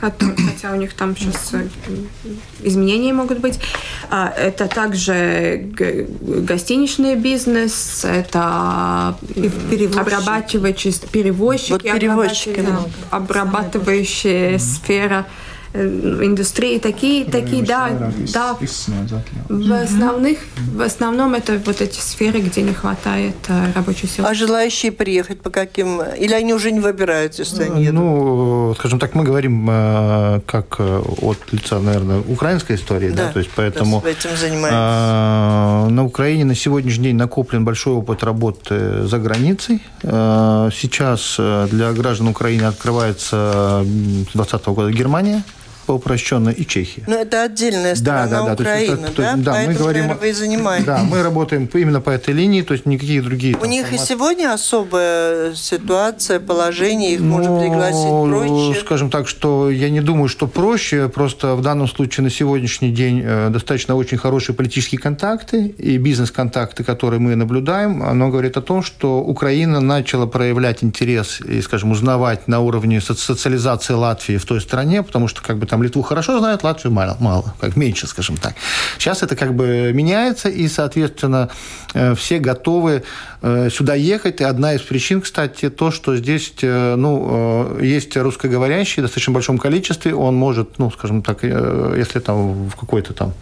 которое- 0.00 0.34
хотя 0.34 0.72
у 0.72 0.76
них 0.76 0.94
там 0.94 1.14
сейчас 1.14 1.52
изменения 2.62 3.12
могут 3.12 3.38
быть. 3.38 3.60
А, 4.10 4.32
Это 4.34 4.66
также 4.66 5.68
гостиничный 6.20 7.16
бизнес, 7.16 8.02
это 8.04 9.14
перевозчики. 9.70 9.98
обрабатывающие 10.00 10.94
перевозчики, 11.12 11.72
Вот 11.72 11.82
перевозчики 11.82 12.64
обрабатывающая 13.10 14.58
сфера 14.58 15.26
э, 15.26 15.47
индустрии, 15.74 16.78
такие, 16.78 17.24
такие, 17.24 17.62
да, 17.62 17.90
да, 18.32 18.56
в 19.48 19.72
основных, 19.72 20.38
в 20.74 20.80
основном 20.80 21.34
это 21.34 21.60
вот 21.64 21.80
эти 21.80 22.00
сферы, 22.00 22.40
где 22.40 22.62
не 22.62 22.72
хватает 22.72 23.34
э, 23.48 23.72
рабочей 23.74 24.06
силы. 24.06 24.28
А 24.28 24.34
желающие 24.34 24.92
приехать 24.92 25.40
по 25.40 25.50
каким... 25.50 26.00
Или 26.02 26.32
они 26.34 26.54
уже 26.54 26.70
не 26.72 26.80
выбирают, 26.80 27.38
если 27.38 27.64
они 27.64 27.84
едут? 27.84 27.94
Ну, 28.00 28.74
скажем 28.78 28.98
так, 28.98 29.14
мы 29.14 29.24
говорим 29.24 29.68
э, 29.70 30.40
как 30.46 30.76
э, 30.78 31.02
от 31.22 31.38
лица, 31.52 31.78
наверное, 31.80 32.20
украинской 32.20 32.76
истории, 32.76 33.10
да, 33.10 33.26
Да, 33.26 33.32
то 33.32 33.38
есть 33.38 33.50
поэтому 33.54 34.00
вы 34.00 34.10
этим 34.10 34.30
занимаетесь. 34.36 34.76
э, 34.76 35.88
на 35.90 36.04
Украине 36.04 36.44
на 36.44 36.54
сегодняшний 36.54 37.04
день 37.04 37.16
накоплен 37.16 37.64
большой 37.64 37.94
опыт 37.94 38.22
работы 38.24 39.06
за 39.06 39.18
границей. 39.18 39.82
Э, 40.02 40.70
Сейчас 40.72 41.36
э, 41.38 41.68
для 41.70 41.92
граждан 41.92 42.28
Украины 42.28 42.64
открывается 42.64 43.82
с 43.84 44.32
2020 44.34 44.66
года 44.68 44.90
Германия. 44.92 45.42
По 45.88 45.92
упрощенной, 45.92 46.52
и 46.52 46.66
Чехия. 46.66 47.02
Но 47.06 47.14
это 47.14 47.44
отдельная 47.44 47.94
страна 47.94 48.26
да, 48.26 48.42
да, 48.44 48.52
Украина, 48.52 48.96
то 48.96 49.00
есть, 49.00 49.16
да? 49.16 49.32
То, 49.32 49.42
да, 49.42 49.52
Поэтому, 49.52 49.72
мы 49.72 49.78
говорим, 49.78 50.02
наверное, 50.02 50.20
вы 50.20 50.28
и 50.28 50.32
занимаетесь. 50.32 50.86
Да, 50.86 50.98
мы 50.98 51.22
работаем 51.22 51.70
именно 51.72 52.02
по 52.02 52.10
этой 52.10 52.34
линии, 52.34 52.60
то 52.60 52.74
есть 52.74 52.84
никакие 52.84 53.22
другие... 53.22 53.56
У 53.56 53.64
них 53.64 53.86
форматы. 53.86 54.04
и 54.04 54.06
сегодня 54.06 54.52
особая 54.52 55.54
ситуация, 55.54 56.40
положение, 56.40 57.14
их 57.14 57.20
ну, 57.20 57.38
можно 57.38 57.58
пригласить 57.58 58.04
проще? 58.04 58.80
Скажем 58.84 59.08
так, 59.08 59.28
что 59.28 59.70
я 59.70 59.88
не 59.88 60.02
думаю, 60.02 60.28
что 60.28 60.46
проще, 60.46 61.08
просто 61.08 61.54
в 61.54 61.62
данном 61.62 61.88
случае 61.88 62.24
на 62.24 62.30
сегодняшний 62.30 62.90
день 62.90 63.22
э, 63.24 63.48
достаточно 63.48 63.96
очень 63.96 64.18
хорошие 64.18 64.54
политические 64.54 65.00
контакты 65.00 65.68
и 65.68 65.96
бизнес-контакты, 65.96 66.84
которые 66.84 67.18
мы 67.18 67.34
наблюдаем, 67.34 68.02
оно 68.02 68.28
говорит 68.28 68.58
о 68.58 68.60
том, 68.60 68.82
что 68.82 69.20
Украина 69.20 69.80
начала 69.80 70.26
проявлять 70.26 70.84
интерес 70.84 71.40
и, 71.40 71.62
скажем, 71.62 71.92
узнавать 71.92 72.46
на 72.46 72.60
уровне 72.60 73.00
социализации 73.00 73.94
Латвии 73.94 74.36
в 74.36 74.44
той 74.44 74.60
стране, 74.60 75.02
потому 75.02 75.28
что 75.28 75.40
как 75.40 75.56
бы 75.56 75.64
там 75.64 75.77
Литву 75.82 76.02
хорошо 76.02 76.38
знают, 76.38 76.62
Латвию 76.64 76.92
мало, 76.92 77.16
мало 77.20 77.54
как 77.60 77.76
меньше, 77.76 78.06
скажем 78.06 78.36
так. 78.36 78.54
Сейчас 78.98 79.22
это 79.22 79.36
как 79.36 79.54
бы 79.54 79.92
меняется, 79.92 80.48
и, 80.48 80.68
соответственно, 80.68 81.50
э, 81.94 82.14
все 82.14 82.38
готовы 82.38 83.02
э, 83.42 83.70
сюда 83.70 83.94
ехать. 83.94 84.40
И 84.40 84.44
одна 84.44 84.74
из 84.74 84.80
причин, 84.82 85.20
кстати, 85.20 85.70
то, 85.70 85.90
что 85.90 86.16
здесь 86.16 86.52
э, 86.62 86.94
ну, 86.96 87.78
есть 87.80 88.16
русскоговорящие 88.16 89.02
в 89.02 89.06
достаточно 89.06 89.32
большом 89.32 89.58
количестве. 89.58 90.14
Он 90.14 90.34
может, 90.34 90.78
ну, 90.78 90.90
скажем 90.90 91.22
так, 91.22 91.42
если 91.42 92.20
там 92.20 92.68
в 92.68 92.76
какой-то 92.76 93.12
там 93.12 93.32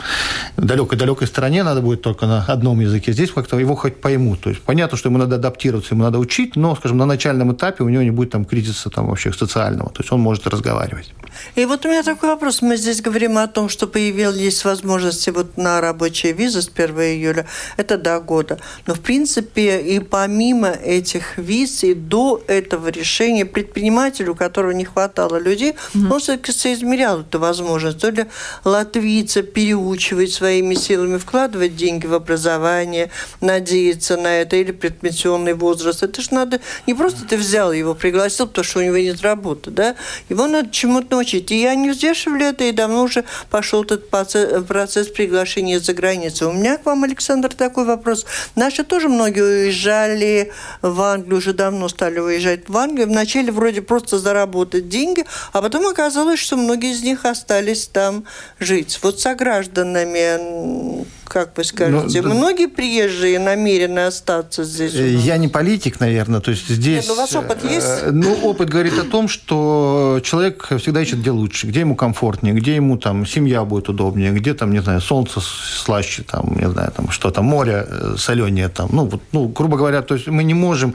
далекой-далекой 0.56 1.26
стране 1.26 1.62
надо 1.62 1.80
будет 1.80 2.02
только 2.02 2.26
на 2.26 2.44
одном 2.44 2.80
языке, 2.80 3.12
здесь 3.12 3.30
как-то 3.30 3.58
его 3.58 3.74
хоть 3.76 4.00
поймут. 4.00 4.40
То 4.40 4.50
есть 4.50 4.62
понятно, 4.62 4.96
что 4.98 5.08
ему 5.08 5.18
надо 5.18 5.36
адаптироваться, 5.36 5.94
ему 5.94 6.04
надо 6.04 6.18
учить, 6.18 6.56
но, 6.56 6.74
скажем, 6.76 6.98
на 6.98 7.06
начальном 7.06 7.52
этапе 7.52 7.84
у 7.84 7.88
него 7.88 8.02
не 8.02 8.10
будет 8.10 8.30
там 8.30 8.44
кризиса 8.44 8.90
там 8.90 9.06
вообще 9.06 9.32
социального. 9.32 9.90
То 9.90 10.02
есть 10.02 10.12
он 10.12 10.20
может 10.20 10.46
разговаривать. 10.46 11.12
И 11.54 11.64
вот 11.64 11.84
у 11.84 11.88
меня 11.88 12.02
такой 12.02 12.25
вопрос. 12.26 12.62
Мы 12.62 12.76
здесь 12.76 13.00
говорим 13.00 13.38
о 13.38 13.46
том, 13.46 13.68
что 13.68 13.86
появились 13.86 14.64
возможности 14.64 15.30
вот 15.30 15.56
на 15.56 15.80
рабочие 15.80 16.32
визы 16.32 16.62
с 16.62 16.68
1 16.68 16.96
июля. 17.00 17.46
Это 17.76 17.96
до 17.98 18.20
года. 18.20 18.58
Но, 18.86 18.94
в 18.94 19.00
принципе, 19.00 19.80
и 19.80 20.00
помимо 20.00 20.68
этих 20.70 21.38
виз, 21.38 21.84
и 21.84 21.94
до 21.94 22.42
этого 22.46 22.88
решения 22.88 23.44
предпринимателю, 23.44 24.32
у 24.32 24.34
которого 24.34 24.72
не 24.72 24.84
хватало 24.84 25.36
людей, 25.38 25.72
mm-hmm. 25.72 26.12
он 26.12 26.20
все-таки 26.20 26.52
соизмерял 26.52 27.20
эту 27.20 27.38
возможность. 27.38 27.98
То 27.98 28.10
ли 28.10 28.26
латвийца 28.64 29.42
переучивать 29.42 30.32
своими 30.32 30.74
силами, 30.74 31.18
вкладывать 31.18 31.76
деньги 31.76 32.06
в 32.06 32.14
образование, 32.14 33.10
надеяться 33.40 34.16
на 34.16 34.40
это, 34.40 34.56
или 34.56 34.72
предпенсионный 34.72 35.54
возраст. 35.54 36.02
Это 36.02 36.20
же 36.22 36.28
надо... 36.32 36.60
Не 36.86 36.94
просто 36.94 37.26
ты 37.26 37.36
взял 37.36 37.72
его, 37.72 37.94
пригласил, 37.94 38.46
потому 38.46 38.64
что 38.64 38.80
у 38.80 38.82
него 38.82 38.96
нет 38.96 39.22
работы, 39.22 39.70
да? 39.70 39.96
Его 40.28 40.46
надо 40.46 40.70
чему-то 40.70 41.16
научить. 41.16 41.50
И 41.50 41.60
я 41.60 41.74
не 41.74 41.90
взвешивали 42.16 42.48
это, 42.48 42.64
и 42.64 42.72
давно 42.72 43.02
уже 43.02 43.24
пошел 43.50 43.84
этот 43.84 44.08
процесс 44.08 45.08
приглашения 45.08 45.78
за 45.80 45.92
границу. 45.92 46.48
У 46.50 46.52
меня 46.52 46.78
к 46.78 46.86
вам, 46.86 47.04
Александр, 47.04 47.52
такой 47.54 47.84
вопрос. 47.84 48.26
Наши 48.54 48.84
тоже 48.84 49.08
многие 49.08 49.42
уезжали 49.42 50.52
в 50.82 51.00
Англию, 51.02 51.38
уже 51.38 51.52
давно 51.52 51.88
стали 51.88 52.18
уезжать 52.18 52.68
в 52.68 52.76
Англию. 52.76 53.08
Вначале 53.08 53.52
вроде 53.52 53.82
просто 53.82 54.18
заработать 54.18 54.88
деньги, 54.88 55.24
а 55.52 55.62
потом 55.62 55.86
оказалось, 55.86 56.40
что 56.40 56.56
многие 56.56 56.92
из 56.92 57.02
них 57.02 57.24
остались 57.24 57.86
там 57.86 58.24
жить. 58.58 58.98
Вот 59.02 59.20
согражданами 59.20 61.04
как 61.28 61.56
вы 61.56 61.64
скажете, 61.64 62.22
ну, 62.22 62.34
многие 62.34 62.66
приезжие 62.66 63.38
намерены 63.38 64.00
остаться 64.06 64.64
здесь? 64.64 64.94
Я 64.94 65.36
не 65.36 65.48
политик, 65.48 66.00
наверное, 66.00 66.40
то 66.40 66.50
есть 66.50 66.68
здесь... 66.68 66.96
Нет, 66.96 67.04
ну, 67.08 67.14
у 67.14 67.16
вас 67.16 67.34
опыт 67.34 67.64
есть? 67.64 67.86
Э, 67.86 68.10
ну, 68.10 68.34
опыт 68.42 68.68
говорит 68.68 68.98
о 68.98 69.04
том, 69.04 69.28
что 69.28 70.20
человек 70.22 70.68
всегда 70.78 71.02
ищет, 71.02 71.20
где 71.20 71.30
лучше, 71.30 71.66
где 71.66 71.80
ему 71.80 71.96
комфортнее, 71.96 72.54
где 72.54 72.74
ему 72.76 72.96
там 72.96 73.26
семья 73.26 73.64
будет 73.64 73.88
удобнее, 73.88 74.32
где 74.32 74.54
там, 74.54 74.72
не 74.72 74.80
знаю, 74.80 75.00
солнце 75.00 75.40
слаще, 75.40 76.22
там, 76.22 76.56
не 76.58 76.68
знаю, 76.68 76.92
там 76.96 77.10
что 77.10 77.30
там, 77.30 77.44
море 77.44 77.86
э, 77.88 78.14
соленее, 78.18 78.68
там, 78.68 78.88
ну, 78.92 79.04
вот, 79.04 79.22
ну, 79.32 79.48
грубо 79.48 79.76
говоря, 79.76 80.02
то 80.02 80.14
есть 80.14 80.26
мы 80.28 80.44
не 80.44 80.54
можем 80.54 80.94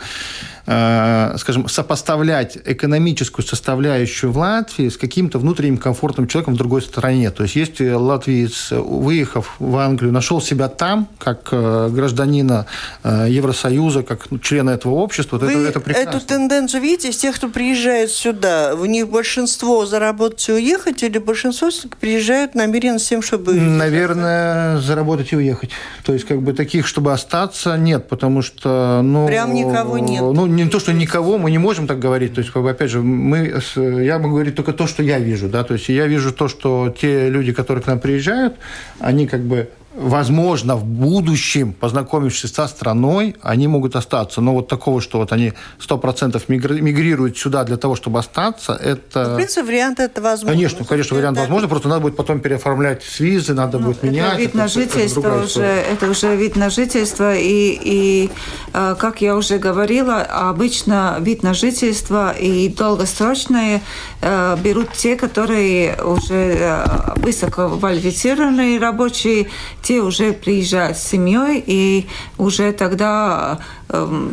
Э, 0.61 0.61
скажем, 0.66 1.68
сопоставлять 1.68 2.58
экономическую 2.66 3.46
составляющую 3.46 4.32
в 4.32 4.38
Латвии 4.38 4.90
с 4.90 4.98
каким-то 4.98 5.40
внутренним 5.40 5.78
комфортным 5.78 6.28
человеком 6.28 6.54
в 6.56 6.58
другой 6.58 6.82
стране. 6.82 7.32
То 7.32 7.44
есть, 7.44 7.56
если 7.56 7.92
латвиец, 7.92 8.72
выехав 8.72 9.56
в 9.60 9.76
Англию, 9.78 10.12
нашел 10.12 10.42
себя 10.42 10.68
там, 10.68 11.08
как 11.18 11.50
э, 11.52 11.90
гражданина 11.92 12.66
э, 13.04 13.28
Евросоюза, 13.30 14.04
как 14.04 14.28
члена 14.42 14.72
этого 14.72 14.94
общества, 14.96 15.40
то 15.40 15.46
Вы 15.46 15.52
это, 15.52 15.70
это 15.70 15.80
прекрасно. 15.80 16.10
эту 16.10 16.26
тенденцию 16.26 16.82
видите 16.82 17.10
из 17.10 17.18
тех, 17.18 17.36
кто 17.36 17.50
приезжает 17.50 18.12
сюда? 18.12 18.76
У 18.76 18.86
них 18.86 19.10
большинство 19.10 19.86
заработать 19.86 20.48
и 20.50 20.54
уехать, 20.54 21.04
или 21.04 21.18
большинство 21.18 21.70
приезжают 22.00 22.56
намеренно 22.56 23.00
с 23.00 23.08
тем, 23.08 23.22
чтобы... 23.22 23.54
Наверное, 23.54 24.80
заработать 24.80 25.34
и 25.34 25.36
уехать. 25.36 25.72
То 26.04 26.14
есть, 26.14 26.26
как 26.26 26.42
бы 26.42 26.54
таких, 26.54 26.88
чтобы 26.88 27.14
остаться, 27.14 27.78
нет, 27.78 28.08
потому 28.08 28.42
что... 28.42 29.02
Ну, 29.04 29.28
Прям 29.28 29.54
никого 29.54 29.98
нет. 29.98 30.22
Ну, 30.22 30.46
не 30.56 30.70
то, 30.70 30.80
что 30.80 30.94
никого, 30.94 31.38
мы 31.38 31.52
не 31.52 31.58
можем 31.58 31.88
так 31.88 32.00
говорить. 32.00 32.34
То 32.34 32.42
есть, 32.42 32.56
опять 32.56 32.90
же, 32.90 33.02
мы, 33.02 33.60
я 33.76 34.20
могу 34.20 34.36
говорить 34.36 34.56
только 34.56 34.74
то, 34.74 34.88
что 34.88 35.04
я 35.04 35.20
вижу. 35.20 35.50
Да? 35.50 35.64
То 35.64 35.74
есть, 35.74 35.90
я 35.90 36.08
вижу 36.08 36.32
то, 36.32 36.48
что 36.48 36.94
те 36.98 37.30
люди, 37.30 37.52
которые 37.54 37.84
к 37.84 37.88
нам 37.88 38.00
приезжают, 38.00 38.56
они 39.00 39.28
как 39.28 39.42
бы 39.42 39.70
возможно, 39.94 40.76
в 40.76 40.86
будущем, 40.86 41.74
познакомившись 41.74 42.54
со 42.54 42.68
страной, 42.68 43.36
они 43.42 43.68
могут 43.68 43.96
остаться. 43.96 44.42
Но 44.42 44.54
вот 44.54 44.68
такого, 44.68 45.02
что 45.02 45.18
вот 45.18 45.34
они 45.34 45.54
100% 45.80 46.42
мигрируют 46.48 47.38
сюда 47.38 47.64
для 47.64 47.78
того, 47.78 47.96
чтобы 47.96 48.20
остаться, 48.20 48.74
это... 48.74 49.24
Ну, 49.24 49.34
в 49.34 49.36
принципе, 49.36 49.64
вариант 49.64 50.00
это 50.00 50.22
возможно. 50.22 50.54
Конечно, 50.54 50.86
конечно, 50.86 51.18
вариант 51.18 51.38
это... 51.38 51.42
возможно, 51.42 51.68
просто 51.68 51.90
надо 51.90 52.02
будет 52.02 52.16
потом 52.16 52.40
переоформлять 52.40 53.04
с 53.04 53.20
визы, 53.20 53.54
надо 53.54 53.80
ну, 53.80 53.88
будет 53.88 53.98
это 53.98 54.08
менять. 54.08 54.40
Вид 54.40 54.54
на 54.54 54.68
жительство 54.68 55.20
это 55.28 55.44
уже, 55.44 55.64
это 55.64 56.10
уже 56.10 56.36
вид 56.36 56.56
на 56.56 56.70
жительство, 56.70 57.36
и, 57.36 57.78
и 57.82 58.30
э, 58.74 58.96
как 58.98 59.22
я 59.22 59.36
уже 59.36 59.58
говорила, 59.58 60.22
обычно 60.22 61.18
вид 61.20 61.44
на 61.44 61.54
жительство 61.54 62.32
и 62.32 62.70
долгосрочные 62.70 63.82
э, 64.22 64.58
берут 64.64 64.94
те, 64.94 65.18
которые 65.18 66.02
уже 66.02 66.56
э, 66.60 66.86
высококвалифицированные 67.18 68.80
рабочие, 68.80 69.50
те 69.82 70.02
уже 70.02 70.34
приезжают 70.34 70.98
с 70.98 71.04
семьей, 71.04 71.64
и 71.66 72.08
уже 72.38 72.72
тогда 72.72 73.60
э, 73.90 74.30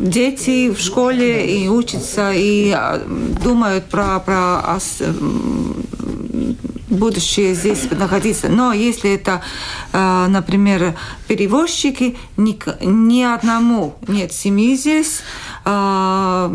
дети 0.00 0.70
в 0.70 0.78
школе 0.80 1.62
и 1.62 1.68
учатся, 1.68 2.32
и 2.32 2.70
а, 2.70 3.00
думают 3.42 3.86
про, 3.86 4.20
про 4.20 4.78
будущее 6.88 7.54
здесь 7.54 7.90
находиться. 7.90 8.48
Но 8.48 8.72
если 8.72 9.14
это, 9.14 9.42
э, 9.92 10.26
например, 10.28 10.94
перевозчики, 11.26 12.16
ни, 12.36 12.58
ни 12.84 13.22
одному 13.22 13.96
нет 14.06 14.32
семьи 14.32 14.74
здесь. 14.74 15.20
Э, 15.64 16.48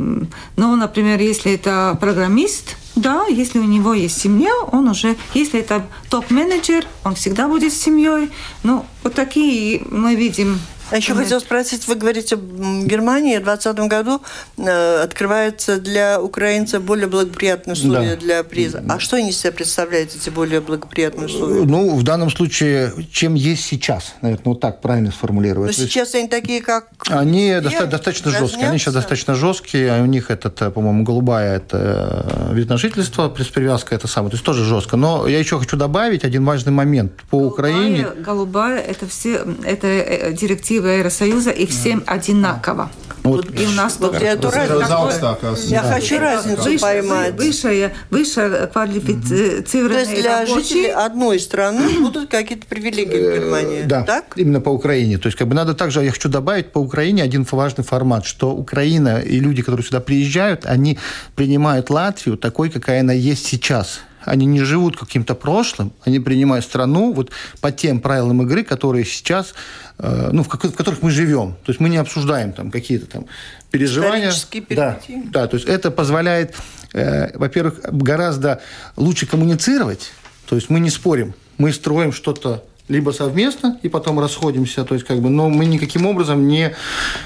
ну, 0.56 0.76
например, 0.76 1.20
если 1.20 1.54
это 1.54 1.98
программист, 2.00 2.76
да, 2.96 3.26
если 3.26 3.60
у 3.60 3.64
него 3.64 3.94
есть 3.94 4.22
семья, 4.22 4.54
он 4.72 4.88
уже, 4.88 5.16
если 5.34 5.60
это 5.60 5.86
топ-менеджер, 6.10 6.86
он 7.04 7.16
всегда 7.16 7.48
будет 7.48 7.74
с 7.74 7.78
семьей. 7.82 8.30
Ну, 8.62 8.86
вот 9.04 9.16
такие 9.16 9.82
мы 9.90 10.16
видим 10.16 10.60
а 10.94 10.98
еще 10.98 11.16
хотел 11.16 11.40
спросить, 11.40 11.88
вы 11.88 11.96
говорите, 11.96 12.36
в 12.36 12.86
Германии 12.86 13.38
в 13.38 13.44
2020 13.44 13.90
году 13.90 14.22
э, 14.58 15.02
открывается 15.02 15.80
для 15.80 16.22
украинцев 16.22 16.84
более 16.84 17.08
благоприятные 17.08 17.74
условия 17.74 18.12
да. 18.12 18.18
для 18.18 18.44
приза. 18.44 18.84
А 18.88 19.00
что 19.00 19.18
они 19.18 19.32
себя 19.32 19.52
представляют, 19.52 20.16
эти 20.16 20.30
более 20.30 20.62
благоприятные 20.62 21.26
условия? 21.26 21.66
Ну, 21.66 21.96
в 21.96 22.04
данном 22.04 22.30
случае, 22.30 22.94
чем 23.12 23.34
есть 23.34 23.66
сейчас, 23.66 24.14
наверное, 24.22 24.44
вот 24.46 24.60
так 24.60 24.82
правильно 24.82 25.10
сформулировать. 25.10 25.76
Но 25.76 25.84
сейчас 25.84 26.14
они 26.14 26.28
такие, 26.28 26.62
как... 26.62 26.90
Они 27.10 27.60
доста- 27.60 27.88
достаточно 27.88 28.26
разнятся? 28.26 28.50
жесткие. 28.50 28.70
Они 28.70 28.78
сейчас 28.78 28.94
достаточно 28.94 29.34
жесткие. 29.34 30.00
У 30.00 30.06
них 30.06 30.30
этот, 30.30 30.62
э, 30.62 30.70
по-моему, 30.70 31.04
голубая 31.04 31.58
это 31.58 32.52
э, 32.52 32.54
вид 32.54 32.70
на 32.70 32.78
жительство, 32.78 33.30
привязка 33.30 33.96
это 33.96 34.08
самое. 34.08 34.30
То 34.30 34.36
есть 34.36 34.46
тоже 34.46 34.64
жестко. 34.64 34.96
Но 34.96 35.28
я 35.28 35.40
еще 35.40 35.58
хочу 35.58 35.76
добавить 35.76 36.24
один 36.24 36.46
важный 36.46 36.72
момент. 36.72 37.14
По 37.32 37.40
голубая, 37.40 37.52
Украине... 37.52 38.08
Голубая, 38.20 38.80
это 38.80 39.08
все, 39.08 39.44
это 39.66 40.32
директива 40.34 40.83
директивы 40.84 40.90
Евросоюза, 40.90 41.52
и 41.52 41.66
всем 41.66 42.04
одинаково. 42.06 42.90
Вот, 43.24 43.58
и 43.58 43.66
у 43.66 43.72
нас 43.72 43.98
вот 44.02 44.22
я, 44.22 44.34
эту 44.34 44.52
разницу, 44.52 45.38
я 45.68 45.82
хочу 45.82 46.20
разницу 46.20 46.64
выше, 46.64 46.80
поймать. 46.80 47.36
Выше, 47.36 47.94
выше 48.10 48.70
квалифицированные 48.74 50.06
То 50.06 50.12
есть 50.12 50.22
для 50.22 50.40
рабочие... 50.42 50.62
жителей 50.62 50.90
одной 50.92 51.40
страны 51.40 51.88
будут 52.02 52.30
какие-то 52.30 52.68
привилегии 52.68 53.16
в 53.16 53.40
Германии, 53.40 53.84
Да, 53.84 54.04
так? 54.04 54.34
именно 54.36 54.60
по 54.60 54.72
Украине. 54.72 55.18
То 55.20 55.28
есть 55.28 55.38
как 55.38 55.48
бы 55.48 55.56
надо 55.56 55.74
также, 55.74 56.04
я 56.04 56.12
хочу 56.12 56.28
добавить, 56.28 56.74
по 56.74 56.80
Украине 56.80 57.24
один 57.24 57.48
важный 57.50 57.86
формат, 57.86 58.26
что 58.26 58.52
Украина 58.52 59.20
и 59.20 59.40
люди, 59.40 59.62
которые 59.62 59.86
сюда 59.86 60.02
приезжают, 60.02 60.66
они 60.66 61.00
принимают 61.36 61.90
Латвию 61.90 62.36
такой, 62.38 62.70
какая 62.70 63.00
она 63.00 63.14
есть 63.14 63.46
сейчас– 63.46 64.02
они 64.26 64.46
не 64.46 64.62
живут 64.62 64.98
каким-то 64.98 65.36
прошлым, 65.36 65.92
они 66.06 66.20
принимают 66.20 66.66
страну 66.66 67.14
вот 67.14 67.32
по 67.62 67.72
тем 67.72 68.00
правилам 68.00 68.42
игры, 68.44 68.64
которые 68.64 69.06
сейчас, 69.06 69.54
э, 70.00 70.30
ну, 70.32 70.44
в, 70.44 70.48
в 70.48 70.76
которых 70.76 71.02
мы 71.02 71.12
живем. 71.12 71.56
То 71.66 71.72
есть 71.72 71.80
мы 71.80 71.90
не 71.90 71.98
обсуждаем 71.98 72.54
там 72.54 72.72
какие-то 72.72 73.08
там 73.08 73.26
переживания. 73.72 74.32
Да, 74.76 75.00
да, 75.42 75.48
то 75.48 75.56
есть 75.58 75.68
это 75.68 75.92
позволяет, 75.92 76.56
э, 76.94 77.38
во-первых, 77.38 77.80
гораздо 77.92 78.62
лучше 78.96 79.26
коммуницировать. 79.26 80.12
То 80.48 80.56
есть 80.56 80.70
мы 80.70 80.80
не 80.80 80.90
спорим, 80.90 81.34
мы 81.58 81.72
строим 81.72 82.12
что-то 82.12 82.64
либо 82.90 83.12
совместно 83.12 83.80
и 83.82 83.90
потом 83.90 84.20
расходимся, 84.20 84.84
то 84.84 84.94
есть 84.94 85.06
как 85.08 85.20
бы, 85.20 85.30
но 85.30 85.50
мы 85.50 85.66
никаким 85.66 86.06
образом 86.06 86.48
не, 86.48 86.76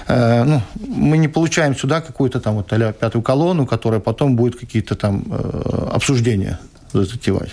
э, 0.07 0.43
ну, 0.43 0.61
мы 0.79 1.17
не 1.17 1.27
получаем 1.27 1.75
сюда 1.75 2.01
какую-то 2.01 2.39
там 2.39 2.55
вот 2.55 2.71
а 2.71 2.93
пятую 2.93 3.23
колонну, 3.23 3.65
которая 3.65 3.99
потом 3.99 4.35
будет 4.35 4.55
какие-то 4.55 4.95
там 4.95 5.23
э, 5.29 5.89
обсуждения 5.93 6.59
затевать. 6.92 7.50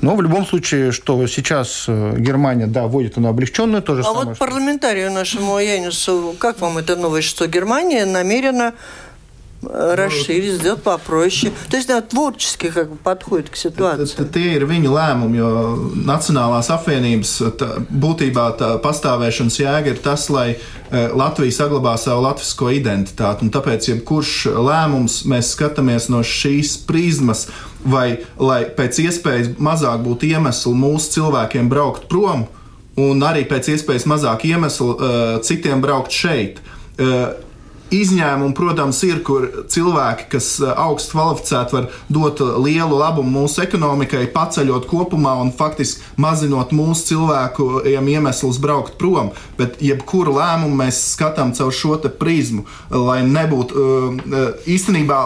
Но 0.00 0.16
в 0.16 0.22
любом 0.22 0.46
случае, 0.46 0.92
что 0.92 1.26
сейчас 1.26 1.84
э, 1.86 2.14
Германия, 2.18 2.66
да, 2.66 2.86
вводит 2.86 3.18
она 3.18 3.28
облегченную, 3.28 3.82
тоже 3.82 4.00
а 4.00 4.04
самое. 4.04 4.22
А 4.22 4.28
вот 4.28 4.38
парламентарию 4.38 5.12
нашему 5.12 5.58
Янису, 5.58 6.34
как 6.38 6.60
вам 6.60 6.78
эта 6.78 6.96
новость, 6.96 7.28
что 7.28 7.46
Германия 7.46 8.06
намерена 8.06 8.74
расширить, 9.62 10.54
сделать 10.54 10.82
попроще. 10.82 11.52
То 11.70 11.76
есть 11.76 11.88
да, 11.88 12.00
творчески 12.00 12.70
как 12.70 12.90
бы 12.90 12.96
подходит 12.96 13.50
к 13.50 13.56
ситуации. 13.56 14.16
Tad, 14.16 14.30
tie 14.34 14.54
ir 14.56 14.66
viņa 14.68 14.92
lēmumi, 14.92 15.38
jo 15.40 15.50
Nacionālās 16.06 16.70
apvienības 16.70 17.32
tā, 17.58 17.70
būtībā 17.88 18.46
tā 18.60 18.70
pastāvēšanas 18.84 19.58
jēga 19.60 19.94
ir 19.94 20.02
tas, 20.04 20.28
lai 20.30 20.58
Latvija 20.90 21.56
saglabā 21.56 21.96
savu 21.98 22.22
latvisko 22.26 22.70
identitāti. 22.76 23.46
Un 23.46 23.50
tāpēc, 23.54 23.90
jebkurš 23.90 24.52
lēmums 24.54 25.24
mēs 25.26 25.54
skatāmies 25.56 26.10
no 26.12 26.22
šīs 26.22 26.76
prizmas, 26.86 27.48
vai 27.83 28.21
lai 28.39 28.63
pēc 28.77 29.01
iespējas 29.05 29.53
mazāk 29.61 30.01
būtu 30.05 30.29
iemeslu 30.31 30.73
mūsu 30.77 31.15
cilvēkiem 31.17 31.69
braukt 31.71 32.09
prom, 32.11 32.47
un 32.99 33.23
arī 33.25 33.45
pēc 33.49 33.71
iespējas 33.75 34.07
mazāk 34.09 34.45
iemeslu 34.49 34.89
uh, 34.91 35.37
citiem 35.45 35.81
braukt 35.83 36.13
šeit. 36.13 36.61
Uh, 36.99 37.31
Izņēmumi, 37.91 38.55
protams, 38.55 39.01
ir, 39.03 39.17
kur 39.27 39.49
cilvēki, 39.71 40.29
kas 40.31 40.45
eh, 40.63 40.69
augstu 40.79 41.17
kvalificēti, 41.17 41.75
var 41.75 41.89
dot 42.07 42.39
eh, 42.39 42.53
lielu 42.63 42.95
labumu 42.95 43.41
mūsu 43.41 43.65
ekonomikai, 43.65 44.29
paceļot 44.31 44.87
kopumā 44.87 45.33
un 45.43 45.51
faktiski 45.51 46.05
mazinot 46.21 46.71
mūsu 46.75 47.09
cilvēku 47.09 47.67
iemeslus 47.91 48.61
braukt 48.63 48.95
prom. 49.01 49.33
Bet 49.59 49.83
jebkuru 49.83 50.37
lēmumu 50.39 50.79
mēs 50.85 51.03
skatām 51.17 51.51
caur 51.57 51.75
šo 51.75 51.99
prizmu, 52.15 52.63
lai 52.95 53.21
nebūtu 53.27 53.83
eh, 53.83 54.67
īstenībā 54.71 55.25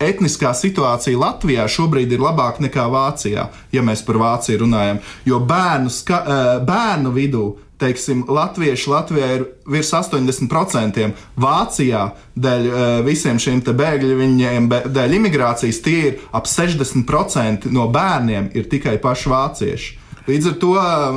etniskā 0.00 0.52
situācija 0.56 1.18
Latvijā 1.18 1.66
šobrīd 1.70 2.12
ir 2.12 2.24
labāka 2.24 2.64
nekā 2.64 2.86
Vācijā, 2.92 3.48
ja 3.72 3.84
mēs 3.84 4.04
par 4.06 4.20
Vāciju 4.22 4.64
runājam. 4.64 5.00
Jo 5.28 5.40
bērnu, 5.44 5.92
ska, 5.92 6.22
bērnu 6.66 7.14
vidū 7.14 7.46
teiksim, 7.80 8.24
latvieši 8.28 8.90
Latvijā 8.90 9.26
ir 9.36 9.44
virs 9.68 9.90
80%, 9.92 11.10
Vācijā 11.40 12.02
dēļ 12.36 12.68
uh, 12.70 12.84
visiem 13.06 13.40
šiem 13.42 13.60
bēgļu 13.66 14.16
viņiem, 14.20 14.70
dēļ 14.96 15.18
imigrācijas 15.18 15.82
tie 15.84 15.98
ir 16.10 16.18
ap 16.32 16.48
60% 16.48 17.70
no 17.72 17.88
bērniem 17.92 18.50
ir 18.56 18.68
tikai 18.72 18.96
paši 19.02 19.32
vācieši. 19.32 19.94
Līdz 20.26 20.48
ar 20.50 20.54
to 20.58 20.72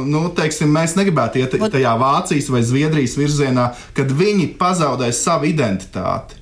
nu, 0.05 0.27
teiksim, 0.37 0.69
mēs 0.69 0.93
negribētu 0.99 1.41
iet 1.41 1.55
tajā 1.57 1.95
Vācijas 1.97 2.51
vai 2.53 2.61
Zviedrijas 2.61 3.15
virzienā, 3.17 3.71
kad 3.97 4.11
viņi 4.13 4.51
pazaudēs 4.59 5.23
savu 5.25 5.49
identitāti. 5.49 6.38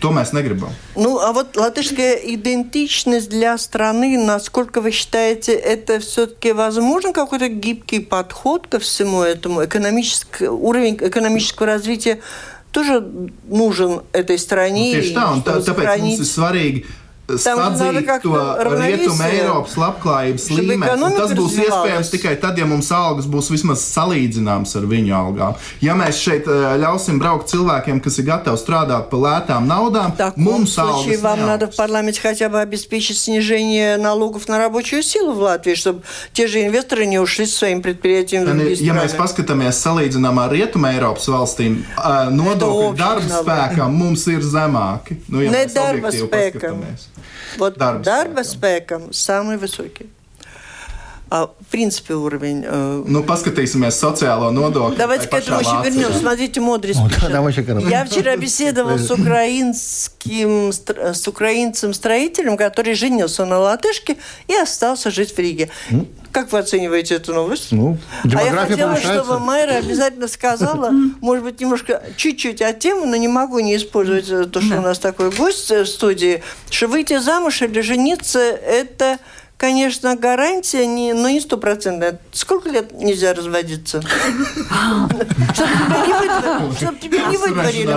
То 0.00 0.10
mēs 0.10 0.32
негрибам. 0.34 0.70
Ну, 0.96 1.20
а 1.20 1.32
вот 1.32 1.56
латышская 1.56 2.14
идентичность 2.14 3.28
для 3.30 3.56
страны, 3.56 4.18
насколько 4.18 4.80
вы 4.80 4.90
считаете, 4.90 5.52
это 5.52 6.00
все-таки 6.00 6.52
возможен 6.52 7.12
какой-то 7.12 7.48
гибкий 7.48 8.00
подход 8.00 8.66
ко 8.66 8.80
всему 8.80 9.22
этому? 9.22 9.64
Экономический, 9.64 10.48
уровень 10.48 10.96
экономического 11.00 11.66
развития 11.66 12.18
тоже 12.72 13.00
нужен 13.46 14.02
этой 14.12 14.38
стране. 14.38 14.92
Nu, 14.92 15.00
tieši 15.00 15.14
tā, 15.14 15.26
un 15.32 15.40
tā, 15.46 15.54
tāpēc 15.64 16.02
mums 16.02 16.18
ir 16.20 16.28
svarīgi 16.28 16.82
sadzīt 17.39 18.07
to 18.23 18.33
rietumu 18.67 19.23
Eiropas 19.25 19.75
labklājības 19.79 20.47
līmeni. 20.55 21.11
Tas 21.17 21.33
būs 21.37 21.57
iespējams 21.63 22.11
tikai 22.13 22.35
tad, 22.41 22.59
ja 22.59 22.67
mums 22.69 22.89
algas 22.95 23.27
būs 23.31 23.51
vismaz 23.53 23.83
salīdzināmas 23.85 24.73
ar 24.79 24.87
viņu 24.89 25.15
algām. 25.15 25.59
Ja 25.83 25.95
mēs 25.97 26.19
šeit 26.21 26.49
ļausim 26.81 27.19
braukt 27.21 27.51
cilvēkiem, 27.51 28.01
kas 28.03 28.19
ir 28.21 28.27
gatavi 28.29 28.59
strādāt 28.61 29.09
par 29.11 29.23
lētām 29.25 29.69
наудам, 29.69 30.15
так, 30.17 30.37
mums 30.37 30.77
algas 30.81 31.21
вам 31.21 31.45
надо 31.45 31.67
в 31.67 31.75
парламенте 31.75 32.21
хотя 32.21 32.49
бы 32.49 32.59
обеспечить 32.59 33.17
снижение 33.17 33.97
налогов 33.97 34.47
на 34.47 34.57
рабочую 34.57 35.03
силу 35.03 35.33
в 35.33 35.39
Латвии, 35.39 35.75
чтобы 35.75 36.01
те 36.33 36.47
же 36.47 36.63
инвесторы 36.63 37.05
не 37.05 37.19
ушли 37.19 37.45
со 37.45 37.57
своим 37.57 37.81
предприятием 37.81 38.43
в 38.43 38.45
другие 38.45 38.77
Ja 38.81 38.95
mēs 38.97 39.13
paskatāmies 39.15 39.77
salīdzinām 39.77 40.39
ar 40.41 40.51
Rietumu 40.51 40.89
Eiropas 40.89 41.27
valstīm, 41.29 41.83
nodokļu 42.33 42.95
darba 42.97 43.41
spēkam 43.43 43.93
mums 43.93 44.25
ir 44.27 44.41
zemāki. 44.41 45.21
Nu, 45.27 45.43
ja 45.43 45.51
ne 45.53 45.65
darba 45.69 46.11
spēkam. 46.11 46.81
Вот 47.58 47.76
дарба, 47.76 48.02
дарба 48.04 48.42
спеком 48.44 49.12
самый 49.12 49.56
высокий. 49.56 50.10
А, 51.28 51.48
в 51.48 51.66
принципе, 51.70 52.14
уровень... 52.14 52.62
Э... 52.64 53.02
Ну, 53.04 53.24
поскатаемся 53.24 53.90
социального 53.90 54.50
нодокля. 54.50 54.96
Давайте 54.96 55.26
к 55.26 55.34
этому 55.34 55.58
еще 55.58 55.82
вернемся. 55.84 56.20
Смотрите, 56.20 56.60
Модрис 56.60 56.96
ну, 56.96 57.88
Я 57.88 58.04
вчера 58.04 58.36
беседовал 58.36 58.96
с 58.96 59.10
украинским, 59.10 60.72
с 60.72 61.26
украинцем-строителем, 61.26 62.56
который 62.56 62.94
женился 62.94 63.44
на 63.44 63.58
латышке 63.58 64.18
и 64.46 64.54
остался 64.54 65.10
жить 65.10 65.34
в 65.34 65.38
Риге. 65.38 65.68
Как 66.30 66.52
вы 66.52 66.58
оцениваете 66.58 67.14
эту 67.14 67.32
новость? 67.32 67.72
Ну, 67.72 67.96
а 68.22 68.42
я 68.42 68.52
хотела, 68.52 68.90
повышается. 68.90 69.24
чтобы 69.24 69.40
Майра 69.40 69.72
обязательно 69.72 70.28
сказала, 70.28 70.90
может 71.22 71.42
быть, 71.42 71.60
немножко, 71.60 72.02
чуть-чуть 72.16 72.60
от 72.60 72.78
темы, 72.78 73.06
но 73.06 73.16
не 73.16 73.26
могу 73.26 73.58
не 73.60 73.74
использовать 73.74 74.28
то, 74.52 74.60
что 74.60 74.70
да. 74.70 74.78
у 74.78 74.82
нас 74.82 74.98
такой 74.98 75.30
гость 75.30 75.70
в 75.70 75.86
студии, 75.86 76.42
что 76.70 76.88
выйти 76.88 77.18
замуж 77.18 77.62
или 77.62 77.80
жениться– 77.80 78.38
это 78.38 79.18
конечно, 79.56 80.16
гарантия, 80.16 80.86
не, 80.86 81.12
но 81.12 81.28
не 81.28 81.40
стопроцентная. 81.40 82.20
Сколько 82.32 82.70
лет 82.70 82.92
нельзя 82.92 83.34
разводиться? 83.34 84.00
Чтобы 85.52 86.98
тебя 87.00 87.26
не 87.28 87.36
выдворили 87.36 87.92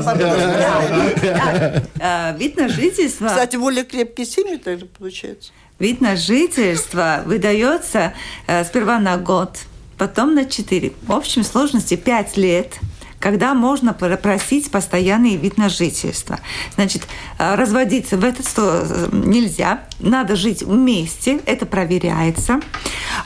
Вид 2.38 2.58
на 2.58 2.70
жительство... 2.70 3.28
Кстати, 3.28 3.56
более 3.58 3.84
крепкие 3.84 4.26
семьи 4.26 4.58
тогда 4.58 4.86
получается. 4.98 5.52
Вид 5.80 6.02
на 6.02 6.16
жительство 6.16 7.24
выдается 7.26 8.14
э, 8.48 8.66
сперва 8.66 9.00
на 9.00 9.18
год, 9.18 9.58
потом 9.98 10.36
на 10.36 10.46
4. 10.46 10.94
В 11.04 11.12
общем 11.14 11.44
сложности 11.44 11.96
5 11.96 12.38
лет– 12.38 12.74
когда 13.20 13.54
можно 13.54 13.94
просить 13.94 14.72
постоянный 14.72 15.36
вид 15.36 15.58
на 15.58 15.70
жительство. 15.70 16.40
Значит, 16.76 17.04
э, 17.38 17.56
разводиться 17.56 18.18
в 18.18 18.24
этот 18.24 18.48
э, 18.58 19.10
нельзя, 19.12 19.82
надо 20.00 20.36
жить 20.36 20.64
вместе, 20.64 21.40
это 21.46 21.66
проверяется, 21.66 22.62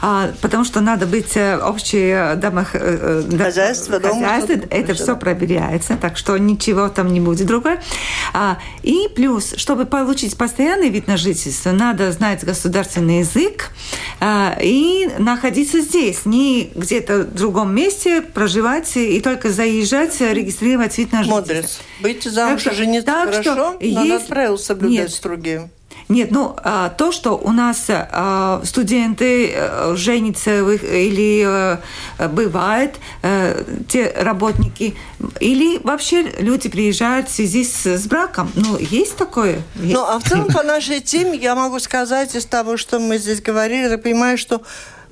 а, 0.02 0.32
потому 0.40 0.64
что 0.64 0.80
надо 0.80 1.06
быть 1.06 1.36
э, 1.36 1.58
общее 1.58 2.34
домох... 2.34 2.70
хозяйство, 2.70 4.00
хозяйство 4.00 4.52
это 4.70 4.94
все 4.94 5.16
проверяется, 5.16 5.96
так 5.96 6.16
что 6.16 6.36
ничего 6.36 6.88
там 6.88 7.12
не 7.12 7.20
будет 7.20 7.46
другое. 7.46 7.80
А, 8.32 8.58
и 8.82 9.08
плюс, 9.14 9.54
чтобы 9.56 9.86
получить 9.86 10.36
постоянный 10.36 10.88
вид 10.88 11.06
на 11.06 11.16
жительство, 11.16 11.70
надо 11.70 12.10
знать 12.10 12.42
государственный 12.44 13.20
язык 13.20 13.70
а, 14.20 14.58
и 14.60 15.08
находиться 15.18 15.80
здесь, 15.80 16.26
не 16.26 16.72
где-то 16.74 17.18
в 17.18 17.34
другом 17.34 17.74
месте 17.74 18.20
проживать 18.22 18.96
и 18.96 19.20
только 19.20 19.50
заезжать 19.50 19.83
приезжать, 19.84 20.20
регистрировать 20.20 20.96
вид 20.98 21.12
на 21.12 21.22
жительство. 21.22 21.40
Мудрец. 21.40 21.80
Быть 22.00 22.24
замуж 22.24 22.62
так, 22.62 22.74
жениться 22.74 23.06
так, 23.06 23.30
хорошо, 23.30 23.42
что 23.42 23.54
но 23.54 23.76
есть... 23.80 23.96
надо 23.96 24.24
правила 24.24 24.56
соблюдать 24.56 24.98
Нет. 24.98 25.10
строгие. 25.10 25.70
Нет, 26.08 26.30
ну 26.32 26.54
а, 26.62 26.90
то, 26.90 27.12
что 27.12 27.32
у 27.32 27.50
нас 27.50 27.86
а, 27.88 28.60
студенты 28.64 29.52
а, 29.54 29.94
женятся 29.96 30.60
или 30.60 31.78
бывает, 32.28 32.96
те 33.88 34.12
работники, 34.18 34.94
или 35.40 35.78
вообще 35.82 36.22
люди 36.38 36.68
приезжают 36.68 37.28
в 37.28 37.32
связи 37.32 37.64
с, 37.64 37.86
с 37.86 38.06
браком. 38.06 38.50
Ну, 38.54 38.76
есть 38.78 39.16
такое? 39.16 39.62
Ну, 39.76 40.04
а 40.04 40.18
в 40.18 40.24
целом 40.24 40.48
по 40.48 40.62
нашей 40.62 41.00
теме 41.00 41.38
я 41.38 41.54
могу 41.54 41.78
сказать 41.80 42.34
из 42.34 42.44
того, 42.44 42.76
что 42.76 42.98
мы 42.98 43.18
здесь 43.18 43.40
говорили, 43.40 43.88
я 43.88 43.98
понимаю, 43.98 44.36
что 44.36 44.62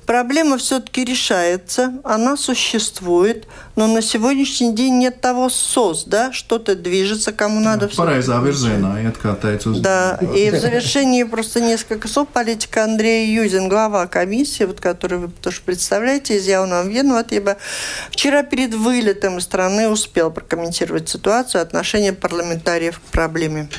Проблема 0.05 0.57
все-таки 0.57 1.05
решается, 1.05 1.93
она 2.03 2.37
существует, 2.37 3.47
но 3.75 3.87
на 3.87 4.01
сегодняшний 4.01 4.73
день 4.73 4.97
нет 4.97 5.21
того 5.21 5.49
СОС, 5.49 6.03
да, 6.05 6.31
что-то 6.31 6.75
движется, 6.75 7.31
кому 7.31 7.59
надо 7.59 7.87
все. 7.87 8.01
Pareizā 8.03 8.39
virzienā 8.43 8.99
iet, 9.03 9.17
kā 9.21 9.35
teicu. 9.39 9.79
Да, 9.79 10.19
и 10.35 10.51
в 10.51 10.59
завершении 10.59 11.23
просто 11.23 11.61
несколько 11.61 12.07
слов. 12.07 12.27
Политика 12.27 12.83
Андрей 12.83 13.33
Юзин, 13.33 13.69
глава 13.69 14.07
комиссии, 14.07 14.63
вот, 14.63 14.79
которую 14.79 15.21
вы 15.21 15.27
тоже 15.29 15.61
представляете, 15.65 16.37
из 16.37 16.47
Явного 16.47 16.87
Венуатиба, 16.87 17.57
вчера 18.11 18.43
перед 18.43 18.73
вылетом 18.73 19.37
из 19.37 19.43
страны 19.43 19.87
успел 19.87 20.31
прокомментировать 20.31 21.09
ситуацию, 21.09 21.61
отношение 21.61 22.13
парламентариев 22.13 22.99
к 22.99 23.11
проблеме. 23.11 23.69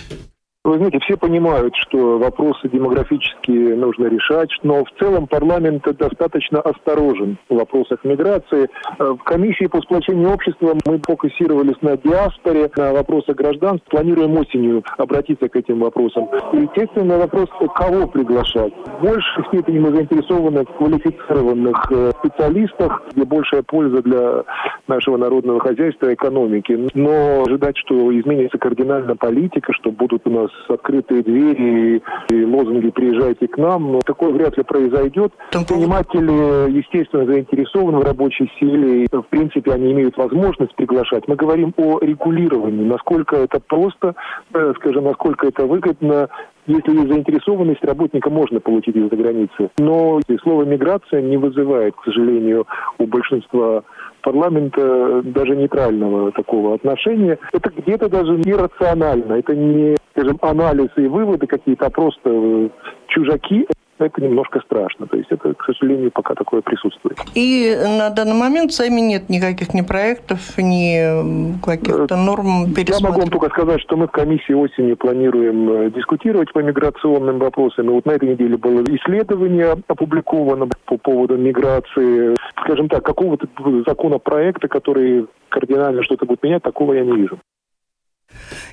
Вы 0.67 0.79
знаете, 0.79 0.99
все 1.01 1.19
понимают, 1.19 1.75
что 1.77 2.19
вопросы 2.19 2.71
демографические 2.71 3.77
нужно 3.77 4.07
решать, 4.07 4.49
но 4.63 4.83
в 4.83 4.91
целом 4.99 5.27
парламент 5.27 5.85
достаточно 5.99 6.63
осторожен 6.63 7.37
в 7.51 7.57
вопросах 7.57 8.03
миграции. 8.03 8.71
Э, 8.99 9.11
в 9.11 9.19
комиссии 9.25 9.67
по 9.67 9.83
сплочению 9.83 10.31
общества 10.31 10.75
мы 10.87 11.03
фокусировались 11.07 11.77
на 11.83 11.99
диаспоре, 11.99 12.71
на 12.79 12.95
вопросах 12.95 13.37
гражданства. 13.37 13.91
Планируем 13.91 14.39
осенью 14.39 14.83
обратиться 14.97 15.51
к 15.51 15.57
этим 15.57 15.81
вопросам. 15.81 16.31
И, 16.55 16.63
естественно, 16.63 17.19
вопрос, 17.19 17.51
кого 17.75 18.07
приглашать. 18.07 18.73
В 19.01 19.03
большей 19.03 19.45
степени 19.49 19.81
мы 19.81 19.95
заинтересованы 19.95 20.65
в 20.65 20.73
квалифицированных 20.79 21.93
э, 21.93 22.11
специалистах, 22.21 23.03
где 23.13 23.27
большая 23.27 23.63
польза 23.65 24.01
для 24.01 24.45
нашего 24.89 25.19
народного 25.19 25.61
хозяйства 25.61 26.09
и 26.09 26.15
экономики. 26.15 26.89
Но 26.95 27.43
ожидать, 27.43 27.77
что 27.77 28.19
изменится 28.19 28.57
кардинально 28.57 29.15
политика, 29.15 29.75
что 29.75 29.91
будут 29.91 30.27
у 30.27 30.31
нас 30.31 30.54
открытые 30.69 31.23
двери 31.23 32.03
и 32.31 32.45
лозунги 32.45 32.91
«приезжайте 32.91 33.49
к 33.49 33.57
нам», 33.59 33.93
но 33.93 34.01
такое 34.01 34.31
вряд 34.33 34.57
ли 34.57 34.63
произойдет. 34.65 35.33
Предприниматели, 35.53 36.71
естественно, 36.71 37.27
заинтересованы 37.27 37.99
в 37.99 38.05
рабочей 38.05 38.51
силе, 38.59 39.05
и, 39.05 39.09
в 39.11 39.27
принципе, 39.29 39.73
они 39.73 39.93
имеют 39.93 40.17
возможность 40.17 40.75
приглашать. 40.75 41.29
Мы 41.29 41.37
говорим 41.37 41.73
о 41.77 41.99
регулировании, 42.01 42.85
насколько 42.85 43.37
это 43.37 43.61
просто, 43.61 44.15
э, 44.53 44.73
скажем, 44.77 45.05
насколько 45.05 45.47
это 45.47 45.67
выгодно, 45.67 46.29
если 46.67 46.93
есть 46.93 47.13
заинтересованность, 47.13 47.85
работника 47.85 48.31
можно 48.31 48.59
получить 48.59 48.97
из-за 48.97 49.15
границы. 49.15 49.71
Но 49.79 50.21
слово 50.43 50.65
«миграция» 50.65 51.21
не 51.21 51.37
вызывает, 51.37 51.95
к 51.95 52.05
сожалению, 52.05 52.67
у 52.99 53.07
большинства 53.07 53.83
парламента 54.25 55.23
даже 55.23 55.55
нейтрального 55.55 56.33
такого 56.33 56.75
отношения. 56.75 57.39
Это 57.53 57.71
где-то 57.71 58.09
даже 58.09 58.41
иррационально. 58.41 59.35
Это 59.35 59.55
не, 59.55 59.97
скажем, 60.13 60.39
анализ 60.41 60.89
и 60.97 61.07
выводы 61.07 61.47
какие-то, 61.47 61.87
а 61.87 61.91
просто 61.91 62.71
чужаки 63.09 63.67
это 63.99 64.23
немножко 64.23 64.61
страшно. 64.61 65.07
То 65.07 65.17
есть 65.17 65.31
это, 65.31 65.55
к 65.55 65.65
сожалению, 65.65 66.11
пока 66.11 66.35
такое 66.35 66.61
присутствует. 66.61 67.19
И 67.35 67.77
на 67.99 68.11
данный 68.11 68.35
момент 68.35 68.73
сами 68.73 69.01
нет 69.01 69.29
никаких 69.29 69.75
ни 69.75 69.83
проектов, 69.83 70.57
ни 70.59 71.61
каких-то 71.65 72.17
норм 72.17 72.67
Я 72.77 73.01
могу 73.01 73.21
вам 73.21 73.31
только 73.31 73.49
сказать, 73.51 73.81
что 73.81 73.97
мы 73.97 74.07
в 74.07 74.11
комиссии 74.11 74.53
осенью 74.53 74.97
планируем 74.97 75.71
э, 75.71 75.91
дискутировать 75.91 76.53
по 76.53 76.61
миграционным 76.61 77.39
вопросам. 77.39 77.87
И 77.87 77.93
вот 77.93 78.07
на 78.07 78.13
этой 78.13 78.31
неделе 78.31 78.57
было 78.57 78.83
исследование 78.83 79.77
опубликовано 79.87 80.69
по 80.87 80.97
поводу 80.97 81.37
миграции. 81.37 82.35
Скажем 82.63 82.89
так, 82.89 83.05
какого-то 83.05 83.47
законопроекта, 83.87 84.69
который 84.69 85.27
кардинально 85.49 86.03
что-то 86.03 86.27
будет 86.27 86.43
менять, 86.43 86.63
такого 86.63 86.95
я 86.95 87.05
не 87.05 87.17
вижу. 87.17 87.39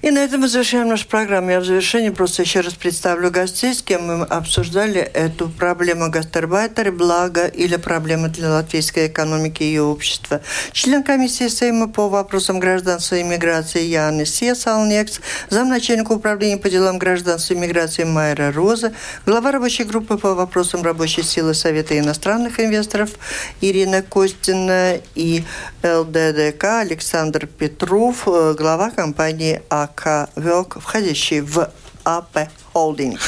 И 0.02 0.10
на 0.10 0.20
этом 0.20 0.48
завершаем 0.48 0.88
нашу 0.88 1.08
программу. 1.08 1.52
Я 1.52 1.60
в 1.60 1.66
завершении 1.66 2.10
просто 2.10 2.42
еще 2.42 2.62
раз 2.62 2.74
представлю 2.74 3.30
гостей, 3.30 3.74
с 3.74 3.84
кем 3.84 4.08
мы 4.08 4.26
обсуждали 4.26 5.00
эту 5.00 5.48
проблему 5.48 6.10
гастарбайтера, 6.10 6.92
благо 6.92 7.46
или 7.46 7.76
проблемы 7.76 8.30
для 8.30 8.50
латвийской 8.50 9.08
экономики 9.08 9.64
и 9.64 9.78
общества. 9.78 10.42
Член 10.72 11.04
комиссии 11.04 11.48
Сейма 11.48 11.88
по 11.88 12.10
вопросам 12.10 12.60
гражданства 12.60 13.16
и 13.16 13.24
миграции 13.24 13.84
Янис 13.84 14.34
Сесалнекс, 14.34 15.22
замначальник 15.50 16.10
управления 16.10 16.58
по 16.58 16.70
делам 16.70 16.98
гражданства 16.98 17.54
и 17.54 17.58
миграции 17.58 18.04
Майра 18.04 18.52
Роза, 18.52 18.94
глава 19.26 19.52
рабочей 19.52 19.84
группы 19.84 20.18
по 20.18 20.34
вопросам 20.34 20.82
рабочей 20.82 21.22
силы 21.22 21.54
Совета 21.54 21.98
иностранных 21.98 22.60
инвесторов 22.60 23.12
Ирина 23.62 24.02
Костина 24.02 24.96
и 25.14 25.44
ЛДДК 25.84 26.64
Александр 26.82 27.46
Петров, 27.46 28.28
э, 28.28 28.56
глава 28.58 28.90
компании 28.90 29.61
АК 29.70 29.92
АК 30.02 30.30
ВЕОК, 30.36 30.78
входящий 30.82 31.42
в 31.42 31.70
АП 32.04 32.50
Холдинг. 32.74 33.20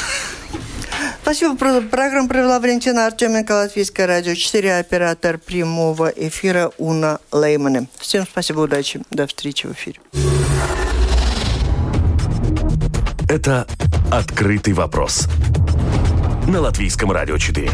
Спасибо. 1.22 1.56
Программу 1.56 2.28
провела 2.28 2.60
Валентина 2.60 3.06
Артеменко, 3.06 3.52
Латвийское 3.52 4.06
радио 4.06 4.34
4, 4.34 4.78
оператор 4.78 5.38
прямого 5.38 6.08
эфира 6.08 6.70
Уна 6.78 7.18
Леймане. 7.32 7.88
Всем 7.98 8.24
спасибо, 8.24 8.60
удачи. 8.60 9.00
До 9.10 9.26
встречи 9.26 9.66
в 9.66 9.72
эфире. 9.72 10.00
Это 13.28 13.66
«Открытый 14.12 14.74
вопрос» 14.74 15.28
на 16.46 16.60
Латвийском 16.60 17.10
радио 17.10 17.38
4. 17.38 17.70